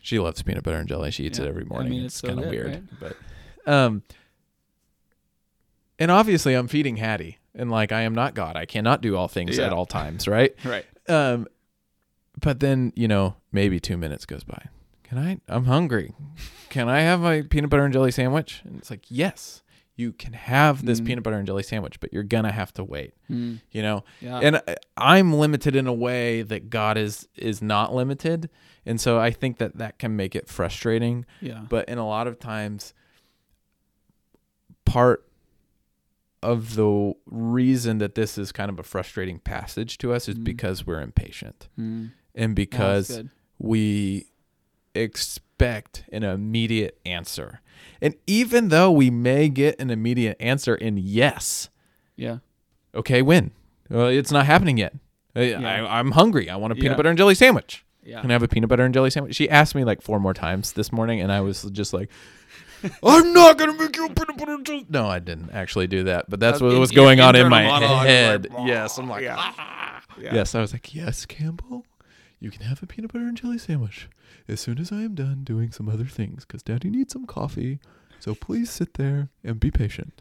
She 0.00 0.18
loves 0.18 0.42
peanut 0.42 0.64
butter 0.64 0.78
and 0.78 0.88
jelly. 0.88 1.10
She 1.10 1.24
eats 1.24 1.38
Yeah. 1.38 1.46
it 1.46 1.48
every 1.48 1.64
I 1.64 1.66
morning. 1.68 1.90
mean, 1.90 2.04
it's 2.04 2.14
it's 2.16 2.20
so 2.20 2.28
kind 2.28 2.40
of 2.40 2.50
weird, 2.50 2.66
right? 2.66 2.82
but 3.66 3.72
um, 3.72 4.02
and 5.98 6.10
obviously 6.10 6.54
I'm 6.54 6.68
feeding 6.68 6.96
Hattie, 6.96 7.38
and 7.54 7.70
like 7.70 7.92
I 7.92 8.02
am 8.02 8.14
not 8.14 8.34
God. 8.34 8.56
I 8.56 8.66
cannot 8.66 9.00
do 9.02 9.16
all 9.16 9.28
things 9.28 9.58
Yeah. 9.58 9.66
at 9.66 9.72
all 9.72 9.86
times, 9.86 10.26
right? 10.28 10.54
right. 10.64 10.84
Um, 11.08 11.46
but 12.40 12.60
then 12.60 12.92
you 12.96 13.08
know 13.08 13.36
maybe 13.52 13.80
two 13.80 13.96
minutes 13.96 14.24
goes 14.26 14.44
by. 14.44 14.66
Can 15.04 15.18
I? 15.18 15.38
I'm 15.48 15.64
hungry. 15.64 16.14
Can 16.68 16.88
I 16.88 17.00
have 17.00 17.20
my 17.20 17.42
peanut 17.42 17.70
butter 17.70 17.84
and 17.84 17.92
jelly 17.92 18.10
sandwich? 18.10 18.60
And 18.64 18.76
it's 18.78 18.90
like 18.90 19.06
yes, 19.08 19.62
you 19.96 20.12
can 20.12 20.34
have 20.34 20.84
this 20.84 21.00
Mm. 21.00 21.06
peanut 21.06 21.24
butter 21.24 21.36
and 21.38 21.46
jelly 21.46 21.62
sandwich, 21.62 21.98
but 21.98 22.12
you're 22.12 22.22
gonna 22.22 22.52
have 22.52 22.72
to 22.74 22.84
wait. 22.84 23.14
Mm, 23.30 23.60
You 23.72 23.82
know, 23.82 24.04
yeah. 24.20 24.38
and 24.38 24.56
I- 24.68 24.76
I'm 24.96 25.32
limited 25.32 25.74
in 25.74 25.86
a 25.86 25.92
way 25.94 26.42
that 26.42 26.68
God 26.70 26.96
is 26.98 27.26
is 27.36 27.62
not 27.62 27.94
limited, 27.94 28.50
and 28.86 29.00
so 29.00 29.18
I 29.18 29.30
think 29.30 29.56
that 29.58 29.78
that 29.78 29.98
can 29.98 30.14
make 30.14 30.36
it 30.36 30.46
frustrating. 30.48 31.24
yeah. 31.40 31.64
But 31.68 31.88
in 31.88 31.96
a 31.98 32.06
lot 32.06 32.26
of 32.26 32.38
times, 32.38 32.92
part 34.84 35.24
of 36.42 36.74
the 36.76 37.14
reason 37.26 37.98
that 37.98 38.14
this 38.14 38.38
is 38.38 38.52
kind 38.52 38.70
of 38.70 38.78
a 38.78 38.82
frustrating 38.82 39.38
passage 39.40 39.98
to 39.98 40.12
us 40.12 40.28
is 40.28 40.36
Mhm. 40.36 40.44
because 40.44 40.86
we're 40.86 41.00
impatient 41.00 41.68
Mm. 41.78 42.12
and 42.34 42.54
because 42.54 43.22
we 43.58 44.26
expect 44.94 46.04
an 46.12 46.22
immediate 46.22 46.98
answer. 47.04 47.60
And 48.00 48.14
even 48.26 48.68
though 48.68 48.90
we 48.90 49.10
may 49.10 49.48
get 49.48 49.80
an 49.80 49.90
immediate 49.90 50.36
answer 50.40 50.74
in 50.74 50.96
yes, 50.98 51.68
yeah. 52.16 52.38
okay, 52.94 53.22
when? 53.22 53.50
Well, 53.88 54.08
it's 54.08 54.32
not 54.32 54.46
happening 54.46 54.78
yet. 54.78 54.94
I, 55.34 55.42
Yeah. 55.42 55.60
I, 55.60 55.98
I'm 55.98 56.12
hungry. 56.12 56.50
I 56.50 56.56
want 56.56 56.72
a 56.72 56.76
peanut 56.76 56.92
Yeah. 56.92 56.96
butter 56.96 57.08
and 57.10 57.18
jelly 57.18 57.34
sandwich. 57.34 57.84
Yeah. 58.04 58.20
Can 58.20 58.30
I 58.30 58.34
have 58.34 58.42
a 58.42 58.48
peanut 58.48 58.68
butter 58.68 58.84
and 58.84 58.94
jelly 58.94 59.10
sandwich? 59.10 59.36
She 59.36 59.48
asked 59.50 59.74
me 59.74 59.84
like 59.84 60.00
four 60.02 60.18
more 60.18 60.34
times 60.34 60.72
this 60.72 60.90
morning, 60.92 61.20
and 61.20 61.30
I 61.30 61.40
was 61.40 61.62
just 61.72 61.92
like, 61.92 62.08
I'm 63.02 63.32
not 63.32 63.58
gonna 63.58 63.74
make 63.74 63.96
you 63.96 64.06
a 64.06 64.08
peanut 64.14 64.36
butter 64.36 64.54
and 64.54 64.64
jelly. 64.66 64.86
No, 64.88 65.06
I 65.08 65.18
didn't 65.18 65.50
actually 65.50 65.86
do 65.86 66.04
that, 66.04 66.28
but 66.30 66.40
that's 66.40 66.60
what 66.60 66.76
was 66.78 66.90
in- 66.90 66.96
going 66.96 67.20
on 67.20 67.34
in 67.36 67.48
my 67.48 67.62
head. 68.06 68.46
yes, 68.64 68.98
I'm 68.98 69.08
like. 69.08 69.26
"Ah." 69.28 70.02
Yeah. 70.20 70.34
yes, 70.34 70.54
I 70.56 70.60
was 70.60 70.72
like, 70.72 70.92
yes, 70.96 71.24
Campbell, 71.26 71.86
you 72.40 72.50
can 72.50 72.62
have 72.62 72.82
a 72.82 72.86
peanut 72.86 73.12
butter 73.12 73.24
and 73.26 73.36
jelly 73.36 73.56
sandwich 73.58 74.08
as 74.48 74.60
soon 74.60 74.78
as 74.80 74.90
I 74.90 75.02
am 75.02 75.14
done 75.14 75.44
doing 75.44 75.70
some 75.70 75.88
other 75.88 76.06
things, 76.06 76.44
because 76.44 76.60
Daddy 76.62 76.90
needs 76.90 77.12
some 77.12 77.24
coffee. 77.24 77.78
So 78.18 78.34
please 78.34 78.68
sit 78.68 78.94
there 78.94 79.28
and 79.44 79.60
be 79.60 79.70
patient. 79.70 80.20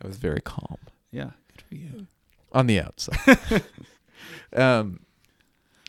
I 0.00 0.06
was 0.06 0.18
very 0.18 0.40
calm 0.40 0.76
Yeah. 1.10 1.30
Good 1.48 1.62
for 1.68 1.74
you. 1.74 2.06
on 2.52 2.68
the 2.68 2.80
outside. 2.80 3.62
um, 4.56 5.00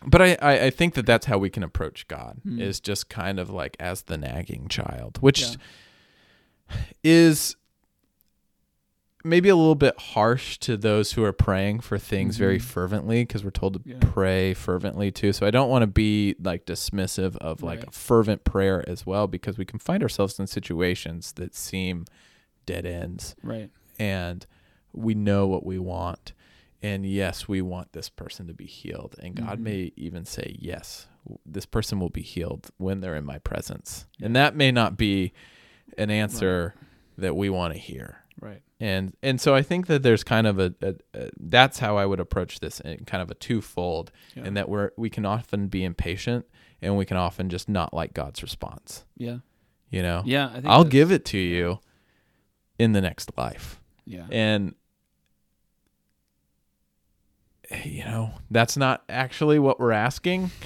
but 0.06 0.22
I, 0.22 0.38
I, 0.42 0.60
I 0.66 0.70
think 0.72 0.94
that 0.96 1.06
that's 1.06 1.26
how 1.28 1.38
we 1.38 1.50
can 1.52 1.62
approach 1.64 2.08
God 2.08 2.38
Hmm. 2.44 2.60
is 2.60 2.80
just 2.80 3.10
kind 3.10 3.40
of 3.40 3.50
like 3.50 3.76
as 3.80 4.04
the 4.04 4.18
nagging 4.18 4.68
child, 4.70 5.18
which 5.22 5.42
Yeah. 5.42 5.56
Is 7.04 7.56
maybe 9.24 9.50
a 9.50 9.56
little 9.56 9.74
bit 9.76 9.98
harsh 10.00 10.60
to 10.60 10.78
those 10.78 11.14
who 11.14 11.24
are 11.24 11.34
praying 11.34 11.80
for 11.80 11.98
things 11.98 12.38
very 12.38 12.60
Mhm. 12.60 12.62
fervently 12.62 13.24
because 13.24 13.44
we're 13.44 13.50
told 13.50 13.74
to 13.74 13.90
Yeah. 13.90 13.98
pray 14.00 14.54
fervently 14.54 15.12
too. 15.12 15.34
So 15.34 15.48
I 15.48 15.52
don't 15.52 15.70
want 15.70 15.82
to 15.82 15.88
be 15.88 16.36
like 16.40 16.66
dismissive 16.66 17.36
of 17.38 17.64
like 17.64 17.80
Right. 17.80 17.88
a 17.88 17.92
fervent 17.92 18.44
prayer 18.44 18.88
as 18.88 19.04
well 19.06 19.26
because 19.26 19.58
we 19.58 19.66
can 19.66 19.80
find 19.80 20.04
ourselves 20.04 20.40
in 20.40 20.46
situations 20.46 21.32
that 21.34 21.56
seem 21.56 22.06
dead 22.68 22.86
ends 22.86 23.36
Right. 23.42 23.72
and 23.98 24.46
we 24.94 25.16
know 25.16 25.48
what 25.48 25.66
we 25.66 25.80
want. 25.80 26.34
And 26.84 27.04
yes, 27.04 27.48
we 27.48 27.64
want 27.64 27.94
this 27.94 28.10
person 28.10 28.46
to 28.46 28.54
be 28.54 28.68
healed. 28.68 29.16
And 29.18 29.34
God 29.36 29.58
Mhm. 29.58 29.64
may 29.64 29.92
even 29.96 30.24
say, 30.26 30.56
yes, 30.60 31.08
this 31.44 31.66
person 31.66 32.00
will 32.00 32.10
be 32.12 32.22
healed 32.22 32.70
when 32.78 33.00
they're 33.02 33.16
in 33.16 33.26
my 33.26 33.40
presence. 33.40 34.06
And 34.22 34.36
that 34.36 34.56
may 34.56 34.72
not 34.72 34.98
be 34.98 35.34
an 35.98 36.10
answer 36.10 36.74
that 37.18 37.36
we 37.36 37.50
want 37.50 37.74
to 37.74 37.80
hear. 37.80 38.24
Right. 38.42 38.62
And 38.80 39.16
and 39.24 39.40
so 39.40 39.56
I 39.56 39.62
think 39.62 39.88
that 39.88 40.04
there's 40.04 40.24
kind 40.24 40.46
of 40.48 40.60
a, 40.60 40.74
a, 40.82 40.96
a 41.14 41.30
that's 41.40 41.80
how 41.80 41.98
I 41.98 42.06
would 42.06 42.20
approach 42.20 42.60
this 42.60 42.80
in 42.82 43.06
kind 43.06 43.22
of 43.24 43.32
a 43.32 43.36
twofold, 43.36 44.12
Yeah. 44.36 44.44
and 44.46 44.58
that 44.58 44.68
we're 44.68 44.92
we 44.98 45.10
can 45.10 45.26
often 45.26 45.68
be 45.68 45.84
impatient 45.86 46.46
and 46.82 46.98
we 46.98 47.06
can 47.06 47.16
often 47.18 47.50
just 47.50 47.70
not 47.70 47.94
like 47.94 48.14
God's 48.14 48.44
response. 48.44 49.06
Yeah. 49.18 49.38
You 49.90 50.02
know, 50.02 50.24
Yeah. 50.26 50.50
I 50.50 50.54
think 50.56 50.66
I'll 50.68 50.84
give 50.84 51.12
it 51.12 51.24
to 51.26 51.38
you 51.38 51.80
in 52.78 52.92
the 52.92 53.00
next 53.02 53.32
life. 53.38 53.80
Yeah. 54.06 54.26
And 54.30 54.76
you 57.84 58.04
know, 58.04 58.32
that's 58.52 58.78
not 58.78 59.04
actually 59.10 59.58
what 59.60 59.80
we're 59.80 59.92
asking. 59.92 60.52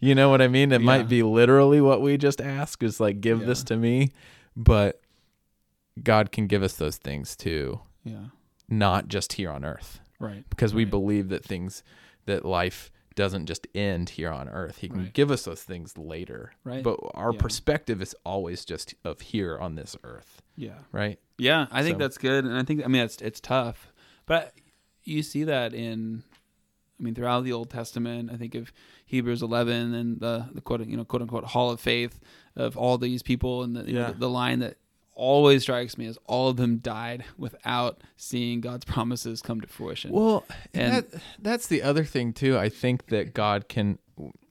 you 0.00 0.14
know 0.14 0.28
what 0.30 0.40
I 0.42 0.48
mean? 0.48 0.72
It 0.72 0.80
Yeah. 0.80 0.86
might 0.86 1.08
be 1.08 1.22
literally 1.22 1.80
what 1.80 2.00
we 2.02 2.16
just 2.16 2.40
ask 2.40 2.82
is 2.82 3.00
like 3.00 3.20
give 3.20 3.40
this 3.46 3.62
to 3.64 3.76
me, 3.76 4.10
but 4.56 5.00
God 6.02 6.30
can 6.32 6.46
give 6.46 6.62
us 6.62 6.74
those 6.76 6.96
things 6.96 7.36
too, 7.36 7.80
Yeah. 8.04 8.26
not 8.68 9.08
just 9.08 9.34
here 9.34 9.50
on 9.50 9.64
earth. 9.64 10.00
Right. 10.20 10.44
Because 10.50 10.74
we 10.74 10.84
believe 10.84 11.28
that 11.28 11.44
things 11.44 11.82
that 12.26 12.44
life 12.44 12.90
doesn't 13.14 13.46
just 13.46 13.66
end 13.74 14.10
here 14.10 14.30
on 14.30 14.48
earth. 14.48 14.78
He 14.78 14.88
can 14.88 14.98
Right. 15.04 15.12
give 15.12 15.30
us 15.32 15.44
those 15.44 15.62
things 15.64 15.98
later. 15.98 16.52
Right. 16.62 16.84
But 16.84 17.00
our 17.14 17.32
Yeah. 17.32 17.40
perspective 17.40 18.00
is 18.00 18.14
always 18.24 18.64
just 18.64 18.94
of 19.04 19.20
here 19.20 19.58
on 19.58 19.74
this 19.74 19.96
earth, 20.04 20.40
Yeah. 20.56 20.78
right? 20.92 21.18
Yeah, 21.36 21.66
I 21.72 21.82
think 21.82 21.94
So- 21.96 21.98
that's 21.98 22.18
good, 22.18 22.44
and 22.44 22.54
I 22.54 22.62
think 22.62 22.84
I 22.84 22.88
mean 22.88 23.02
it's 23.02 23.20
it's 23.20 23.40
tough, 23.40 23.92
but 24.26 24.54
you 25.02 25.22
see 25.24 25.42
that 25.44 25.74
in, 25.74 26.22
I 26.98 27.02
mean, 27.02 27.14
throughout 27.14 27.44
the 27.44 27.52
Old 27.52 27.70
Testament. 27.70 28.30
I 28.32 28.36
think 28.36 28.54
of 28.54 28.72
Hebrews 29.06 29.42
11 29.42 29.94
and 29.94 30.20
the 30.20 30.48
the 30.52 30.60
quote 30.60 30.84
you 30.86 30.96
know 30.96 31.04
quote 31.04 31.22
unquote 31.22 31.44
Hall 31.44 31.70
of 31.70 31.80
Faith 31.80 32.18
of 32.56 32.76
all 32.76 32.98
these 32.98 33.22
people, 33.22 33.62
and 33.62 33.76
the 33.76 33.84
you 33.84 33.92
know, 33.94 34.08
the, 34.12 34.18
the 34.18 34.28
line 34.28 34.58
that 34.60 34.76
always 35.14 35.62
strikes 35.62 35.98
me 35.98 36.06
is 36.06 36.16
all 36.26 36.48
of 36.48 36.56
them 36.56 36.76
died 36.78 37.24
without 37.36 38.00
seeing 38.16 38.60
God's 38.60 38.84
promises 38.84 39.42
come 39.42 39.60
to 39.60 39.66
fruition. 39.66 40.12
Well, 40.12 40.44
and 40.74 40.94
And- 40.94 41.04
that, 41.10 41.20
that's 41.40 41.66
the 41.68 41.82
other 41.82 42.04
thing 42.04 42.32
too. 42.32 42.56
I 42.58 42.68
think 42.68 43.06
that 43.06 43.34
God 43.34 43.68
can. 43.68 43.98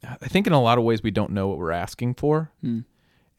I 0.03 0.27
think 0.27 0.47
in 0.47 0.53
a 0.53 0.61
lot 0.61 0.77
of 0.77 0.83
ways 0.85 1.03
we 1.03 1.11
don't 1.11 1.31
know 1.31 1.47
what 1.49 1.57
we're 1.57 1.71
asking 1.71 2.13
for, 2.15 2.51
Hmm. 2.61 2.79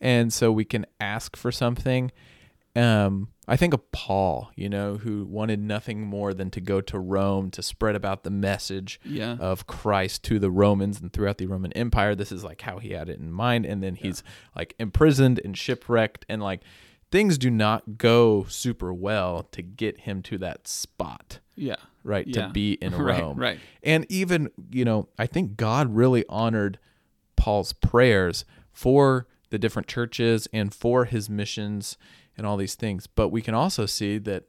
and 0.01 0.33
so 0.33 0.53
we 0.53 0.65
can 0.65 0.85
ask 1.01 1.37
for 1.37 1.51
something. 1.51 2.11
Um, 2.79 3.29
I 3.49 3.57
think 3.57 3.75
of 3.75 3.91
Paul, 3.93 4.51
you 4.55 4.69
know, 4.69 4.99
who 4.99 5.25
wanted 5.25 5.59
nothing 5.61 6.03
more 6.03 6.33
than 6.33 6.51
to 6.51 6.61
go 6.61 6.81
to 6.83 6.99
Rome 6.99 7.51
to 7.53 7.63
spread 7.63 7.97
about 7.97 8.23
the 8.23 8.31
message 8.31 9.01
yeah, 9.05 9.37
of 9.41 9.67
Christ 9.67 10.23
to 10.25 10.39
the 10.39 10.51
Romans 10.51 11.01
and 11.01 11.13
throughout 11.13 11.39
the 11.39 11.47
Roman 11.47 11.73
Empire. 11.73 12.15
This 12.15 12.31
is 12.31 12.45
like 12.45 12.61
how 12.61 12.79
he 12.79 12.91
had 12.91 13.09
it 13.09 13.19
in 13.19 13.33
mind. 13.33 13.65
And 13.67 13.83
then 13.83 13.97
he's 13.97 14.23
like 14.55 14.75
imprisoned 14.79 15.41
and 15.45 15.57
shipwrecked, 15.57 16.25
and 16.29 16.43
like 16.43 16.61
things 17.11 17.37
do 17.37 17.51
not 17.51 17.99
go 17.99 18.45
super 18.45 18.93
well 18.93 19.45
to 19.53 19.63
get 19.63 20.01
him 20.01 20.23
to 20.23 20.39
that 20.39 20.69
spot, 20.69 21.41
yeah, 21.57 21.77
right? 22.05 22.27
Yeah. 22.27 22.47
To 22.47 22.53
be 22.53 22.75
in 22.75 22.95
right, 22.97 23.21
Rome. 23.21 23.39
right, 23.39 23.59
And 23.83 24.07
even, 24.09 24.51
you 24.71 24.85
know, 24.85 25.09
I 25.19 25.27
think 25.27 25.57
God 25.57 25.97
really 25.97 26.25
honored 26.29 26.79
Paul's 27.35 27.73
prayers 27.73 28.45
for 28.73 29.27
the 29.51 29.59
different 29.59 29.89
churches 29.89 30.47
and 30.53 30.75
for 30.75 31.07
his 31.07 31.31
missions 31.31 31.97
and 32.39 32.47
all 32.47 32.57
these 32.57 32.77
things. 32.77 33.07
But 33.07 33.29
we 33.29 33.43
can 33.43 33.55
also 33.55 33.85
see 33.85 34.17
that 34.19 34.45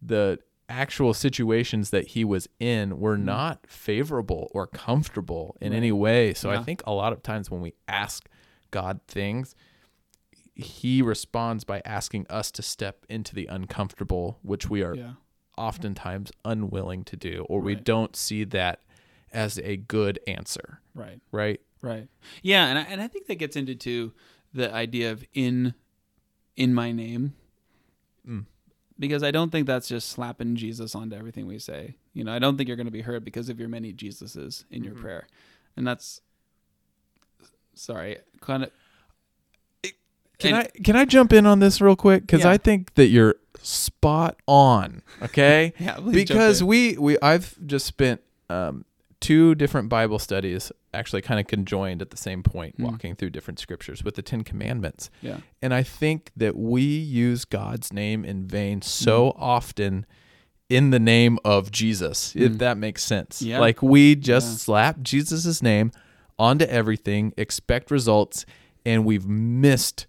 the 0.00 0.38
actual 0.68 1.12
situations 1.12 1.90
that 1.90 2.08
he 2.08 2.24
was 2.24 2.48
in 2.60 2.98
were 3.00 3.16
mm-hmm. 3.16 3.26
not 3.26 3.66
favorable 3.66 4.50
or 4.52 4.66
comfortable 4.66 5.56
in. 5.60 5.72
Right. 5.72 5.78
any 5.78 5.92
way. 5.92 6.34
So 6.34 6.50
I 6.50 6.62
think 6.62 6.82
a 6.86 6.92
lot 6.92 7.12
of 7.12 7.22
times 7.22 7.50
when 7.50 7.60
we 7.60 7.74
ask 7.88 8.28
God 8.70 9.00
things, 9.08 9.54
he 10.54 11.02
responds 11.02 11.64
by 11.64 11.82
asking 11.84 12.26
us 12.28 12.50
to 12.52 12.62
step 12.62 13.04
into 13.08 13.34
the 13.34 13.46
uncomfortable, 13.46 14.38
which 14.42 14.68
we 14.68 14.82
are 14.82 14.94
yeah, 14.94 15.12
oftentimes 15.56 16.30
unwilling 16.44 17.04
to 17.04 17.16
do, 17.16 17.46
or 17.48 17.60
we 17.60 17.74
don't 17.74 18.14
see 18.14 18.44
that 18.44 18.80
as 19.32 19.58
a 19.58 19.76
good 19.76 20.18
answer, 20.26 20.80
right. 20.94 21.20
right? 21.30 21.60
Right. 21.80 22.08
Yeah, 22.42 22.66
and 22.66 22.78
I, 22.78 22.82
and 22.82 23.00
I 23.00 23.08
think 23.08 23.26
that 23.26 23.36
gets 23.36 23.56
into 23.56 23.74
too 23.74 24.12
the 24.52 24.72
idea 24.72 25.10
of 25.10 25.24
in 25.34 25.74
in 26.56 26.74
my 26.74 26.92
name. 26.92 27.34
Mm. 28.28 28.44
Because 28.98 29.22
I 29.22 29.30
don't 29.30 29.50
think 29.50 29.66
that's 29.66 29.88
just 29.88 30.08
slapping 30.10 30.54
Jesus 30.54 30.94
onto 30.94 31.16
everything 31.16 31.46
we 31.46 31.58
say. 31.58 31.96
You 32.14 32.24
know, 32.24 32.32
I 32.32 32.38
don't 32.38 32.56
think 32.56 32.68
you're 32.68 32.76
going 32.76 32.86
to 32.86 32.92
be 32.92 33.00
heard 33.02 33.24
because 33.24 33.48
of 33.48 33.58
your 33.58 33.68
many 33.68 33.92
Jesuses 33.92 34.64
in 34.70 34.84
your 34.84 34.94
Mhm. 34.94 35.00
prayer. 35.00 35.26
And 35.76 35.86
that's 35.86 36.20
sorry, 37.74 38.18
kind 38.40 38.64
of 38.64 38.70
Can 40.38 40.54
And- 40.54 40.66
I 40.66 40.80
can 40.82 40.96
I 40.96 41.04
jump 41.04 41.32
in 41.32 41.46
on 41.46 41.60
this 41.60 41.80
real 41.80 41.94
quick 41.94 42.22
because 42.22 42.40
Yeah. 42.40 42.50
I 42.50 42.58
think 42.58 42.94
that 42.94 43.06
you're 43.06 43.36
spot 43.62 44.40
on. 44.48 45.02
Okay, 45.22 45.72
yeah, 45.78 46.00
because 46.00 46.64
we 46.64 46.96
we 46.98 47.16
I've 47.22 47.56
just 47.64 47.86
spent 47.86 48.20
um, 48.50 48.84
two 49.22 49.54
different 49.54 49.88
Bible 49.88 50.18
studies, 50.18 50.70
actually 50.92 51.22
kind 51.22 51.40
of 51.40 51.46
conjoined 51.46 52.02
at 52.02 52.10
the 52.10 52.16
same 52.18 52.42
point, 52.42 52.76
Mm. 52.76 52.84
walking 52.90 53.14
through 53.14 53.30
different 53.30 53.58
scriptures 53.58 54.02
with 54.04 54.16
the 54.16 54.22
Ten 54.22 54.42
Commandments. 54.44 55.08
yeah, 55.22 55.38
And 55.62 55.72
I 55.72 55.82
think 55.82 56.30
that 56.36 56.56
we 56.56 56.82
use 56.82 57.44
God's 57.46 57.92
name 57.92 58.24
in 58.24 58.46
vain 58.46 58.82
so 58.82 59.34
often 59.38 60.04
in 60.68 60.90
the 60.90 60.98
name 60.98 61.38
of 61.44 61.70
Jesus, 61.70 62.34
if 62.36 62.52
Mm. 62.52 62.58
that 62.58 62.76
makes 62.78 63.02
sense. 63.04 63.40
Yeah. 63.42 63.60
Like 63.60 63.82
we 63.82 64.14
just 64.16 64.48
Yeah. 64.50 64.56
slap 64.58 65.02
Jesus' 65.02 65.62
name 65.62 65.92
onto 66.38 66.64
everything, 66.64 67.32
expect 67.36 67.90
results, 67.90 68.44
and 68.84 69.04
we've 69.04 69.26
missed 69.26 70.06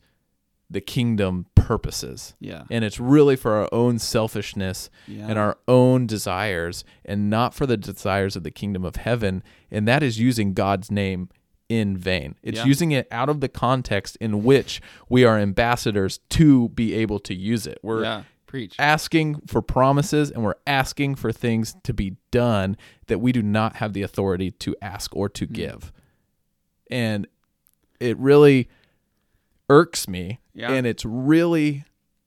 the 0.74 0.82
kingdom 0.82 1.45
purposes. 1.55 2.34
yeah, 2.39 2.63
And 2.69 2.84
it's 2.84 2.99
really 2.99 3.36
for 3.38 3.53
our 3.53 3.69
own 3.71 3.97
selfishness 3.99 4.89
yeah, 5.07 5.28
and 5.30 5.39
our 5.39 5.57
own 5.67 6.05
desires 6.07 6.84
and 7.05 7.30
not 7.30 7.53
for 7.53 7.65
the 7.65 7.78
desires 7.78 8.36
of 8.36 8.43
the 8.43 8.51
kingdom 8.51 8.84
of 8.84 8.97
heaven. 8.97 9.41
And 9.71 9.88
that 9.88 10.03
is 10.03 10.19
using 10.19 10.53
God's 10.53 10.91
name 10.91 11.30
in 11.69 11.95
vain. 11.97 12.36
It's 12.43 12.57
Yeah. 12.59 12.65
using 12.65 12.91
it 12.91 13.07
out 13.11 13.30
of 13.30 13.39
the 13.39 13.47
context 13.49 14.17
in 14.19 14.43
which 14.43 14.82
we 15.09 15.24
are 15.24 15.39
ambassadors 15.39 16.19
to 16.32 16.69
be 16.69 16.93
able 16.95 17.19
to 17.19 17.34
use 17.34 17.65
it. 17.65 17.80
We're 17.82 18.03
yeah, 18.03 18.24
preach. 18.45 18.76
asking 18.78 19.41
for 19.47 19.61
promises 19.61 20.30
and 20.30 20.43
we're 20.43 20.55
asking 20.67 21.15
for 21.15 21.32
things 21.32 21.76
to 21.84 21.93
be 21.93 22.17
done 22.32 22.76
that 23.07 23.19
we 23.19 23.32
do 23.32 23.41
not 23.41 23.78
have 23.78 23.93
the 23.93 24.01
authority 24.01 24.51
to 24.51 24.76
ask 24.82 25.15
or 25.15 25.30
to 25.30 25.45
Hmm. 25.45 25.53
give. 25.53 25.93
And 26.91 27.28
it 27.99 28.17
really 28.17 28.67
irks 29.74 30.07
me 30.07 30.39
Yeah. 30.53 30.71
and 30.71 30.86
it's 30.86 31.03
really 31.05 31.84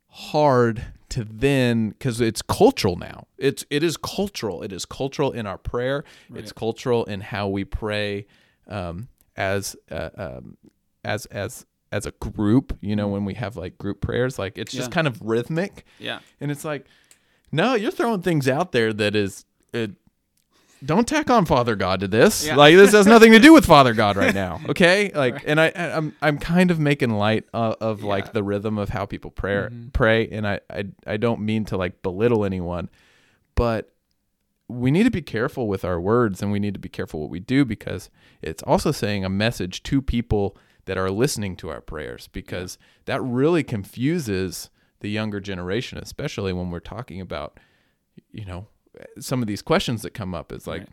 hard 0.08 0.84
to 1.10 1.24
then 1.24 1.90
because 1.90 2.20
it's 2.20 2.42
cultural 2.42 2.96
now. 2.96 3.26
It's 3.38 3.64
it 3.70 3.82
is 3.82 3.96
cultural. 3.96 4.62
It 4.62 4.72
is 4.72 4.84
cultural 4.84 5.30
in 5.32 5.46
our 5.46 5.58
prayer. 5.58 6.04
It's 6.34 6.52
cultural 6.52 7.04
in 7.04 7.20
how 7.20 7.48
we 7.48 7.64
pray 7.64 8.26
um, 8.66 9.08
as 9.36 9.76
uh, 9.90 10.10
um, 10.16 10.56
as 11.04 11.26
as 11.26 11.64
as 11.92 12.04
a 12.06 12.10
group 12.12 12.76
you 12.80 12.96
know 12.96 13.08
when 13.08 13.24
we 13.24 13.34
have 13.34 13.56
like 13.56 13.78
group 13.78 14.00
prayers. 14.00 14.38
Like 14.38 14.58
it's 14.58 14.72
just 14.72 14.90
Yeah. 14.90 14.94
kind 14.94 15.06
of 15.06 15.20
rhythmic. 15.22 15.84
Yeah, 15.98 16.18
and 16.40 16.50
it's 16.50 16.64
like 16.64 16.86
no 17.52 17.74
you're 17.74 17.92
throwing 17.92 18.22
things 18.22 18.48
out 18.48 18.72
there 18.72 18.92
that 18.92 19.14
is 19.14 19.44
it 19.72 19.92
don't 20.84 21.06
tack 21.08 21.30
on 21.30 21.46
Father 21.46 21.74
God 21.76 22.00
to 22.00 22.08
this. 22.08 22.46
Yeah. 22.46 22.56
Like 22.56 22.76
this 22.76 22.92
has 22.92 23.06
nothing 23.06 23.32
to 23.32 23.38
do 23.38 23.52
with 23.52 23.64
Father 23.74 23.94
God 23.94 24.16
right 24.16 24.34
now. 24.34 24.60
Okay, 24.68 25.10
like, 25.14 25.42
and 25.46 25.60
I, 25.60 25.68
I'm, 25.76 26.14
I'm 26.20 26.38
kind 26.38 26.70
of 26.70 26.78
making 26.78 27.10
light 27.10 27.44
of, 27.54 27.74
of 27.80 28.00
Yeah. 28.02 28.06
like 28.08 28.32
the 28.32 28.42
rhythm 28.42 28.78
of 28.78 28.90
how 28.90 29.06
people 29.06 29.30
pray, 29.30 29.54
Mhm. 29.70 29.92
pray, 29.92 30.28
and 30.28 30.46
I, 30.46 30.60
I, 30.70 30.84
I 31.06 31.16
don't 31.16 31.40
mean 31.40 31.64
to 31.66 31.76
like 31.76 32.02
belittle 32.02 32.44
anyone, 32.44 32.88
but 33.54 33.92
we 34.68 34.90
need 34.90 35.04
to 35.04 35.10
be 35.10 35.22
careful 35.22 35.68
with 35.68 35.84
our 35.84 36.00
words, 36.00 36.42
and 36.42 36.50
we 36.50 36.58
need 36.58 36.74
to 36.74 36.80
be 36.80 36.88
careful 36.88 37.20
what 37.20 37.30
we 37.30 37.38
do 37.40 37.64
because 37.64 38.10
it's 38.42 38.62
also 38.64 38.90
saying 38.90 39.24
a 39.24 39.28
message 39.28 39.82
to 39.84 40.02
people 40.02 40.56
that 40.86 40.98
are 40.98 41.10
listening 41.10 41.56
to 41.56 41.68
our 41.68 41.80
prayers 41.80 42.28
because 42.28 42.76
that 43.06 43.22
really 43.22 43.62
confuses 43.62 44.70
the 45.00 45.08
younger 45.08 45.40
generation, 45.40 45.98
especially 45.98 46.52
when 46.52 46.70
we're 46.70 46.80
talking 46.80 47.20
about, 47.20 47.58
you 48.32 48.44
know, 48.44 48.66
some 49.18 49.42
of 49.42 49.48
these 49.48 49.62
questions 49.62 50.02
that 50.02 50.14
come 50.14 50.34
up. 50.34 50.52
Is 50.52 50.66
like, 50.66 50.80
Right. 50.82 50.88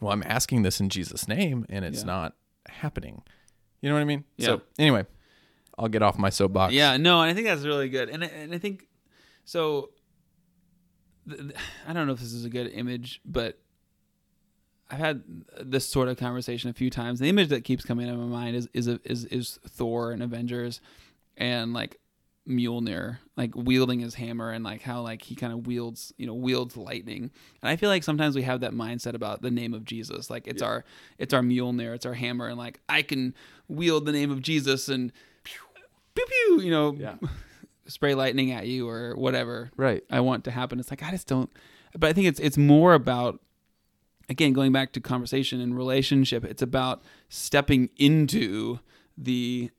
well, 0.00 0.12
I'm 0.12 0.22
asking 0.24 0.62
this 0.62 0.80
in 0.80 0.88
Jesus' 0.88 1.26
name, 1.28 1.66
and 1.68 1.84
it's 1.84 2.00
Yeah. 2.00 2.06
not 2.06 2.36
happening. 2.68 3.22
You 3.80 3.88
know 3.90 3.94
what 3.96 4.02
I 4.02 4.04
mean? 4.04 4.24
Yeah. 4.36 4.46
So 4.46 4.62
anyway, 4.78 5.06
I'll 5.78 5.88
get 5.88 6.02
off 6.02 6.18
my 6.18 6.30
soapbox. 6.30 6.72
Yeah, 6.72 6.96
no, 6.96 7.20
and 7.20 7.30
I 7.30 7.34
think 7.34 7.46
that's 7.46 7.64
really 7.64 7.88
good, 7.88 8.08
and 8.08 8.24
I- 8.24 8.28
and 8.28 8.54
I 8.54 8.58
think 8.58 8.88
so. 9.44 9.90
th- 11.28 11.40
th- 11.40 11.54
I 11.86 11.92
don't 11.94 12.06
know 12.06 12.12
if 12.12 12.20
this 12.20 12.32
is 12.34 12.44
a 12.44 12.50
good 12.50 12.68
image, 12.72 13.20
but 13.24 13.58
I've 14.90 14.98
had 14.98 15.22
this 15.60 15.86
sort 15.88 16.08
of 16.08 16.16
conversation 16.18 16.68
a 16.68 16.74
few 16.74 16.90
times. 16.90 17.18
The 17.18 17.28
image 17.30 17.48
that 17.48 17.64
keeps 17.64 17.84
coming 17.84 18.06
into 18.06 18.18
my 18.20 18.26
mind 18.26 18.56
is 18.56 18.68
is 18.74 18.86
is 18.88 19.24
is 19.26 19.58
Thor 19.66 20.12
and 20.12 20.22
Avengers, 20.22 20.80
and 21.36 21.72
like 21.72 21.98
Mjolnir, 22.48 23.18
like 23.36 23.52
wielding 23.54 24.00
his 24.00 24.14
hammer, 24.14 24.50
and 24.50 24.64
like 24.64 24.82
how 24.82 25.00
like 25.02 25.22
he 25.22 25.34
kind 25.34 25.52
of 25.52 25.66
wields 25.66 26.12
you 26.18 26.26
know 26.26 26.34
wields 26.34 26.76
lightning. 26.76 27.30
And 27.62 27.68
I 27.70 27.76
feel 27.76 27.88
like 27.88 28.02
sometimes 28.02 28.34
we 28.36 28.42
have 28.42 28.60
that 28.60 28.72
mindset 28.72 29.14
about 29.14 29.42
the 29.42 29.50
name 29.50 29.72
of 29.74 29.84
Jesus, 29.84 30.28
like 30.30 30.46
it's 30.46 30.62
our 30.62 30.84
it's 31.18 31.32
our 31.32 31.40
Mjolnir, 31.40 31.94
it's 31.94 32.04
our 32.06 32.14
hammer, 32.14 32.48
and 32.48 32.58
like 32.58 32.80
I 32.88 33.02
can 33.02 33.34
wield 33.68 34.04
the 34.06 34.12
name 34.12 34.30
of 34.30 34.42
Jesus 34.42 34.88
and 34.88 35.12
pew 35.42 36.26
pew, 36.26 36.60
you 36.62 36.70
know, 36.70 36.94
Yeah. 36.98 37.16
spray 37.86 38.14
lightning 38.14 38.50
at 38.50 38.66
you 38.66 38.88
or 38.88 39.14
whatever 39.14 39.70
Right. 39.76 40.02
I 40.10 40.20
want 40.20 40.44
to 40.44 40.50
happen. 40.50 40.80
It's 40.80 40.90
like 40.90 41.02
I 41.02 41.10
just 41.10 41.26
don't. 41.26 41.50
But 41.98 42.08
I 42.08 42.12
think 42.12 42.26
it's 42.26 42.40
it's 42.40 42.56
more 42.58 42.94
about 42.94 43.40
again 44.28 44.52
going 44.52 44.72
back 44.72 44.92
to 44.94 45.00
conversation 45.00 45.60
and 45.60 45.76
relationship. 45.76 46.44
It's 46.44 46.62
about 46.62 47.02
stepping 47.28 47.90
into 47.96 48.80
the 49.16 49.70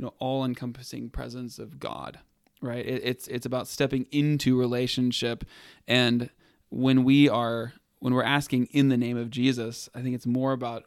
you 0.00 0.06
know 0.06 0.14
all 0.18 0.46
encompassing 0.46 1.10
presence 1.10 1.58
of 1.58 1.78
God. 1.78 2.20
Right. 2.62 2.86
It, 2.86 3.02
it's 3.04 3.28
it's 3.28 3.44
about 3.44 3.68
stepping 3.68 4.06
into 4.10 4.58
relationship, 4.58 5.44
and 5.86 6.30
when 6.70 7.04
we 7.04 7.28
are 7.28 7.74
when 7.98 8.14
we're 8.14 8.22
asking 8.22 8.66
in 8.72 8.88
the 8.88 8.96
name 8.96 9.18
of 9.18 9.28
Jesus, 9.28 9.90
I 9.94 10.00
think 10.00 10.14
it's 10.14 10.26
more 10.26 10.52
about 10.52 10.84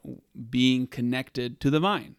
being 0.49 0.87
connected 0.87 1.59
to 1.59 1.69
the 1.69 1.79
vine 1.79 2.15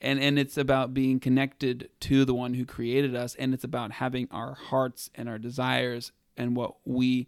and 0.00 0.20
and 0.20 0.38
it's 0.38 0.56
about 0.56 0.94
being 0.94 1.18
connected 1.18 1.88
to 2.00 2.24
the 2.24 2.34
one 2.34 2.54
who 2.54 2.64
created 2.64 3.16
us 3.16 3.34
and 3.34 3.52
it's 3.52 3.64
about 3.64 3.92
having 3.92 4.28
our 4.30 4.54
hearts 4.54 5.10
and 5.16 5.28
our 5.28 5.38
desires 5.38 6.12
and 6.36 6.54
what 6.54 6.74
we 6.84 7.26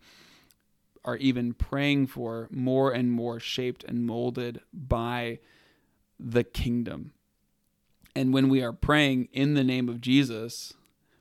are 1.05 1.17
even 1.17 1.53
praying 1.53 2.07
for 2.07 2.49
more 2.51 2.93
and 2.93 3.11
more 3.11 3.41
shaped 3.41 3.83
and 3.85 4.07
molded 4.07 4.61
by 4.73 5.39
the 6.19 6.45
kingdom 6.45 7.13
and 8.17 8.33
when 8.33 8.49
we 8.49 8.63
are 8.63 8.73
praying 8.73 9.29
in 9.33 9.55
the 9.55 9.65
name 9.65 9.89
of 9.89 10.01
Jesus 10.01 10.73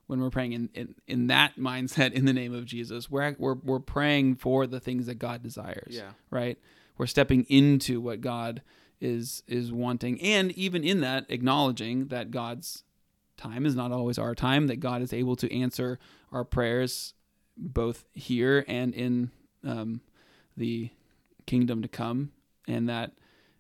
when 0.08 0.20
we're 0.20 0.30
praying 0.30 0.52
in, 0.54 0.70
in, 0.74 0.96
in 1.08 1.28
that 1.28 1.58
mindset 1.58 2.12
in 2.12 2.26
the 2.26 2.34
name 2.34 2.54
of 2.54 2.66
Jesus 2.66 3.10
we're, 3.10 3.36
we're 3.40 3.56
we're 3.56 3.80
praying 3.80 4.36
for 4.36 4.68
the 4.68 4.80
things 4.80 5.06
that 5.08 5.16
God 5.16 5.42
desires 5.44 5.96
Yeah. 5.96 6.12
right 6.30 6.58
we're 6.98 7.08
stepping 7.08 7.44
into 7.50 8.00
what 8.02 8.22
God 8.22 8.62
is 9.02 9.44
is 9.48 9.72
wanting 9.72 10.22
and 10.22 10.52
even 10.54 10.84
in 10.84 11.02
that 11.02 11.26
acknowledging 11.30 12.08
that 12.08 12.32
God's 12.32 12.84
time 13.38 13.66
is 13.66 13.76
not 13.76 13.92
always 13.92 14.18
our 14.18 14.36
time 14.36 14.68
that 14.68 14.80
God 14.80 15.02
is 15.02 15.12
able 15.12 15.36
to 15.38 15.54
answer 15.54 16.00
our 16.32 16.44
prayers 16.46 17.14
both 17.58 18.06
here 18.14 18.64
and 18.68 18.94
in 18.94 19.32
um, 19.64 20.02
the 20.56 20.90
kingdom 21.46 21.82
to 21.82 21.88
come 21.88 22.32
and 22.68 22.88
that 22.88 23.12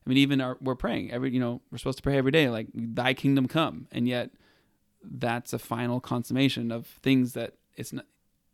I 0.05 0.09
mean 0.09 0.17
even 0.17 0.41
our 0.41 0.57
we're 0.61 0.75
praying 0.75 1.11
every 1.11 1.31
you 1.31 1.39
know 1.39 1.61
we're 1.71 1.77
supposed 1.77 1.97
to 1.97 2.03
pray 2.03 2.17
every 2.17 2.31
day 2.31 2.49
like 2.49 2.67
thy 2.73 3.13
kingdom 3.13 3.47
come 3.47 3.87
and 3.91 4.07
yet 4.07 4.31
that's 5.03 5.53
a 5.53 5.59
final 5.59 5.99
consummation 5.99 6.71
of 6.71 6.87
things 6.87 7.33
that 7.33 7.53
it's 7.75 7.91
not 7.93 8.05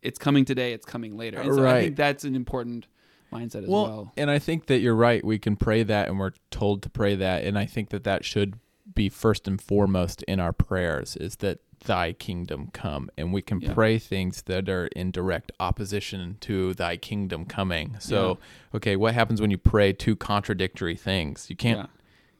it's 0.02 0.18
coming 0.20 0.45
today 0.45 0.74
it's 0.74 0.86
coming 0.86 1.18
later 1.18 1.38
and 1.39 1.54
so 1.54 1.62
I 1.62 1.64
Right. 1.74 1.84
think 1.86 1.95
that's 1.97 2.24
an 2.24 2.36
important 2.36 2.88
mindset 3.34 3.64
as 3.64 3.70
well, 3.70 3.84
well. 3.84 4.14
and 4.18 4.32
I 4.32 4.39
think 4.39 4.66
that 4.68 4.80
you're 4.80 4.95
right. 4.95 5.24
We 5.24 5.38
can 5.38 5.56
pray 5.56 5.84
that, 5.84 6.08
and 6.08 6.18
we're 6.18 6.32
told 6.50 6.82
to 6.82 6.89
pray 6.89 7.14
that, 7.16 7.43
and 7.43 7.60
I 7.60 7.68
think 7.68 7.89
that 7.89 8.04
that 8.06 8.26
should 8.26 8.56
be 8.93 9.09
first 9.09 9.47
and 9.47 9.61
foremost 9.61 10.23
in 10.23 10.39
our 10.39 10.53
prayers. 10.53 11.15
Is 11.15 11.37
that 11.37 11.59
Thy 11.85 12.11
kingdom 12.11 12.69
come, 12.73 13.09
and 13.17 13.31
we 13.31 13.41
can 13.41 13.61
Yeah. 13.61 13.73
pray 13.73 13.99
things 13.99 14.41
that 14.43 14.67
are 14.67 14.87
in 14.87 15.11
direct 15.11 15.51
opposition 15.61 16.35
to 16.41 16.73
Thy 16.73 16.97
kingdom 16.97 17.45
coming. 17.45 17.95
So, 17.99 18.37
okay, 18.75 18.97
what 18.97 19.13
happens 19.13 19.39
when 19.39 19.49
you 19.49 19.57
pray 19.57 19.93
two 19.93 20.17
contradictory 20.17 20.97
things? 20.97 21.49
You 21.49 21.55
can't, 21.55 21.79
yeah. 21.79 21.85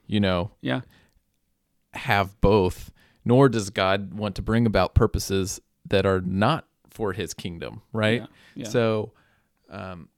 you 0.08 0.20
know, 0.20 0.52
Yeah. 0.60 0.82
have 1.94 2.40
both. 2.42 2.92
Nor 3.26 3.48
does 3.50 3.70
God 3.70 4.14
want 4.14 4.36
to 4.36 4.42
bring 4.42 4.66
about 4.66 4.94
purposes 4.94 5.62
that 5.88 6.06
are 6.06 6.20
not 6.22 6.68
for 6.90 7.14
His 7.14 7.34
kingdom, 7.34 7.82
right? 7.94 8.22
Yeah. 8.22 8.28
Yeah. 8.56 8.68
So, 8.68 9.14
um, 9.70 10.10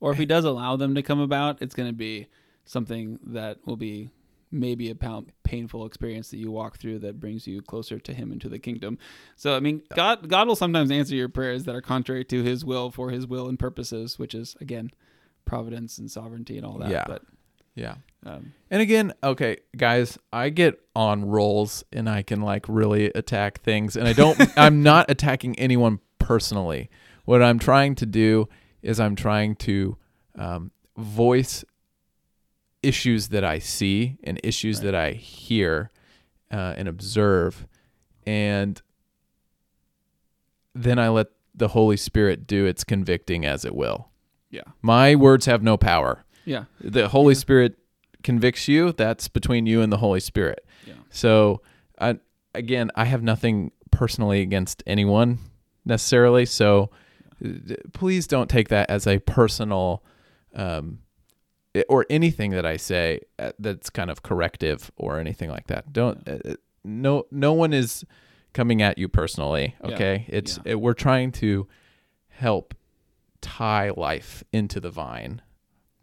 or 0.00 0.12
if 0.12 0.18
he 0.18 0.26
does 0.26 0.44
allow 0.44 0.76
them 0.76 0.94
to 0.94 1.02
come 1.02 1.20
about, 1.20 1.60
it's 1.62 1.74
going 1.74 1.88
to 1.88 1.94
be 1.94 2.26
something 2.64 3.18
that 3.26 3.58
will 3.66 3.76
be 3.76 4.10
maybe 4.52 4.90
a 4.90 4.94
pow- 4.94 5.24
painful 5.44 5.86
experience 5.86 6.30
that 6.30 6.38
you 6.38 6.50
walk 6.50 6.78
through 6.78 6.98
that 7.00 7.20
brings 7.20 7.46
you 7.46 7.62
closer 7.62 7.98
to 7.98 8.12
him 8.12 8.32
and 8.32 8.40
to 8.40 8.48
the 8.48 8.58
kingdom. 8.58 8.98
So 9.36 9.56
I 9.56 9.60
mean, 9.60 9.82
God 9.94 10.28
God 10.28 10.48
will 10.48 10.56
sometimes 10.56 10.90
answer 10.90 11.14
your 11.14 11.28
prayers 11.28 11.64
that 11.64 11.74
are 11.74 11.80
contrary 11.80 12.24
to 12.26 12.42
his 12.42 12.64
will 12.64 12.90
for 12.90 13.10
his 13.10 13.26
will 13.26 13.48
and 13.48 13.58
purposes, 13.58 14.18
which 14.18 14.34
is 14.34 14.56
again 14.60 14.90
providence 15.44 15.98
and 15.98 16.10
sovereignty 16.10 16.56
and 16.56 16.66
all 16.66 16.78
that. 16.78 16.90
Yeah. 16.90 17.04
But 17.06 17.22
yeah. 17.74 17.94
um, 18.26 18.52
And 18.70 18.82
again, 18.82 19.12
okay, 19.22 19.58
guys, 19.76 20.18
I 20.32 20.50
get 20.50 20.80
on 20.94 21.24
rolls 21.24 21.84
and 21.92 22.08
I 22.08 22.22
can 22.22 22.40
like 22.42 22.66
really 22.68 23.06
attack 23.14 23.62
things 23.62 23.96
and 23.96 24.06
I 24.06 24.12
don't 24.12 24.38
I'm 24.56 24.82
not 24.82 25.10
attacking 25.10 25.58
anyone 25.58 26.00
personally. 26.18 26.90
What 27.24 27.42
I'm 27.42 27.58
trying 27.58 27.94
to 27.96 28.06
do 28.06 28.48
is 28.82 28.98
I'm 28.98 29.14
trying 29.14 29.54
to 29.56 29.96
um, 30.36 30.72
voice 30.96 31.64
issues 32.82 33.28
that 33.28 33.44
I 33.44 33.58
see 33.58 34.16
and 34.24 34.40
issues 34.42 34.78
Right. 34.78 34.84
that 34.86 34.94
I 34.94 35.12
hear 35.12 35.90
uh, 36.50 36.74
and 36.76 36.88
observe 36.88 37.66
and 38.26 38.80
then 40.74 40.98
I 40.98 41.08
let 41.08 41.28
the 41.54 41.68
Holy 41.68 41.96
Spirit 41.96 42.46
do 42.46 42.64
its 42.66 42.84
convicting 42.84 43.44
as 43.44 43.64
it 43.64 43.74
will. 43.74 44.08
yeah. 44.50 44.62
My 44.82 45.14
words 45.14 45.46
have 45.46 45.62
no 45.62 45.76
power 45.76 46.24
Yeah. 46.44 46.64
the 46.80 47.08
Holy 47.08 47.34
Spirit 47.34 47.76
convicts 48.22 48.66
you, 48.68 48.92
that's 48.92 49.28
between 49.28 49.66
you 49.66 49.80
and 49.82 49.92
the 49.92 49.96
Holy 49.98 50.20
Spirit. 50.20 50.64
Yeah. 50.86 50.94
So, 51.10 51.62
I, 52.00 52.18
again, 52.54 52.90
I 52.94 53.04
have 53.04 53.22
nothing 53.22 53.72
personally 53.90 54.40
against 54.42 54.82
anyone 54.86 55.38
necessarily. 55.84 56.46
So, 56.46 56.90
uh, 57.44 57.74
please 57.92 58.26
don't 58.26 58.48
take 58.50 58.68
that 58.68 58.90
as 58.90 59.06
a 59.06 59.18
personal 59.20 60.02
um, 60.54 60.98
or 61.88 62.06
anything 62.10 62.50
that 62.52 62.66
I 62.66 62.76
say 62.76 63.20
uh, 63.38 63.52
that's 63.58 63.90
kind 63.90 64.10
of 64.10 64.22
corrective 64.22 64.90
or 64.96 65.18
anything 65.18 65.50
like 65.50 65.66
that. 65.68 65.92
Don't. 65.92 66.26
Uh, 66.28 66.54
no, 66.84 67.26
no 67.30 67.52
one 67.52 67.72
is 67.72 68.04
coming 68.52 68.82
at 68.82 68.98
you 68.98 69.08
personally. 69.08 69.76
Yeah. 69.84 69.94
Okay, 69.94 70.24
it's 70.28 70.56
Yeah. 70.58 70.72
it, 70.72 70.80
we're 70.80 70.94
trying 70.94 71.30
to 71.32 71.68
help 72.28 72.74
tie 73.40 73.90
life 73.96 74.42
into 74.52 74.80
the 74.80 74.90
vine, 74.90 75.42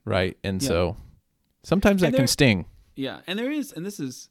right? 0.05 0.37
And 0.43 0.61
Yeah. 0.61 0.67
so 0.67 0.97
sometimes 1.63 2.01
And 2.03 2.13
that 2.13 2.17
can 2.17 2.27
sting. 2.27 2.65
Yeah, 2.95 3.19
and 3.27 3.37
there 3.37 3.51
is, 3.51 3.71
and 3.73 3.85
this 3.85 3.99
is, 3.99 4.29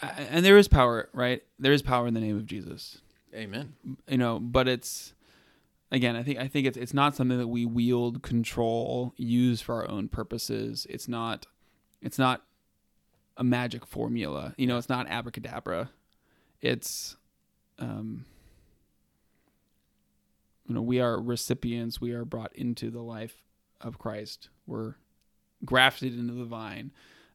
and 0.00 0.44
there 0.44 0.56
is 0.56 0.68
power, 0.68 1.08
right? 1.12 1.42
There 1.58 1.72
is 1.72 1.82
power 1.82 2.06
in 2.06 2.14
the 2.14 2.20
name 2.20 2.36
of 2.36 2.46
Jesus. 2.46 3.00
Amen. 3.34 3.74
you 4.08 4.18
know 4.18 4.38
but 4.38 4.68
it's 4.68 5.14
again 5.92 6.16
i 6.16 6.22
think 6.22 6.38
i 6.38 6.48
think 6.48 6.66
it's 6.66 6.76
it's 6.76 6.94
not 6.94 7.14
something 7.14 7.38
that 7.38 7.46
we 7.46 7.64
wield 7.64 8.22
control 8.22 9.14
use 9.16 9.60
for 9.60 9.76
our 9.76 9.88
own 9.88 10.08
purposes. 10.08 10.86
It's 10.90 11.06
not 11.06 11.46
it's 12.00 12.18
not 12.18 12.42
a 13.36 13.44
magic 13.44 13.86
formula. 13.86 14.54
You 14.58 14.66
know 14.66 14.76
it's 14.76 14.88
not 14.88 15.06
abracadabra. 15.08 15.90
It's 16.60 17.16
um 17.78 18.24
you 20.66 20.74
know 20.74 20.82
we 20.82 21.00
are 21.00 21.20
recipients. 21.20 22.00
We 22.00 22.12
are 22.12 22.24
brought 22.24 22.54
into 22.56 22.90
the 22.90 23.02
life 23.02 23.36
of 23.80 23.98
christ. 23.98 24.48
We're 24.66 24.94
grafted 25.64 26.18
into 26.18 26.34
the 26.34 26.44
vine. 26.44 26.90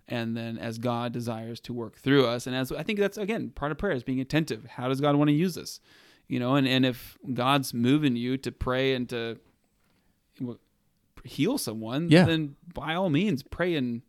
And 0.09 0.35
then 0.37 0.57
as 0.57 0.77
god 0.77 1.13
desires 1.13 1.59
to 1.61 1.73
work 1.73 1.97
through 1.97 2.25
us 2.25 2.47
and 2.47 2.55
as 2.55 2.71
i 2.71 2.81
think 2.81 2.97
that's 2.99 3.17
again 3.17 3.49
part 3.49 3.71
of 3.71 3.77
prayer 3.77 3.95
is 3.95 4.03
being 4.03 4.21
attentive. 4.21 4.65
How 4.65 4.87
does 4.87 5.01
god 5.01 5.15
want 5.15 5.29
to 5.29 5.33
use 5.33 5.57
us 5.57 5.79
you 6.27 6.39
know 6.39 6.55
and, 6.55 6.67
and 6.67 6.85
if 6.85 7.17
god's 7.33 7.73
moving 7.73 8.15
you 8.15 8.37
to 8.37 8.51
pray 8.51 8.93
and 8.95 9.09
to 9.09 9.37
heal 11.23 11.57
someone, 11.57 12.09
Yeah. 12.09 12.23
then 12.25 12.55
by 12.73 12.95
all 12.95 13.09
means 13.09 13.43
pray 13.43 13.75
and 13.75 14.01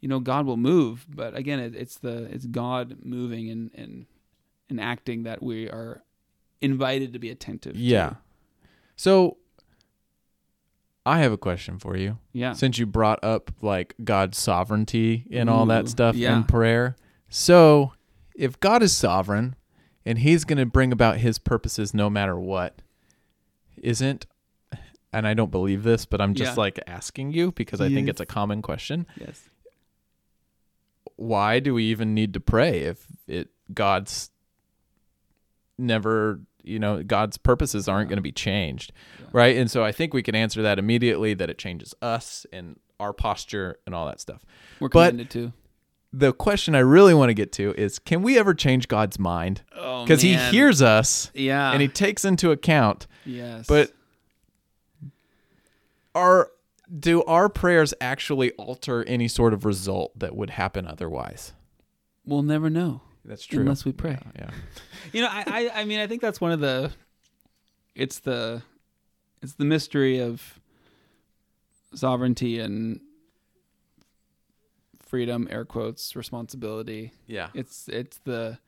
you 0.00 0.08
know 0.08 0.20
God 0.20 0.46
will 0.46 0.56
move. 0.56 1.06
But 1.08 1.36
again, 1.36 1.58
it, 1.58 1.74
it's 1.74 1.96
the 1.98 2.24
it's 2.24 2.46
God 2.46 2.98
moving 3.02 3.50
and 3.50 3.70
and 3.74 4.06
and 4.68 4.80
acting 4.80 5.22
that 5.22 5.42
we 5.42 5.68
are 5.70 6.02
invited 6.60 7.12
to 7.12 7.18
be 7.18 7.30
attentive. 7.30 7.74
to. 7.74 7.78
Yeah. 7.78 8.14
So 8.96 9.38
I 11.04 11.20
have 11.20 11.32
a 11.32 11.38
question 11.38 11.78
for 11.78 11.96
you. 11.96 12.18
yeah. 12.32 12.52
Since 12.52 12.78
you 12.78 12.86
brought 12.86 13.22
up 13.22 13.52
like 13.62 13.94
God's 14.02 14.38
sovereignty 14.38 15.24
and 15.30 15.48
all 15.48 15.66
that 15.66 15.88
stuff 15.88 16.16
yeah. 16.16 16.36
in 16.36 16.44
prayer. 16.44 16.96
So, 17.28 17.92
if 18.34 18.58
God 18.60 18.82
is 18.82 18.92
sovereign 18.92 19.54
and 20.06 20.18
he's 20.20 20.44
going 20.44 20.56
to 20.58 20.64
bring 20.64 20.92
about 20.92 21.18
his 21.18 21.38
purposes 21.38 21.92
no 21.92 22.08
matter 22.08 22.38
what, 22.38 22.80
isn't 23.76 24.24
and 25.12 25.26
I 25.26 25.32
don't 25.34 25.50
believe 25.50 25.82
this, 25.82 26.04
but 26.04 26.20
I'm 26.20 26.34
just 26.34 26.56
Yeah. 26.56 26.60
like 26.60 26.78
asking 26.86 27.32
you 27.32 27.52
because 27.52 27.80
I 27.80 27.88
think 27.88 28.06
it's 28.08 28.20
a 28.20 28.26
common 28.26 28.60
question. 28.60 29.06
Yes. 29.18 29.48
Why 31.16 31.58
do 31.60 31.72
we 31.74 31.84
even 31.84 32.12
need 32.14 32.34
to 32.34 32.40
pray 32.40 32.80
if 32.80 33.06
it 33.26 33.48
God's 33.72 34.30
never, 35.78 36.40
you 36.62 36.78
know, 36.78 37.02
God's 37.02 37.38
purposes 37.38 37.88
aren't 37.88 38.08
going 38.10 38.16
to 38.18 38.22
be 38.22 38.32
changed, 38.32 38.92
Yeah. 39.20 39.26
right? 39.32 39.56
And 39.56 39.70
so 39.70 39.82
I 39.84 39.92
think 39.92 40.12
we 40.12 40.22
can 40.22 40.34
answer 40.34 40.60
that 40.62 40.78
immediately 40.78 41.32
that 41.34 41.48
it 41.48 41.56
changes 41.58 41.94
us 42.02 42.44
and 42.52 42.78
our 43.00 43.12
posture 43.14 43.78
and 43.86 43.94
all 43.94 44.06
that 44.06 44.20
stuff. 44.20 44.44
We're 44.80 44.88
But- 44.88 45.10
committed 45.12 45.30
to. 45.30 45.52
The 46.18 46.32
question 46.32 46.74
I 46.74 46.78
really 46.78 47.12
want 47.12 47.28
to 47.28 47.34
get 47.34 47.52
to 47.52 47.74
is 47.76 47.98
can 47.98 48.22
we 48.22 48.38
ever 48.38 48.54
change 48.54 48.88
God's 48.88 49.18
mind? 49.18 49.60
Oh, 49.76 50.04
Because 50.04 50.22
he 50.22 50.34
hears 50.34 50.80
us 50.80 51.30
Yeah. 51.34 51.72
and 51.72 51.82
he 51.82 51.88
takes 51.88 52.24
into 52.24 52.50
account, 52.52 53.06
yes. 53.26 53.66
but 53.66 53.92
are 56.14 56.50
do 56.98 57.22
our 57.24 57.48
prayers 57.48 57.92
actually 58.00 58.52
alter 58.52 59.02
any 59.04 59.26
sort 59.28 59.52
of 59.52 59.64
result 59.64 60.16
that 60.18 60.34
would 60.36 60.50
happen 60.50 60.86
otherwise? 60.86 61.52
we'll 62.24 62.42
never 62.42 62.68
know 62.68 63.02
That's 63.24 63.44
true. 63.44 63.60
unless 63.60 63.84
we 63.84 63.92
pray. 63.92 64.18
yeah. 64.36 64.50
You 65.12 65.22
know, 65.22 65.28
I, 65.30 65.44
I 65.46 65.80
I 65.82 65.84
mean 65.84 66.00
I 66.00 66.06
think 66.08 66.20
that's 66.22 66.40
one 66.40 66.50
of 66.52 66.60
the 66.60 66.92
it's 67.94 68.18
the 68.20 68.62
it's 69.42 69.52
the 69.54 69.64
mystery 69.64 70.18
of 70.18 70.58
sovereignty 71.94 72.58
and 72.58 73.00
freedom, 75.06 75.46
air 75.50 75.64
quotes, 75.64 76.14
responsibility. 76.16 77.12
Yeah. 77.26 77.48
It's 77.54 77.88
it's 77.88 78.18
the 78.24 78.58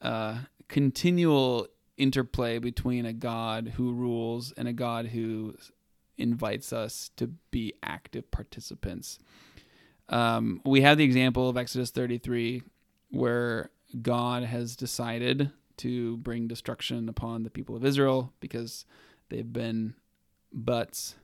uh, 0.00 0.38
continual 0.68 1.66
interplay 1.96 2.58
between 2.58 3.06
a 3.06 3.12
God 3.12 3.72
who 3.76 3.92
rules 3.92 4.52
and 4.56 4.68
a 4.68 4.72
God 4.72 5.06
who 5.08 5.54
invites 6.18 6.72
us 6.72 7.10
to 7.16 7.28
be 7.50 7.74
active 7.82 8.30
participants. 8.30 9.18
Um, 10.08 10.60
we 10.64 10.82
have 10.82 10.98
the 10.98 11.04
example 11.04 11.48
of 11.48 11.56
Exodus 11.56 11.90
33, 11.90 12.62
where 13.10 13.70
God 14.02 14.44
has 14.44 14.76
decided 14.76 15.50
to 15.78 16.16
bring 16.18 16.46
destruction 16.48 17.08
upon 17.08 17.42
the 17.42 17.50
people 17.50 17.76
of 17.76 17.84
Israel 17.84 18.32
because 18.40 18.84
they've 19.30 19.52
been 19.52 19.94
butts, 20.52 21.16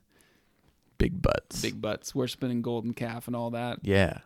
Big 0.99 1.21
butts. 1.23 1.63
big 1.63 1.81
butts, 1.81 2.15
worshiping 2.15 2.61
golden 2.63 2.93
calf 2.93 3.27
and 3.27 3.35
all 3.37 3.51
that 3.51 3.79
Yeah. 3.83 4.19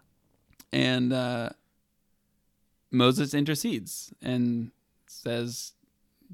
And 0.73 1.13
uh, 1.13 1.51
Moses 2.91 3.35
intercedes 3.35 4.13
and 4.23 4.71
says, 5.07 5.73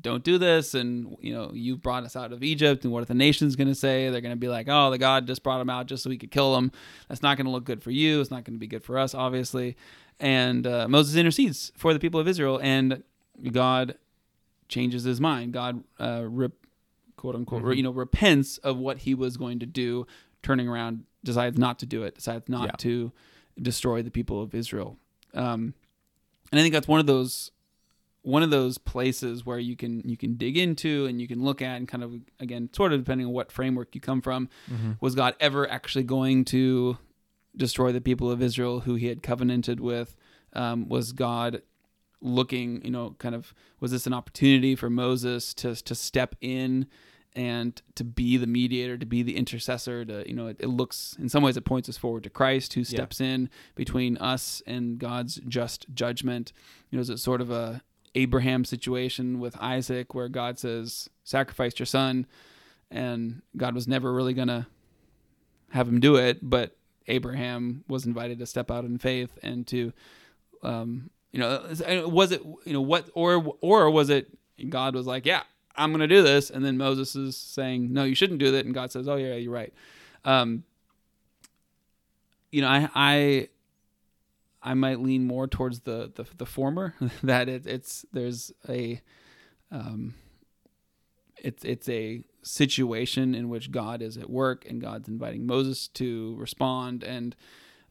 "Don't 0.01 0.23
do 0.25 0.39
this." 0.39 0.75
And 0.75 1.17
you 1.21 1.33
know, 1.33 1.51
you 1.55 1.77
brought 1.77 2.05
us 2.05 2.17
out 2.17 2.33
of 2.33 2.43
Egypt, 2.43 2.85
and 2.85 2.93
what 2.93 3.03
are 3.03 3.07
the 3.07 3.15
nations 3.15 3.57
going 3.57 3.69
to 3.69 3.75
say? 3.75 4.09
They're 4.11 4.21
going 4.21 4.33
to 4.33 4.37
be 4.37 4.49
like, 4.49 4.67
"Oh, 4.69 4.91
the 4.91 4.99
God 4.99 5.27
just 5.27 5.43
brought 5.43 5.59
them 5.59 5.71
out 5.71 5.87
just 5.87 6.03
so 6.03 6.11
we 6.11 6.19
could 6.19 6.31
kill 6.31 6.55
them." 6.55 6.73
That's 7.09 7.23
not 7.23 7.37
going 7.37 7.47
to 7.47 7.53
look 7.53 7.65
good 7.65 7.83
for 7.83 7.91
you. 7.91 8.21
It's 8.21 8.31
not 8.31 8.45
going 8.45 8.55
to 8.55 8.61
be 8.61 8.67
good 8.67 8.85
for 8.85 8.99
us, 8.99 9.15
obviously. 9.15 9.77
And 10.21 10.67
uh, 10.67 10.89
Moses 10.89 11.17
intercedes 11.17 11.73
for 11.77 11.93
the 11.93 11.99
people 12.01 12.21
of 12.21 12.29
Israel, 12.29 12.61
and 12.63 13.03
God 13.51 13.97
changes 14.69 15.05
his 15.05 15.21
mind. 15.21 15.53
God, 15.53 15.83
uh, 15.99 16.23
rep, 16.25 16.53
quote 17.17 17.35
unquote, 17.35 17.63
Mhm. 17.63 17.77
you 17.77 17.83
know, 17.83 17.91
repents 17.91 18.59
of 18.59 18.79
what 18.79 18.99
he 18.99 19.15
was 19.15 19.37
going 19.37 19.59
to 19.59 19.67
do, 19.67 20.07
turning 20.43 20.69
around, 20.69 21.05
decides 21.25 21.59
not 21.59 21.79
to 21.81 21.87
do 21.87 22.03
it, 22.05 22.15
decides 22.15 22.49
not 22.49 22.67
Yeah. 22.67 22.77
to 22.79 23.13
destroy 23.61 24.03
the 24.03 24.11
people 24.11 24.43
of 24.43 24.55
Israel. 24.55 24.97
Um, 25.35 25.75
and 26.51 26.59
I 26.59 26.63
think 26.63 26.73
that's 26.75 26.89
one 26.89 27.01
of 27.01 27.07
those 27.07 27.51
one 28.25 28.45
of 28.45 28.51
those 28.51 28.79
places 28.79 29.45
where 29.45 29.59
you 29.59 29.75
can 29.77 30.01
you 30.09 30.17
can 30.17 30.35
dig 30.35 30.57
into 30.57 31.07
and 31.07 31.21
you 31.21 31.27
can 31.27 31.43
look 31.43 31.61
at 31.61 31.77
and 31.77 31.89
kind 31.89 32.05
of 32.05 32.13
again 32.39 32.69
sort 32.73 32.93
of 32.93 33.01
depending 33.01 33.27
on 33.27 33.33
what 33.33 33.51
framework 33.51 33.95
you 33.95 34.01
come 34.01 34.21
from 34.21 34.49
Mm-hmm. 34.73 34.93
was 35.01 35.15
God 35.15 35.35
ever 35.41 35.69
actually 35.69 36.05
going 36.05 36.45
to 36.47 36.99
destroy 37.57 37.91
the 37.93 38.01
people 38.01 38.31
of 38.31 38.41
Israel 38.41 38.81
who 38.81 38.95
he 38.95 39.07
had 39.09 39.23
covenanted 39.23 39.81
with 39.81 40.17
um, 40.53 40.89
was 40.89 41.13
God 41.13 41.63
looking 42.21 42.85
you 42.85 42.91
know 42.93 43.17
kind 43.19 43.35
of 43.35 43.53
was 43.81 43.91
this 43.91 44.07
an 44.07 44.13
opportunity 44.13 44.77
for 44.77 44.89
Moses 44.89 45.53
to 45.55 45.75
to 45.75 45.95
step 45.95 46.37
in 46.41 46.87
and 47.35 47.81
to 47.95 48.05
be 48.05 48.37
the 48.37 48.47
mediator 48.47 48.99
to 48.99 49.07
be 49.07 49.23
the 49.23 49.37
intercessor 49.37 50.05
to 50.05 50.29
you 50.29 50.35
know 50.35 50.49
it, 50.49 50.57
it 50.61 50.67
looks 50.67 51.17
in 51.19 51.29
some 51.29 51.43
ways 51.43 51.57
it 51.57 51.65
points 51.65 51.89
us 51.89 51.97
forward 51.97 52.23
to 52.25 52.31
Christ 52.31 52.75
who 52.75 52.85
steps 52.85 53.21
in 53.21 53.49
between 53.75 54.17
us 54.19 54.63
and 54.67 54.99
God's 54.99 55.37
just 55.49 55.87
judgment. 55.95 56.53
You 56.91 56.99
know 56.99 57.01
is 57.01 57.11
it 57.11 57.19
sort 57.19 57.41
of 57.41 57.51
a 57.51 57.83
Abraham 58.15 58.65
situation 58.65 59.41
with 59.41 59.57
Isaac 59.59 60.15
where 60.15 60.29
God 60.29 60.59
says 60.59 61.09
sacrifice 61.25 61.79
your 61.79 61.87
son 61.87 62.27
and 62.91 63.41
God 63.57 63.75
was 63.75 63.89
never 63.89 64.13
really 64.13 64.35
going 64.35 64.49
to 64.49 64.67
have 65.71 65.89
him 65.89 66.01
do 66.01 66.17
it 66.17 66.39
but 66.43 66.77
Abraham 67.09 67.85
was 67.89 68.05
invited 68.05 68.39
to 68.39 68.47
step 68.47 68.71
out 68.71 68.85
in 68.85 68.99
faith 68.99 69.39
and 69.43 69.67
to 69.69 69.93
um 70.63 71.09
you 71.33 71.41
know 71.41 71.65
was 72.07 72.31
it 72.31 72.43
you 72.67 72.75
know 72.75 72.83
what 72.83 73.09
or 73.15 73.57
or 73.63 73.91
was 73.91 74.11
it 74.11 74.29
God 74.69 74.95
was 74.95 75.07
like 75.07 75.25
yeah 75.25 75.43
I'm 75.77 75.91
going 75.91 76.01
to 76.01 76.07
do 76.09 76.23
this 76.23 76.51
and 76.51 76.65
then 76.65 76.77
Moses 76.77 77.17
is 77.17 77.37
saying 77.37 77.93
no 77.93 78.05
you 78.05 78.15
shouldn't 78.15 78.41
do 78.41 78.51
that. 78.53 78.65
And 78.65 78.75
God 78.75 78.93
says 78.93 79.09
oh 79.09 79.17
yeah 79.17 79.35
you're 79.35 79.53
right. 79.53 79.73
Um 80.25 80.65
you 82.51 82.61
know 82.61 82.69
I 82.69 82.89
I 82.95 83.49
I 84.63 84.75
might 84.75 85.01
lean 85.01 85.27
more 85.27 85.47
towards 85.47 85.81
the 85.81 86.13
the, 86.15 86.25
the 86.37 86.47
former 86.47 86.95
that 87.23 87.49
it, 87.49 87.67
it's 87.67 88.05
there's 88.13 88.53
a 88.69 89.01
um 89.71 90.15
it's 91.37 91.65
it's 91.65 91.89
a 91.89 92.25
situation 92.43 93.35
in 93.35 93.49
which 93.49 93.71
God 93.71 94.03
is 94.03 94.17
at 94.17 94.29
work 94.29 94.65
and 94.69 94.81
God's 94.81 95.09
inviting 95.09 95.47
Moses 95.47 95.89
to 95.89 96.37
respond. 96.39 97.03
And 97.03 97.35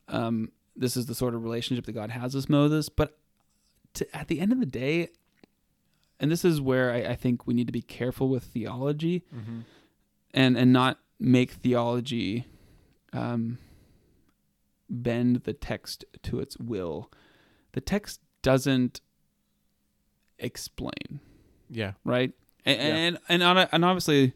um 0.07 0.51
this 0.75 0.95
is 0.95 1.05
the 1.05 1.15
sort 1.15 1.35
of 1.35 1.43
relationship 1.43 1.85
that 1.85 1.91
God 1.91 2.11
has 2.11 2.33
with 2.33 2.49
Moses. 2.49 2.87
But 2.87 3.17
to, 3.95 4.15
at 4.15 4.29
the 4.29 4.39
end 4.39 4.53
of 4.53 4.59
the 4.59 4.65
day 4.65 5.09
and 6.21 6.31
this 6.31 6.45
is 6.45 6.61
where 6.61 6.91
I, 6.93 6.99
I 7.11 7.15
think 7.15 7.45
we 7.45 7.53
need 7.53 7.67
to 7.67 7.73
be 7.73 7.81
careful 7.81 8.29
with 8.29 8.43
theology 8.43 9.23
Mm-hmm. 9.35 9.59
and 10.33 10.57
and 10.57 10.71
not 10.71 10.99
make 11.19 11.51
theology 11.51 12.45
um, 13.13 13.57
bend 14.89 15.43
the 15.43 15.53
text 15.53 16.05
to 16.23 16.39
its 16.39 16.57
will. 16.57 17.11
The 17.73 17.81
text 17.81 18.21
doesn't 18.41 19.01
explain, 20.39 21.19
Yeah. 21.69 21.93
right? 22.03 22.31
And 22.65 22.77
Yeah. 22.79 22.85
and 22.95 23.19
and, 23.29 23.43
on 23.43 23.57
and 23.71 23.85
obviously, 23.85 24.33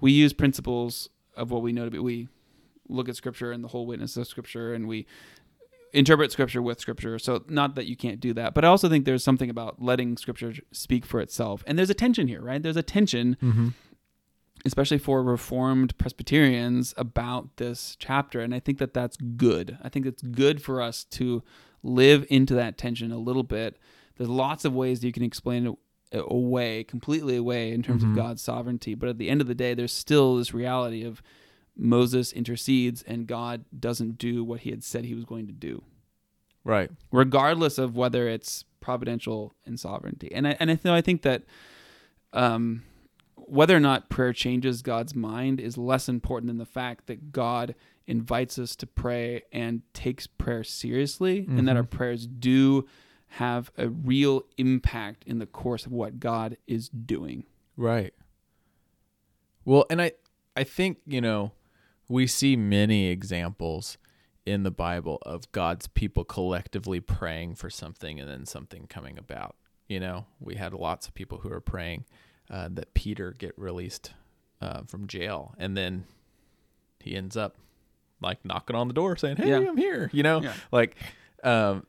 we 0.00 0.12
use 0.12 0.32
principles 0.32 1.08
of 1.36 1.50
what 1.50 1.62
we 1.62 1.72
know 1.72 1.84
to 1.84 1.90
be. 1.90 1.98
We 1.98 2.28
look 2.88 3.08
at 3.08 3.16
Scripture 3.16 3.52
and 3.52 3.62
the 3.62 3.68
whole 3.68 3.86
witness 3.86 4.16
of 4.16 4.26
Scripture, 4.26 4.72
and 4.74 4.88
we 4.88 5.06
interpret 5.92 6.30
Scripture 6.32 6.60
with 6.62 6.80
Scripture. 6.80 7.18
So 7.18 7.44
not 7.48 7.74
that 7.76 7.86
you 7.86 7.96
can't 7.96 8.20
do 8.20 8.32
that, 8.34 8.54
but 8.54 8.64
I 8.64 8.68
also 8.68 8.88
think 8.88 9.04
there's 9.04 9.24
something 9.24 9.50
about 9.50 9.80
letting 9.82 10.16
Scripture 10.16 10.54
speak 10.72 11.06
for 11.06 11.20
itself. 11.20 11.64
And 11.66 11.78
there's 11.78 11.90
a 11.90 11.94
tension 11.94 12.28
here, 12.28 12.42
right? 12.42 12.62
There's 12.62 12.76
a 12.76 12.82
tension 12.82 13.36
Mm-hmm. 13.42 13.68
especially 14.64 14.98
for 14.98 15.22
reformed 15.22 15.96
presbyterians 15.98 16.92
about 16.96 17.56
this 17.58 17.96
chapter 18.00 18.40
and 18.40 18.52
i 18.54 18.58
think 18.58 18.78
that 18.78 18.92
that's 18.92 19.16
good 19.16 19.78
i 19.84 19.88
think 19.88 20.04
it's 20.04 20.20
good 20.22 20.60
for 20.60 20.82
us 20.82 21.04
to 21.04 21.42
live 21.84 22.26
into 22.28 22.54
that 22.54 22.76
tension 22.76 23.12
a 23.12 23.18
little 23.18 23.44
bit 23.44 23.76
there's 24.16 24.28
lots 24.28 24.64
of 24.64 24.74
ways 24.74 24.98
that 25.00 25.06
you 25.06 25.12
can 25.12 25.22
explain 25.22 25.66
it 25.68 25.74
away 26.28 26.82
completely 26.82 27.36
away 27.36 27.70
in 27.70 27.82
terms 27.84 28.02
Mhm. 28.02 28.10
of 28.10 28.16
god's 28.16 28.42
sovereignty 28.42 28.94
but 28.96 29.08
at 29.08 29.18
the 29.18 29.28
end 29.30 29.40
of 29.40 29.46
the 29.46 29.54
day 29.54 29.74
there's 29.74 29.92
still 29.92 30.36
this 30.36 30.52
reality 30.52 31.04
of 31.04 31.22
moses 31.78 32.32
intercedes 32.32 33.02
and 33.02 33.26
god 33.26 33.64
doesn't 33.78 34.18
do 34.18 34.42
what 34.44 34.60
he 34.60 34.70
had 34.70 34.82
said 34.82 35.04
he 35.04 35.14
was 35.14 35.24
going 35.24 35.46
to 35.46 35.52
do 35.52 35.82
Right. 36.64 36.90
regardless 37.12 37.78
of 37.78 37.96
whether 37.96 38.28
it's 38.28 38.64
providential 38.80 39.54
and 39.64 39.78
sovereignty. 39.80 40.30
And 40.32 40.46
I, 40.46 40.56
and 40.60 40.70
I, 40.70 40.74
th- 40.74 40.92
I 40.92 41.00
think 41.00 41.22
that 41.22 41.44
um, 42.34 42.82
whether 43.36 43.74
or 43.74 43.80
not 43.80 44.10
prayer 44.10 44.32
changes 44.34 44.82
God's 44.82 45.14
mind 45.14 45.60
is 45.60 45.78
less 45.78 46.08
important 46.10 46.48
than 46.48 46.58
the 46.58 46.66
fact 46.66 47.06
that 47.06 47.32
God 47.32 47.74
invites 48.06 48.58
us 48.58 48.76
to 48.76 48.86
pray 48.86 49.42
and 49.52 49.80
takes 49.94 50.26
prayer 50.26 50.62
seriously, 50.64 51.46
and 51.48 51.66
that 51.68 51.76
our 51.76 51.84
prayers 51.84 52.26
do 52.26 52.86
have 53.28 53.70
a 53.78 53.88
real 53.88 54.42
impact 54.58 55.24
in 55.26 55.38
the 55.38 55.46
course 55.46 55.86
of 55.86 55.92
what 55.92 56.20
God 56.20 56.56
is 56.66 56.88
doing. 56.90 57.44
Right. 57.76 58.12
Well, 59.64 59.86
and 59.90 60.00
I 60.02 60.12
I 60.56 60.64
think, 60.64 60.98
you 61.06 61.20
know, 61.20 61.52
we 62.08 62.26
see 62.26 62.56
many 62.56 63.06
examples 63.08 63.98
in 64.46 64.62
the 64.62 64.70
Bible 64.70 65.18
of 65.26 65.50
God's 65.52 65.86
people 65.88 66.24
collectively 66.24 67.00
praying 67.00 67.54
for 67.56 67.68
something 67.68 68.18
and 68.18 68.28
then 68.28 68.46
something 68.46 68.86
coming 68.86 69.18
about. 69.18 69.56
You 69.88 70.00
know, 70.00 70.26
we 70.40 70.54
had 70.56 70.72
lots 70.72 71.06
of 71.06 71.14
people 71.14 71.38
who 71.38 71.52
are 71.52 71.60
praying 71.60 72.04
uh, 72.50 72.68
that 72.72 72.94
Peter 72.94 73.34
get 73.38 73.52
released 73.58 74.12
uh, 74.62 74.82
from 74.86 75.06
jail, 75.06 75.54
and 75.58 75.76
then 75.76 76.04
he 77.00 77.14
ends 77.14 77.36
up 77.36 77.56
like 78.20 78.44
knocking 78.44 78.74
on 78.76 78.88
the 78.88 78.94
door 78.94 79.16
saying, 79.16 79.36
"Hey, 79.36 79.50
Yeah. 79.50 79.68
I'm 79.68 79.76
here." 79.76 80.10
You 80.12 80.22
know, 80.22 80.42
Yeah. 80.42 80.54
like 80.72 80.96
um, 81.44 81.86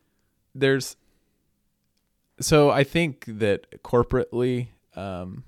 there's. 0.54 0.96
So 2.42 2.70
I 2.70 2.84
think 2.86 3.26
that 3.28 3.84
corporately, 3.84 4.68
um, 4.96 5.44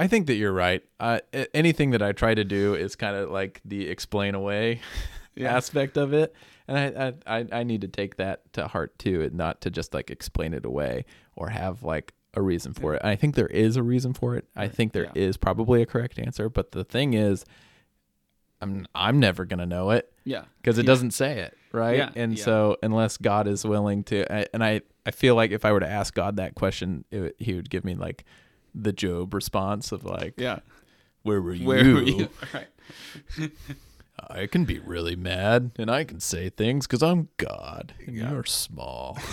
I 0.00 0.06
think 0.08 0.26
that 0.28 0.34
you're 0.34 0.52
right. 0.52 0.82
Uh, 0.98 1.20
anything 1.54 1.90
that 1.90 2.00
I 2.02 2.12
try 2.12 2.34
to 2.34 2.42
do 2.44 2.74
is 2.74 2.96
kind 2.96 3.14
of 3.14 3.30
like 3.30 3.60
the 3.64 3.88
explain 3.88 4.34
away 4.34 4.80
Yeah. 5.36 5.54
aspect 5.56 5.96
of 5.96 6.12
it, 6.12 6.34
and 6.66 6.98
I, 7.26 7.38
I 7.40 7.46
I 7.60 7.62
need 7.62 7.82
to 7.82 7.88
take 7.88 8.16
that 8.16 8.52
to 8.54 8.66
heart 8.66 8.98
too, 8.98 9.22
and 9.22 9.34
not 9.34 9.60
to 9.60 9.70
just 9.70 9.94
like 9.94 10.10
explain 10.10 10.54
it 10.54 10.64
away 10.64 11.04
or 11.36 11.50
have 11.50 11.82
like 11.82 12.12
a 12.34 12.42
reason 12.42 12.72
for 12.72 12.94
it. 12.94 13.02
I 13.04 13.14
think 13.16 13.34
there 13.34 13.46
is 13.46 13.76
a 13.76 13.82
reason 13.82 14.12
for 14.14 14.36
it. 14.36 14.46
I 14.56 14.68
think 14.68 14.92
there 14.92 15.10
is 15.14 15.36
yeah. 15.36 15.40
probably 15.42 15.82
a 15.82 15.86
correct 15.86 16.18
answer, 16.18 16.48
but 16.48 16.72
the 16.72 16.82
thing 16.84 17.14
is, 17.14 17.44
I'm 18.60 18.86
I'm 18.94 19.20
never 19.20 19.44
gonna 19.44 19.66
know 19.66 19.90
it 19.90 20.12
Yeah. 20.24 20.44
because 20.60 20.78
it 20.78 20.82
Yeah. 20.84 20.86
doesn't 20.92 21.10
say 21.12 21.40
it 21.40 21.56
right 21.72 21.96
Yeah, 21.98 22.10
and 22.16 22.36
yeah. 22.36 22.44
so 22.44 22.76
unless 22.82 23.16
god 23.16 23.46
is 23.46 23.64
willing 23.64 24.02
to 24.04 24.30
I, 24.32 24.46
and 24.52 24.62
i 24.64 24.80
i 25.06 25.12
feel 25.12 25.36
like 25.36 25.52
if 25.52 25.64
i 25.64 25.70
were 25.70 25.78
to 25.78 25.88
ask 25.88 26.12
god 26.12 26.36
that 26.38 26.56
question 26.56 27.04
it, 27.12 27.36
he 27.38 27.54
would 27.54 27.70
give 27.70 27.84
me 27.84 27.94
like 27.94 28.24
the 28.74 28.92
job 28.92 29.34
response 29.34 29.92
of 29.92 30.04
like 30.04 30.34
Yeah. 30.36 30.60
where 31.22 31.40
were 31.42 31.54
you, 31.54 31.66
Where 31.66 31.84
were 31.94 32.02
you? 32.02 32.28
Right. 32.54 32.68
i 34.28 34.46
can 34.46 34.64
be 34.64 34.78
really 34.78 35.16
mad 35.16 35.70
and 35.78 35.90
i 35.90 36.04
can 36.04 36.20
say 36.20 36.50
things 36.50 36.86
because 36.86 37.02
i'm 37.02 37.28
god 37.38 37.94
and 38.06 38.14
Yeah. 38.16 38.30
you're 38.30 38.44
small 38.44 39.18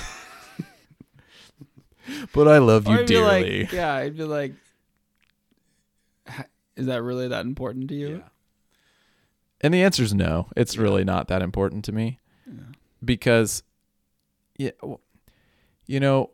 but 2.34 2.48
i 2.48 2.58
love 2.58 2.88
you 2.88 3.06
dearly 3.06 3.62
like, 3.64 3.72
yeah, 3.74 3.94
I'd 3.94 4.16
be 4.18 4.24
like, 4.24 4.54
is 6.76 6.86
that 6.86 7.02
really 7.04 7.28
that 7.28 7.46
important 7.46 7.90
to 7.90 7.96
you? 7.96 8.08
Yeah. 8.18 8.30
and 9.62 9.74
the 9.74 9.84
answer 9.84 10.04
is 10.04 10.14
no 10.14 10.48
it's 10.56 10.76
Yeah. 10.76 10.82
really 10.84 11.04
not 11.04 11.28
that 11.28 11.42
important 11.42 11.84
to 11.86 11.92
me 11.92 12.20
Yeah. 12.46 12.54
because 13.04 13.64
yeah 14.58 14.72
you 15.86 16.00
know 16.00 16.32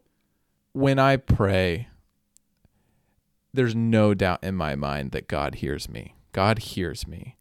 when 0.73 0.99
i 0.99 1.17
pray 1.17 1.87
there's 3.53 3.75
no 3.75 4.13
doubt 4.13 4.43
in 4.43 4.55
my 4.55 4.75
mind 4.75 5.11
that 5.11 5.27
god 5.27 5.55
hears 5.55 5.87
me. 5.89 6.15
God 6.31 6.59
hears 6.59 7.07
me. 7.07 7.37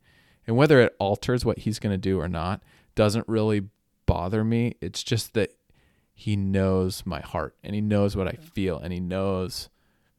And 0.47 0.57
whether 0.57 0.81
it 0.81 0.95
alters 0.99 1.45
what 1.45 1.61
he's 1.61 1.79
going 1.79 1.93
to 1.95 1.99
do 1.99 2.21
or 2.21 2.29
not 2.29 2.63
doesn't 2.95 3.27
really 3.29 3.69
bother 4.07 4.45
me. 4.45 4.75
It's 4.81 5.03
just 5.03 5.33
that 5.35 5.55
he 6.15 6.37
knows 6.37 7.05
my 7.07 7.21
heart 7.21 7.57
and 7.65 7.75
he 7.75 7.81
knows 7.81 8.15
what 8.17 8.29
i 8.29 8.33
feel 8.33 8.79
and 8.79 8.93
he 8.93 9.01
knows 9.01 9.71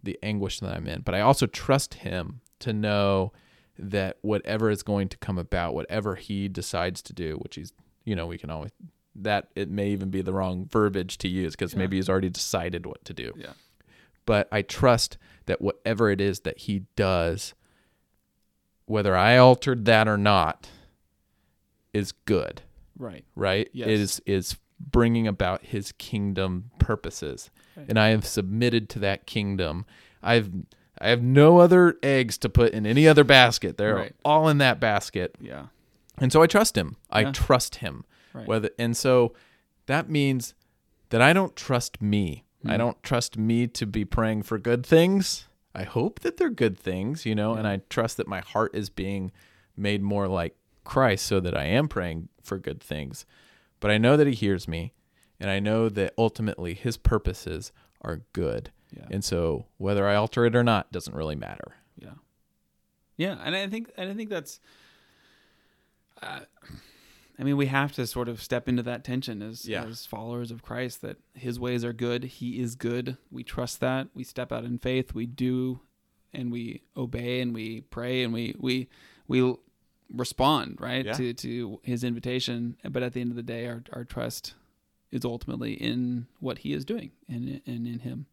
the 0.01 0.17
anguish 0.23 0.59
that 0.59 0.75
i'm 0.75 0.87
in. 0.87 1.01
But 1.01 1.13
i 1.15 1.21
also 1.21 1.45
trust 1.45 1.93
him 1.95 2.41
to 2.59 2.73
know 2.73 3.31
that 3.77 4.17
whatever 4.21 4.69
is 4.69 4.83
going 4.83 5.09
to 5.09 5.17
come 5.17 5.37
about 5.37 5.73
whatever 5.75 6.15
he 6.15 6.47
decides 6.47 7.01
to 7.03 7.13
do 7.13 7.35
which 7.37 7.55
he's 7.55 7.73
you 8.05 8.15
know 8.15 8.25
we 8.27 8.37
can 8.37 8.49
always 8.49 8.71
that 9.15 9.49
it 9.55 9.69
may 9.69 9.89
even 9.89 10.09
be 10.09 10.21
the 10.21 10.33
wrong 10.33 10.65
verbiage 10.71 11.17
to 11.19 11.27
use 11.27 11.53
because 11.53 11.73
Yeah. 11.73 11.79
maybe 11.79 11.97
he's 11.97 12.09
already 12.09 12.29
decided 12.29 12.85
what 12.87 13.05
to 13.05 13.13
do. 13.13 13.31
Yeah. 13.35 13.53
but 14.25 14.47
I 14.51 14.61
trust 14.63 15.17
that 15.45 15.61
whatever 15.61 16.09
it 16.09 16.19
is 16.21 16.41
that 16.41 16.59
he 16.59 16.83
does, 16.95 17.53
whether 18.85 19.15
I 19.15 19.37
altered 19.37 19.85
that 19.85 20.07
or 20.07 20.17
not, 20.17 20.69
is 21.93 22.11
good, 22.11 22.61
Right. 22.97 23.23
right? 23.35 23.69
Yes. 23.73 23.87
Is 23.87 24.21
is 24.25 24.57
bringing 24.79 25.27
about 25.27 25.63
his 25.65 25.91
kingdom 25.93 26.71
purposes, 26.79 27.49
Right. 27.77 27.85
and 27.87 27.97
I 27.99 28.09
have 28.09 28.25
submitted 28.25 28.89
to 28.89 28.99
that 28.99 29.25
kingdom. 29.25 29.85
I've 30.21 30.49
I 30.99 31.09
have 31.09 31.21
no 31.23 31.57
other 31.59 31.97
eggs 32.03 32.37
to 32.39 32.49
put 32.49 32.71
in 32.73 32.85
any 32.85 33.07
other 33.07 33.23
basket. 33.23 33.77
They're 33.77 33.95
Right. 33.95 34.15
all 34.23 34.47
in 34.49 34.57
that 34.59 34.79
basket, 34.79 35.35
Yeah. 35.39 35.67
and 36.19 36.31
so 36.31 36.41
I 36.41 36.47
trust 36.47 36.77
him. 36.77 36.97
I 37.09 37.21
Yeah. 37.21 37.31
trust 37.31 37.75
him. 37.75 38.05
Right. 38.33 38.47
Whether 38.47 38.69
and 38.79 38.95
so 38.97 39.33
that 39.85 40.09
means 40.09 40.53
that 41.09 41.21
I 41.21 41.33
don't 41.33 41.55
trust 41.55 42.01
me. 42.01 42.43
I 42.65 42.75
Mm. 42.75 42.77
don't 42.77 43.03
trust 43.03 43.37
me 43.37 43.67
to 43.67 43.85
be 43.85 44.05
praying 44.05 44.43
for 44.43 44.57
good 44.57 44.85
things. 44.85 45.47
I 45.75 45.83
hope 45.83 46.19
that 46.21 46.37
they're 46.37 46.49
good 46.49 46.77
things, 46.77 47.25
you 47.25 47.35
know, 47.35 47.55
and 47.55 47.67
I 47.67 47.81
trust 47.89 48.17
that 48.17 48.27
my 48.27 48.41
heart 48.41 48.73
is 48.75 48.89
being 48.89 49.31
made 49.75 50.01
more 50.01 50.27
like 50.27 50.55
Christ 50.83 51.25
so 51.25 51.39
that 51.39 51.57
I 51.57 51.65
am 51.65 51.87
praying 51.87 52.29
for 52.41 52.57
good 52.59 52.79
things. 52.81 53.25
But 53.79 53.89
I 53.91 53.97
know 53.97 54.15
that 54.17 54.27
he 54.27 54.33
hears 54.33 54.67
me 54.67 54.93
and 55.39 55.49
I 55.49 55.59
know 55.59 55.89
that 55.89 56.13
ultimately 56.17 56.73
his 56.73 56.95
purposes 56.97 57.71
are 58.01 58.21
good. 58.33 58.71
Yeah. 58.95 59.07
And 59.09 59.23
so 59.23 59.65
whether 59.77 60.07
I 60.07 60.15
alter 60.15 60.45
it 60.45 60.55
or 60.55 60.63
not 60.63 60.91
doesn't 60.91 61.15
really 61.15 61.35
matter. 61.35 61.73
Yeah. 61.97 62.13
Yeah, 63.17 63.37
and 63.43 63.55
I 63.55 63.67
think 63.67 63.91
and 63.97 64.09
I 64.09 64.13
think 64.13 64.29
that's. 64.29 64.59
Uh, 66.21 66.41
I 67.39 67.43
mean, 67.43 67.57
we 67.57 67.65
have 67.65 67.91
to 67.93 68.05
sort 68.05 68.29
of 68.29 68.41
step 68.43 68.69
into 68.69 68.83
that 68.83 69.03
tension 69.03 69.41
as 69.41 69.67
Yeah. 69.67 69.85
as 69.85 70.05
followers 70.05 70.51
of 70.51 70.61
Christ 70.61 71.01
that 71.01 71.17
His 71.33 71.59
ways 71.59 71.83
are 71.83 71.93
good. 71.93 72.23
He 72.25 72.59
is 72.59 72.75
good. 72.75 73.17
We 73.31 73.43
trust 73.43 73.79
that. 73.79 74.07
We 74.13 74.23
step 74.23 74.51
out 74.51 74.63
in 74.65 74.77
faith. 74.77 75.13
We 75.15 75.25
do, 75.25 75.79
and 76.33 76.51
we 76.51 76.83
obey, 76.95 77.41
and 77.41 77.53
we 77.53 77.81
pray, 77.81 78.23
and 78.23 78.31
we 78.33 78.55
we 78.59 78.87
we 79.27 79.55
respond 80.13 80.77
right 80.79 81.05
Yeah. 81.05 81.13
to 81.13 81.33
to 81.33 81.79
His 81.83 82.03
invitation. 82.03 82.77
But 82.87 83.01
at 83.03 83.13
the 83.13 83.21
end 83.21 83.31
of 83.31 83.35
the 83.35 83.43
day, 83.43 83.65
our 83.67 83.83
our 83.93 84.03
trust 84.03 84.53
is 85.11 85.25
ultimately 85.25 85.73
in 85.73 86.27
what 86.39 86.59
He 86.59 86.73
is 86.73 86.85
doing 86.85 87.11
and 87.27 87.61
and 87.65 87.87
in 87.87 87.99
Him. 87.99 88.27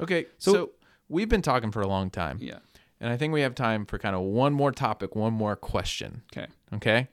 Okay, 0.00 0.26
so, 0.38 0.52
So- 0.52 0.70
we've 1.08 1.28
been 1.28 1.42
talking 1.42 1.70
for 1.70 1.80
a 1.82 1.86
long 1.86 2.10
time. 2.10 2.38
Yeah. 2.40 2.58
And 3.00 3.12
I 3.12 3.16
think 3.16 3.32
we 3.34 3.42
have 3.42 3.54
time 3.54 3.84
for 3.86 3.98
kind 3.98 4.16
of 4.16 4.22
one 4.22 4.52
more 4.54 4.72
topic, 4.72 5.14
one 5.14 5.34
more 5.34 5.56
question. 5.56 6.22
Okay. 6.32 6.46
Okay. 6.72 7.08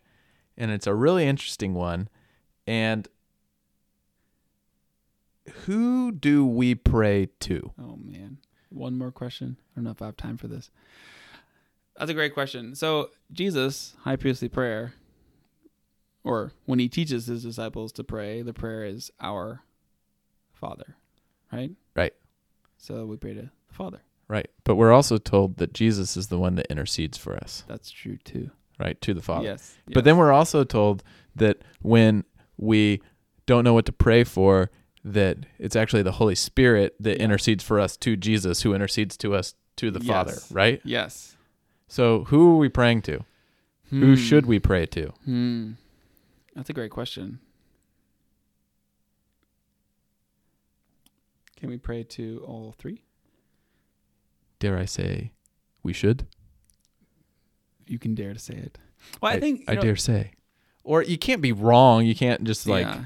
And 0.61 0.69
it's 0.69 0.85
a 0.85 0.93
really 0.93 1.25
interesting 1.25 1.73
one. 1.73 2.07
And 2.67 3.07
who 5.65 6.11
do 6.11 6.45
we 6.45 6.75
pray 6.75 7.29
to? 7.39 7.73
Oh 7.81 7.97
man. 7.97 8.37
One 8.69 8.95
more 8.95 9.11
question. 9.11 9.57
I 9.59 9.69
don't 9.75 9.85
know 9.85 9.89
if 9.89 10.03
I 10.03 10.05
have 10.05 10.17
time 10.17 10.37
for 10.37 10.47
this. 10.47 10.69
That's 11.97 12.11
a 12.11 12.13
great 12.13 12.35
question. 12.35 12.75
So 12.75 13.09
Jesus, 13.31 13.95
high 14.01 14.15
priestly 14.17 14.49
prayer, 14.49 14.93
or 16.23 16.51
when 16.67 16.77
he 16.77 16.87
teaches 16.87 17.25
his 17.25 17.41
disciples 17.41 17.91
to 17.93 18.03
pray, 18.03 18.43
the 18.43 18.53
prayer 18.53 18.85
is 18.85 19.09
our 19.19 19.63
Father. 20.53 20.95
Right? 21.51 21.71
Right. 21.95 22.13
So 22.77 23.07
we 23.07 23.17
pray 23.17 23.33
to 23.33 23.41
the 23.41 23.49
Father. 23.71 24.01
Right. 24.27 24.51
But 24.63 24.75
we're 24.75 24.93
also 24.93 25.17
told 25.17 25.57
that 25.57 25.73
Jesus 25.73 26.15
is 26.15 26.27
the 26.27 26.37
one 26.37 26.53
that 26.53 26.67
intercedes 26.67 27.17
for 27.17 27.35
us, 27.35 27.63
That's 27.67 27.89
true 27.89 28.17
too. 28.17 28.51
Right? 28.81 28.99
To 29.01 29.13
the 29.13 29.21
Father. 29.21 29.45
Yes. 29.45 29.75
But 29.93 30.03
then 30.03 30.17
we're 30.17 30.31
also 30.31 30.63
told 30.63 31.03
that 31.35 31.57
when 31.81 32.23
we 32.57 33.01
don't 33.45 33.63
know 33.63 33.73
what 33.73 33.85
to 33.85 33.91
pray 33.93 34.23
for, 34.23 34.69
that 35.03 35.37
it's 35.57 35.75
actually 35.75 36.03
the 36.03 36.13
Holy 36.13 36.35
Spirit 36.35 36.95
that 36.99 37.17
Yeah. 37.17 37.23
intercedes 37.23 37.63
for 37.63 37.79
us 37.79 37.95
to 37.97 38.15
Jesus, 38.15 38.61
who 38.63 38.73
intercedes 38.73 39.15
to 39.17 39.33
us 39.35 39.55
to 39.77 39.89
the 39.91 39.99
Father, 39.99 40.35
right? 40.51 40.81
Yes. 40.83 41.35
So 41.87 42.25
who 42.25 42.53
are 42.53 42.57
we 42.57 42.69
praying 42.69 43.01
to? 43.03 43.23
Who 43.89 44.15
should 44.15 44.45
we 44.45 44.57
pray 44.59 44.85
to? 44.87 45.07
Hmm. 45.25 45.71
That's 46.55 46.69
a 46.69 46.73
great 46.73 46.91
question. 46.91 47.39
Can 51.57 51.69
we 51.69 51.77
pray 51.77 52.03
to 52.03 52.43
all 52.47 52.73
three? 52.77 53.03
Dare 54.59 54.77
I 54.77 54.85
say, 54.85 55.31
we 55.83 55.93
should? 55.93 56.25
You 57.91 57.99
can 57.99 58.15
dare 58.15 58.33
to 58.33 58.39
say 58.39 58.55
it. 58.55 58.77
Well, 59.21 59.31
I, 59.33 59.39
think 59.39 59.65
I 59.67 59.75
know- 59.75 59.81
dare 59.81 59.95
say. 59.95 60.31
Or 60.83 61.03
you 61.03 61.17
can't 61.17 61.41
be 61.41 61.51
wrong. 61.51 62.05
You 62.05 62.15
can't 62.15 62.43
just 62.43 62.65
like 62.65 62.85
yeah. 62.87 63.03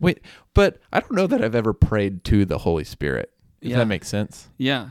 wait. 0.00 0.20
But 0.52 0.78
I 0.92 0.98
don't 1.00 1.12
know 1.12 1.26
that 1.28 1.44
I've 1.44 1.54
ever 1.54 1.72
prayed 1.72 2.24
to 2.24 2.44
the 2.44 2.58
Holy 2.58 2.82
Spirit. 2.84 3.30
Does 3.60 3.70
Yeah. 3.70 3.78
that 3.78 3.86
make 3.86 4.04
sense. 4.04 4.48
Yeah. 4.58 4.90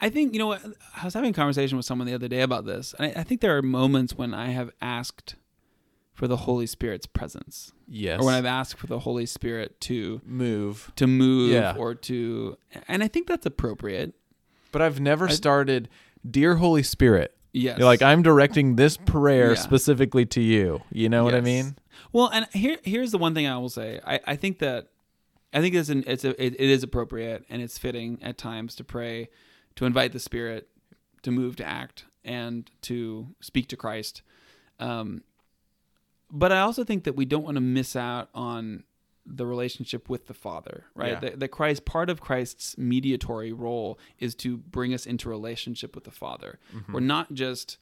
I 0.00 0.08
think, 0.08 0.32
you 0.32 0.40
know? 0.40 0.52
I 0.54 1.04
was 1.04 1.14
having 1.14 1.30
a 1.30 1.32
conversation 1.32 1.76
with 1.76 1.86
someone 1.86 2.06
the 2.08 2.14
other 2.14 2.26
day 2.28 2.40
about 2.40 2.66
this. 2.66 2.94
And 2.98 3.06
I, 3.16 3.20
I 3.20 3.22
think 3.22 3.40
there 3.40 3.56
are 3.56 3.62
moments 3.62 4.16
when 4.16 4.34
I 4.34 4.48
have 4.48 4.70
asked 4.80 5.36
for 6.12 6.26
the 6.26 6.38
Holy 6.38 6.66
Spirit's 6.66 7.06
presence 7.06 7.72
Yes. 7.88 8.20
or 8.20 8.26
when 8.26 8.34
I've 8.34 8.44
asked 8.44 8.76
for 8.78 8.86
the 8.88 8.98
Holy 9.00 9.24
Spirit 9.26 9.80
to 9.82 10.20
move. 10.24 10.90
to 10.96 11.06
move 11.06 11.52
Yeah. 11.52 11.74
or 11.78 11.94
to 11.94 12.56
and 12.88 13.02
I 13.04 13.08
think 13.08 13.28
that's 13.28 13.46
appropriate. 13.46 14.14
But 14.72 14.82
I've 14.82 14.98
never 15.00 15.28
I- 15.28 15.32
started, 15.32 15.88
dear 16.28 16.56
Holy 16.56 16.82
Spirit. 16.82 17.36
Yes. 17.52 17.78
You're 17.78 17.86
like 17.86 18.02
I'm 18.02 18.22
directing 18.22 18.76
this 18.76 18.96
prayer 18.96 19.50
Yeah. 19.50 19.58
specifically 19.58 20.24
to 20.26 20.40
you. 20.40 20.82
You 20.90 21.08
know 21.08 21.24
what 21.24 21.34
I 21.34 21.40
mean? 21.40 21.76
Well, 22.12 22.28
and 22.28 22.46
here 22.52 22.78
here's 22.82 23.10
the 23.12 23.18
one 23.18 23.34
thing 23.34 23.46
I 23.46 23.58
will 23.58 23.68
say. 23.68 24.00
I, 24.06 24.20
I 24.26 24.36
think 24.36 24.58
that 24.60 24.88
I 25.52 25.60
think 25.60 25.74
it's 25.74 25.90
an, 25.90 26.04
it's 26.06 26.24
a, 26.24 26.30
it, 26.42 26.54
it 26.58 26.70
is 26.70 26.82
appropriate 26.82 27.44
and 27.50 27.60
it's 27.60 27.76
fitting 27.76 28.18
at 28.22 28.38
times 28.38 28.74
to 28.76 28.84
pray 28.84 29.28
to 29.76 29.84
invite 29.84 30.12
the 30.12 30.18
Spirit 30.18 30.68
to 31.22 31.30
move 31.30 31.56
to 31.56 31.64
act 31.64 32.06
and 32.24 32.70
to 32.82 33.28
speak 33.40 33.68
to 33.68 33.76
Christ. 33.76 34.22
Um, 34.80 35.22
but 36.30 36.52
I 36.52 36.60
also 36.60 36.84
think 36.84 37.04
that 37.04 37.14
we 37.16 37.26
don't 37.26 37.44
want 37.44 37.56
to 37.56 37.60
miss 37.60 37.94
out 37.94 38.30
on 38.34 38.84
the 39.24 39.46
relationship 39.46 40.08
with 40.08 40.26
the 40.26 40.34
Father, 40.34 40.84
right? 40.94 41.22
Yeah. 41.22 41.46
Christ, 41.46 41.84
part 41.84 42.10
of 42.10 42.20
Christ's 42.20 42.76
mediatory 42.76 43.52
role 43.52 43.98
is 44.18 44.34
to 44.36 44.56
bring 44.56 44.92
us 44.92 45.06
into 45.06 45.28
relationship 45.28 45.94
with 45.94 46.04
the 46.04 46.10
Father. 46.10 46.58
Mm-hmm. 46.74 46.92
We're 46.92 47.00
not 47.00 47.32
just 47.32 47.78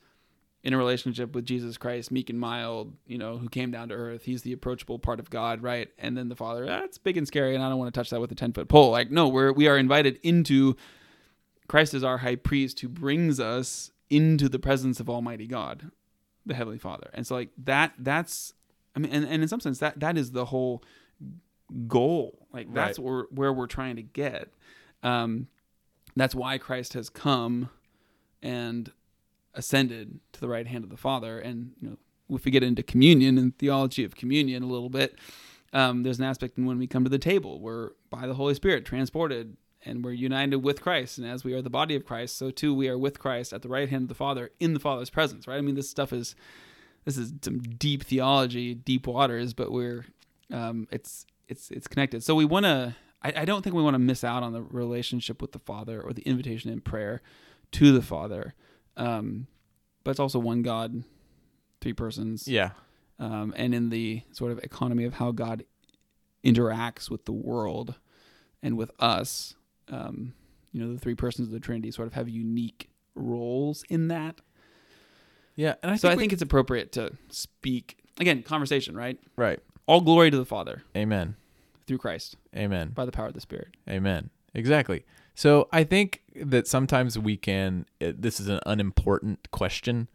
in 0.63 0.75
a 0.75 0.77
relationship 0.77 1.35
with 1.35 1.47
Jesus 1.47 1.79
Christ, 1.79 2.11
meek 2.11 2.29
and 2.29 2.39
mild, 2.39 2.95
you 3.07 3.17
know, 3.17 3.39
who 3.39 3.49
came 3.49 3.71
down 3.71 3.89
to 3.89 3.95
earth. 3.95 4.25
He's 4.25 4.43
the 4.43 4.53
approachable 4.53 4.99
part 4.99 5.19
of 5.19 5.31
God, 5.31 5.63
right? 5.63 5.89
And 5.99 6.17
then 6.17 6.29
the 6.29 6.37
Father, 6.37 6.67
that's 6.67 6.99
big 6.99 7.17
and 7.17 7.27
scary, 7.27 7.55
and 7.55 7.65
I 7.65 7.69
don't 7.71 7.79
want 7.79 7.93
to 7.93 7.99
touch 7.99 8.11
that 8.11 8.21
with 8.21 8.31
a 8.33 8.35
ten 8.35 8.53
foot 8.53 8.69
pole. 8.69 8.91
Like, 8.91 9.11
no, 9.11 9.29
we're 9.29 9.53
we 9.53 9.69
are 9.69 9.79
invited 9.79 10.19
into 10.23 10.77
Christ 11.67 11.95
is 11.95 12.05
our 12.05 12.19
high 12.19 12.37
priest 12.37 12.81
who 12.81 12.89
brings 12.89 13.41
us 13.41 13.91
into 14.11 14.49
the 14.49 14.59
presence 14.59 15.01
of 15.01 15.09
Almighty 15.09 15.47
God, 15.47 15.91
the 16.45 16.55
Heavenly 16.55 16.79
Father. 16.79 17.11
And 17.15 17.27
so 17.27 17.37
like 17.37 17.51
that 17.65 17.93
that's 17.99 18.53
I 18.95 18.99
mean 18.99 19.13
and, 19.13 19.25
and 19.25 19.43
in 19.43 19.49
some 19.49 19.61
sense 19.61 19.79
that 19.79 20.01
that 20.01 20.19
is 20.19 20.33
the 20.33 20.47
whole 20.47 20.83
goal. 21.89 22.47
Like 22.53 22.73
that's 22.73 22.99
Right. 22.99 23.05
where 23.05 23.25
where 23.31 23.53
we're 23.53 23.67
trying 23.67 23.97
to 23.97 24.03
get. 24.03 24.53
Um 25.03 25.49
that's 26.17 26.35
why 26.35 26.59
Christ 26.59 26.95
has 26.95 27.09
come 27.09 27.71
and 28.43 28.93
ascended 29.55 30.21
to 30.33 30.41
the 30.41 30.49
right 30.49 30.67
hand 30.67 30.85
of 30.85 30.91
the 30.91 30.97
Father. 30.97 31.39
And 31.39 31.73
you 31.81 31.91
know, 31.91 32.37
if 32.37 32.45
we 32.45 32.51
get 32.51 32.63
into 32.63 32.83
communion 32.83 33.39
and 33.39 33.57
theology 33.59 34.05
of 34.05 34.15
communion 34.17 34.63
a 34.63 34.67
little 34.67 34.89
bit, 34.91 35.17
um, 35.73 36.03
there's 36.03 36.19
an 36.19 36.25
aspect 36.25 36.59
in 36.59 36.67
when 36.67 36.79
we 36.79 36.87
come 36.87 37.05
to 37.05 37.11
the 37.11 37.19
table, 37.19 37.61
we're 37.61 37.91
by 38.11 38.27
the 38.27 38.35
Holy 38.35 38.55
Spirit 38.55 38.85
transported 38.85 39.57
and 39.85 40.05
we're 40.05 40.13
united 40.13 40.57
with 40.57 40.83
Christ. 40.83 41.19
And 41.19 41.27
as 41.27 41.43
we 41.45 41.55
are 41.55 41.63
the 41.63 41.71
body 41.71 41.95
of 41.97 42.05
Christ, 42.05 42.37
so 42.37 42.51
too 42.51 42.75
we 42.75 42.89
are 42.89 42.99
with 42.99 43.19
Christ 43.19 43.53
at 43.53 43.63
the 43.63 43.69
right 43.69 43.89
hand 43.89 44.03
of 44.03 44.09
the 44.09 44.15
Father 44.15 44.51
in 44.61 44.75
the 44.75 44.81
Father's 44.81 45.11
presence, 45.11 45.47
right? 45.47 45.57
I 45.59 45.61
mean, 45.61 45.75
this 45.75 45.89
stuff 45.89 46.13
is 46.13 46.35
this 47.05 47.17
is 47.17 47.33
some 47.43 47.61
deep 47.61 48.05
theology, 48.05 48.75
deep 48.75 49.07
waters, 49.07 49.55
but 49.55 49.73
we're 49.73 50.05
um, 50.53 50.87
it's 50.91 51.25
it's 51.51 51.71
it's 51.71 51.87
connected. 51.89 52.23
So 52.23 52.35
we 52.35 52.45
want 52.45 52.65
to. 52.65 52.95
I, 53.23 53.33
I 53.43 53.45
don't 53.45 53.61
think 53.63 53.77
we 53.77 53.83
want 53.83 53.95
to 53.95 53.99
miss 53.99 54.25
out 54.25 54.43
on 54.43 54.53
the 54.55 54.63
relationship 54.63 55.43
with 55.43 55.53
the 55.53 55.59
Father 55.59 56.01
or 56.01 56.13
the 56.15 56.23
invitation 56.23 56.71
in 56.71 56.81
prayer 56.81 57.21
to 57.73 57.93
the 57.93 58.01
Father. 58.01 58.55
Um, 58.97 59.47
but 60.05 60.13
it's 60.13 60.21
also 60.21 60.39
one 60.39 60.63
God, 60.63 61.05
three 61.83 61.93
persons 61.93 62.49
Yeah. 62.49 62.71
um, 63.19 63.53
and 63.57 63.75
in 63.75 63.91
the 63.91 64.23
sort 64.33 64.53
of 64.53 64.59
economy 64.61 65.05
of 65.05 65.15
how 65.15 65.33
God 65.33 65.65
interacts 66.43 67.11
with 67.11 67.27
the 67.27 67.33
world 67.33 67.95
and 68.63 68.79
with 68.79 68.91
us. 68.99 69.55
Um, 69.89 70.33
you 70.73 70.81
know, 70.83 70.93
the 70.93 70.99
three 70.99 71.15
persons 71.15 71.49
of 71.49 71.53
the 71.53 71.61
Trinity 71.61 71.91
sort 71.91 72.07
of 72.09 72.15
have 72.15 72.29
unique 72.29 72.89
roles 73.15 73.85
in 73.91 74.09
that. 74.09 74.41
Yeah. 75.57 75.75
And 75.83 75.93
I 75.93 75.97
so 75.97 76.09
I 76.09 76.15
we- 76.15 76.21
think 76.23 76.33
it's 76.33 76.43
appropriate 76.43 76.93
to 76.93 77.13
speak 77.29 77.99
again, 78.19 78.43
conversation, 78.43 78.97
right? 78.97 79.19
right. 79.37 79.59
All 79.87 80.01
glory 80.01 80.31
to 80.31 80.37
the 80.39 80.45
Father 80.47 80.83
Amen. 80.97 81.35
Through 81.91 81.99
Christ 81.99 82.37
Amen. 82.57 82.93
by 82.95 83.05
the 83.05 83.11
power 83.11 83.27
of 83.27 83.35
the 83.35 83.41
Spirit. 83.41 83.77
Amen. 83.89 84.31
Exactly. 84.55 85.05
So 85.35 85.69
I 85.73 85.83
think 85.83 86.23
that 86.37 86.69
sometimes 86.69 87.19
we 87.19 87.37
can, 87.37 87.85
it, 87.99 88.23
this 88.23 88.39
is 88.39 88.47
an 88.47 88.61
unimportant 88.65 89.51
question 89.51 90.07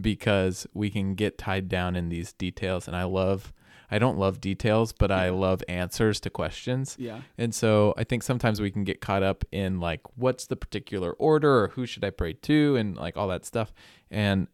because 0.00 0.64
we 0.74 0.90
can 0.90 1.16
get 1.16 1.36
tied 1.36 1.68
down 1.68 1.96
in 1.96 2.08
these 2.08 2.32
details. 2.32 2.86
And 2.86 2.96
I 2.96 3.02
love, 3.02 3.52
I 3.90 3.98
don't 3.98 4.16
love 4.16 4.40
details, 4.40 4.92
but 4.92 5.10
I 5.10 5.30
love 5.30 5.64
answers 5.68 6.20
to 6.20 6.30
questions. 6.30 6.94
Yeah. 7.00 7.22
And 7.36 7.52
so 7.52 7.94
I 7.96 8.04
think 8.04 8.22
sometimes 8.22 8.60
we 8.60 8.70
can 8.70 8.84
get 8.84 9.00
caught 9.00 9.24
up 9.24 9.44
in 9.50 9.80
like, 9.80 10.02
what's 10.14 10.46
the 10.46 10.54
particular 10.54 11.14
order 11.14 11.64
or 11.64 11.68
who 11.70 11.84
should 11.84 12.04
I 12.04 12.10
pray 12.10 12.34
to 12.34 12.76
and 12.76 12.96
like 12.96 13.16
all 13.16 13.26
that 13.26 13.44
stuff. 13.44 13.74
And 14.08 14.46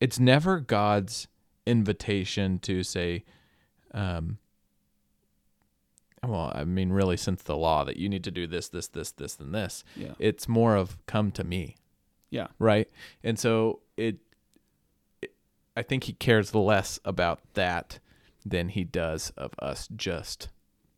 it's 0.00 0.18
never 0.18 0.58
God's 0.58 1.28
invitation 1.66 2.58
to 2.60 2.82
say, 2.82 3.22
um, 3.94 4.38
well, 6.26 6.52
I 6.54 6.64
mean, 6.64 6.90
really, 6.90 7.16
since 7.16 7.42
the 7.42 7.56
law 7.56 7.84
that 7.84 7.96
you 7.96 8.08
need 8.08 8.24
to 8.24 8.30
do 8.30 8.46
this, 8.46 8.68
this, 8.68 8.88
this, 8.88 9.10
this, 9.12 9.38
and 9.40 9.54
this, 9.54 9.84
Yeah. 9.96 10.14
it's 10.18 10.48
more 10.48 10.76
of 10.76 10.98
come 11.06 11.30
to 11.32 11.44
me, 11.44 11.76
Yeah. 12.30 12.48
right? 12.58 12.90
And 13.24 13.38
so 13.38 13.80
it, 13.96 14.18
it, 15.22 15.32
I 15.76 15.82
think 15.82 16.04
he 16.04 16.12
cares 16.12 16.54
less 16.54 16.98
about 17.04 17.40
that 17.54 17.98
than 18.44 18.68
he 18.70 18.84
does 18.84 19.30
of 19.36 19.52
us 19.58 19.88
just 19.96 20.48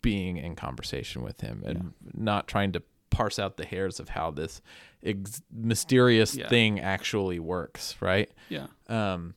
being 0.03 0.37
in 0.37 0.55
conversation 0.55 1.23
with 1.23 1.41
him 1.41 1.63
and 1.67 1.93
not 2.15 2.47
trying 2.47 2.73
to 2.73 2.83
parse 3.11 3.39
out 3.39 3.57
the 3.57 3.65
hairs 3.67 3.99
of 3.99 4.11
how 4.11 4.31
this 4.31 4.61
ex- 5.03 5.43
mysterious 5.51 6.37
Yeah. 6.37 6.49
thing 6.49 6.79
actually 6.79 7.39
works, 7.39 7.97
right? 8.01 8.31
Yeah. 8.49 8.67
Um. 8.89 9.35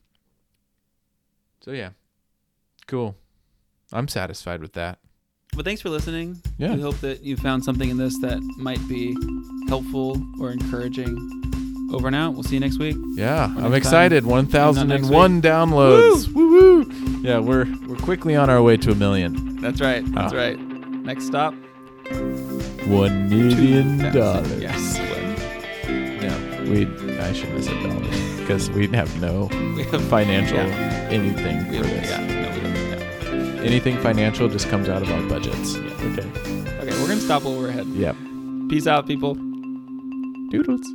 So 1.62 1.70
yeah, 1.72 1.90
cool. 2.86 3.16
I'm 3.92 4.08
satisfied 4.08 4.60
with 4.60 4.72
that. 4.74 4.98
But 5.54 5.64
thanks 5.66 5.82
for 5.82 5.90
listening. 5.90 6.40
Yeah. 6.58 6.74
We 6.74 6.80
hope 6.80 6.98
that 7.00 7.22
you 7.22 7.36
found 7.36 7.62
something 7.64 7.90
in 7.90 7.98
this 7.98 8.18
that 8.20 8.40
might 8.56 8.86
be 8.88 9.14
helpful 9.68 10.20
or 10.40 10.50
encouraging. 10.50 11.38
Over 11.92 12.06
and 12.06 12.16
out. 12.16 12.32
We'll 12.32 12.42
see 12.42 12.54
you 12.54 12.60
next 12.60 12.78
week. 12.78 12.96
Yeah, 13.10 13.52
I'm 13.58 13.74
excited. 13.74 14.22
time. 14.22 14.30
One 14.30 14.46
thousand 14.46 14.92
and 14.92 15.10
one 15.10 15.42
downloads. 15.42 16.26
Woo 16.32 16.48
woo! 16.50 17.20
Yeah, 17.20 17.38
we're 17.38 17.66
we're 17.86 17.96
quickly 17.96 18.34
on 18.34 18.48
our 18.48 18.62
way 18.62 18.78
to 18.78 18.92
a 18.92 18.94
million. 18.94 19.60
That's 19.60 19.78
right. 19.82 20.02
That's 20.14 20.32
Ah. 20.32 20.36
right. 20.36 20.58
Next 20.58 21.26
stop. 21.26 21.52
One 22.86 23.28
million 23.28 23.98
dollars. 24.10 24.58
Yes. 24.58 24.96
Yeah, 25.86 26.62
we. 26.62 26.86
I 27.18 27.32
shouldn't 27.34 27.56
have 27.58 27.64
said 27.64 27.82
dollars 27.82 28.38
because 28.40 28.70
we'd 28.70 28.94
have 28.94 29.20
no 29.20 29.50
We 29.76 29.82
have 29.84 30.02
financial 30.08 30.56
Yeah. 30.56 31.08
anything 31.10 31.68
We 31.70 31.78
for 31.78 31.86
have, 31.88 32.00
this. 32.00 32.10
yeah, 32.10 32.41
Anything 33.64 33.96
financial 33.98 34.48
just 34.48 34.68
comes 34.68 34.88
out 34.88 35.02
of 35.02 35.10
our 35.10 35.22
budgets. 35.28 35.76
Yeah. 35.76 35.82
Okay. 35.82 36.28
Okay, 36.80 37.00
we're 37.00 37.08
gonna 37.08 37.20
stop 37.20 37.44
while 37.44 37.54
we're 37.56 37.68
ahead. 37.68 37.86
Yep. 37.86 38.16
Peace 38.68 38.86
out, 38.86 39.06
people. 39.06 39.34
Doodles. 40.50 40.86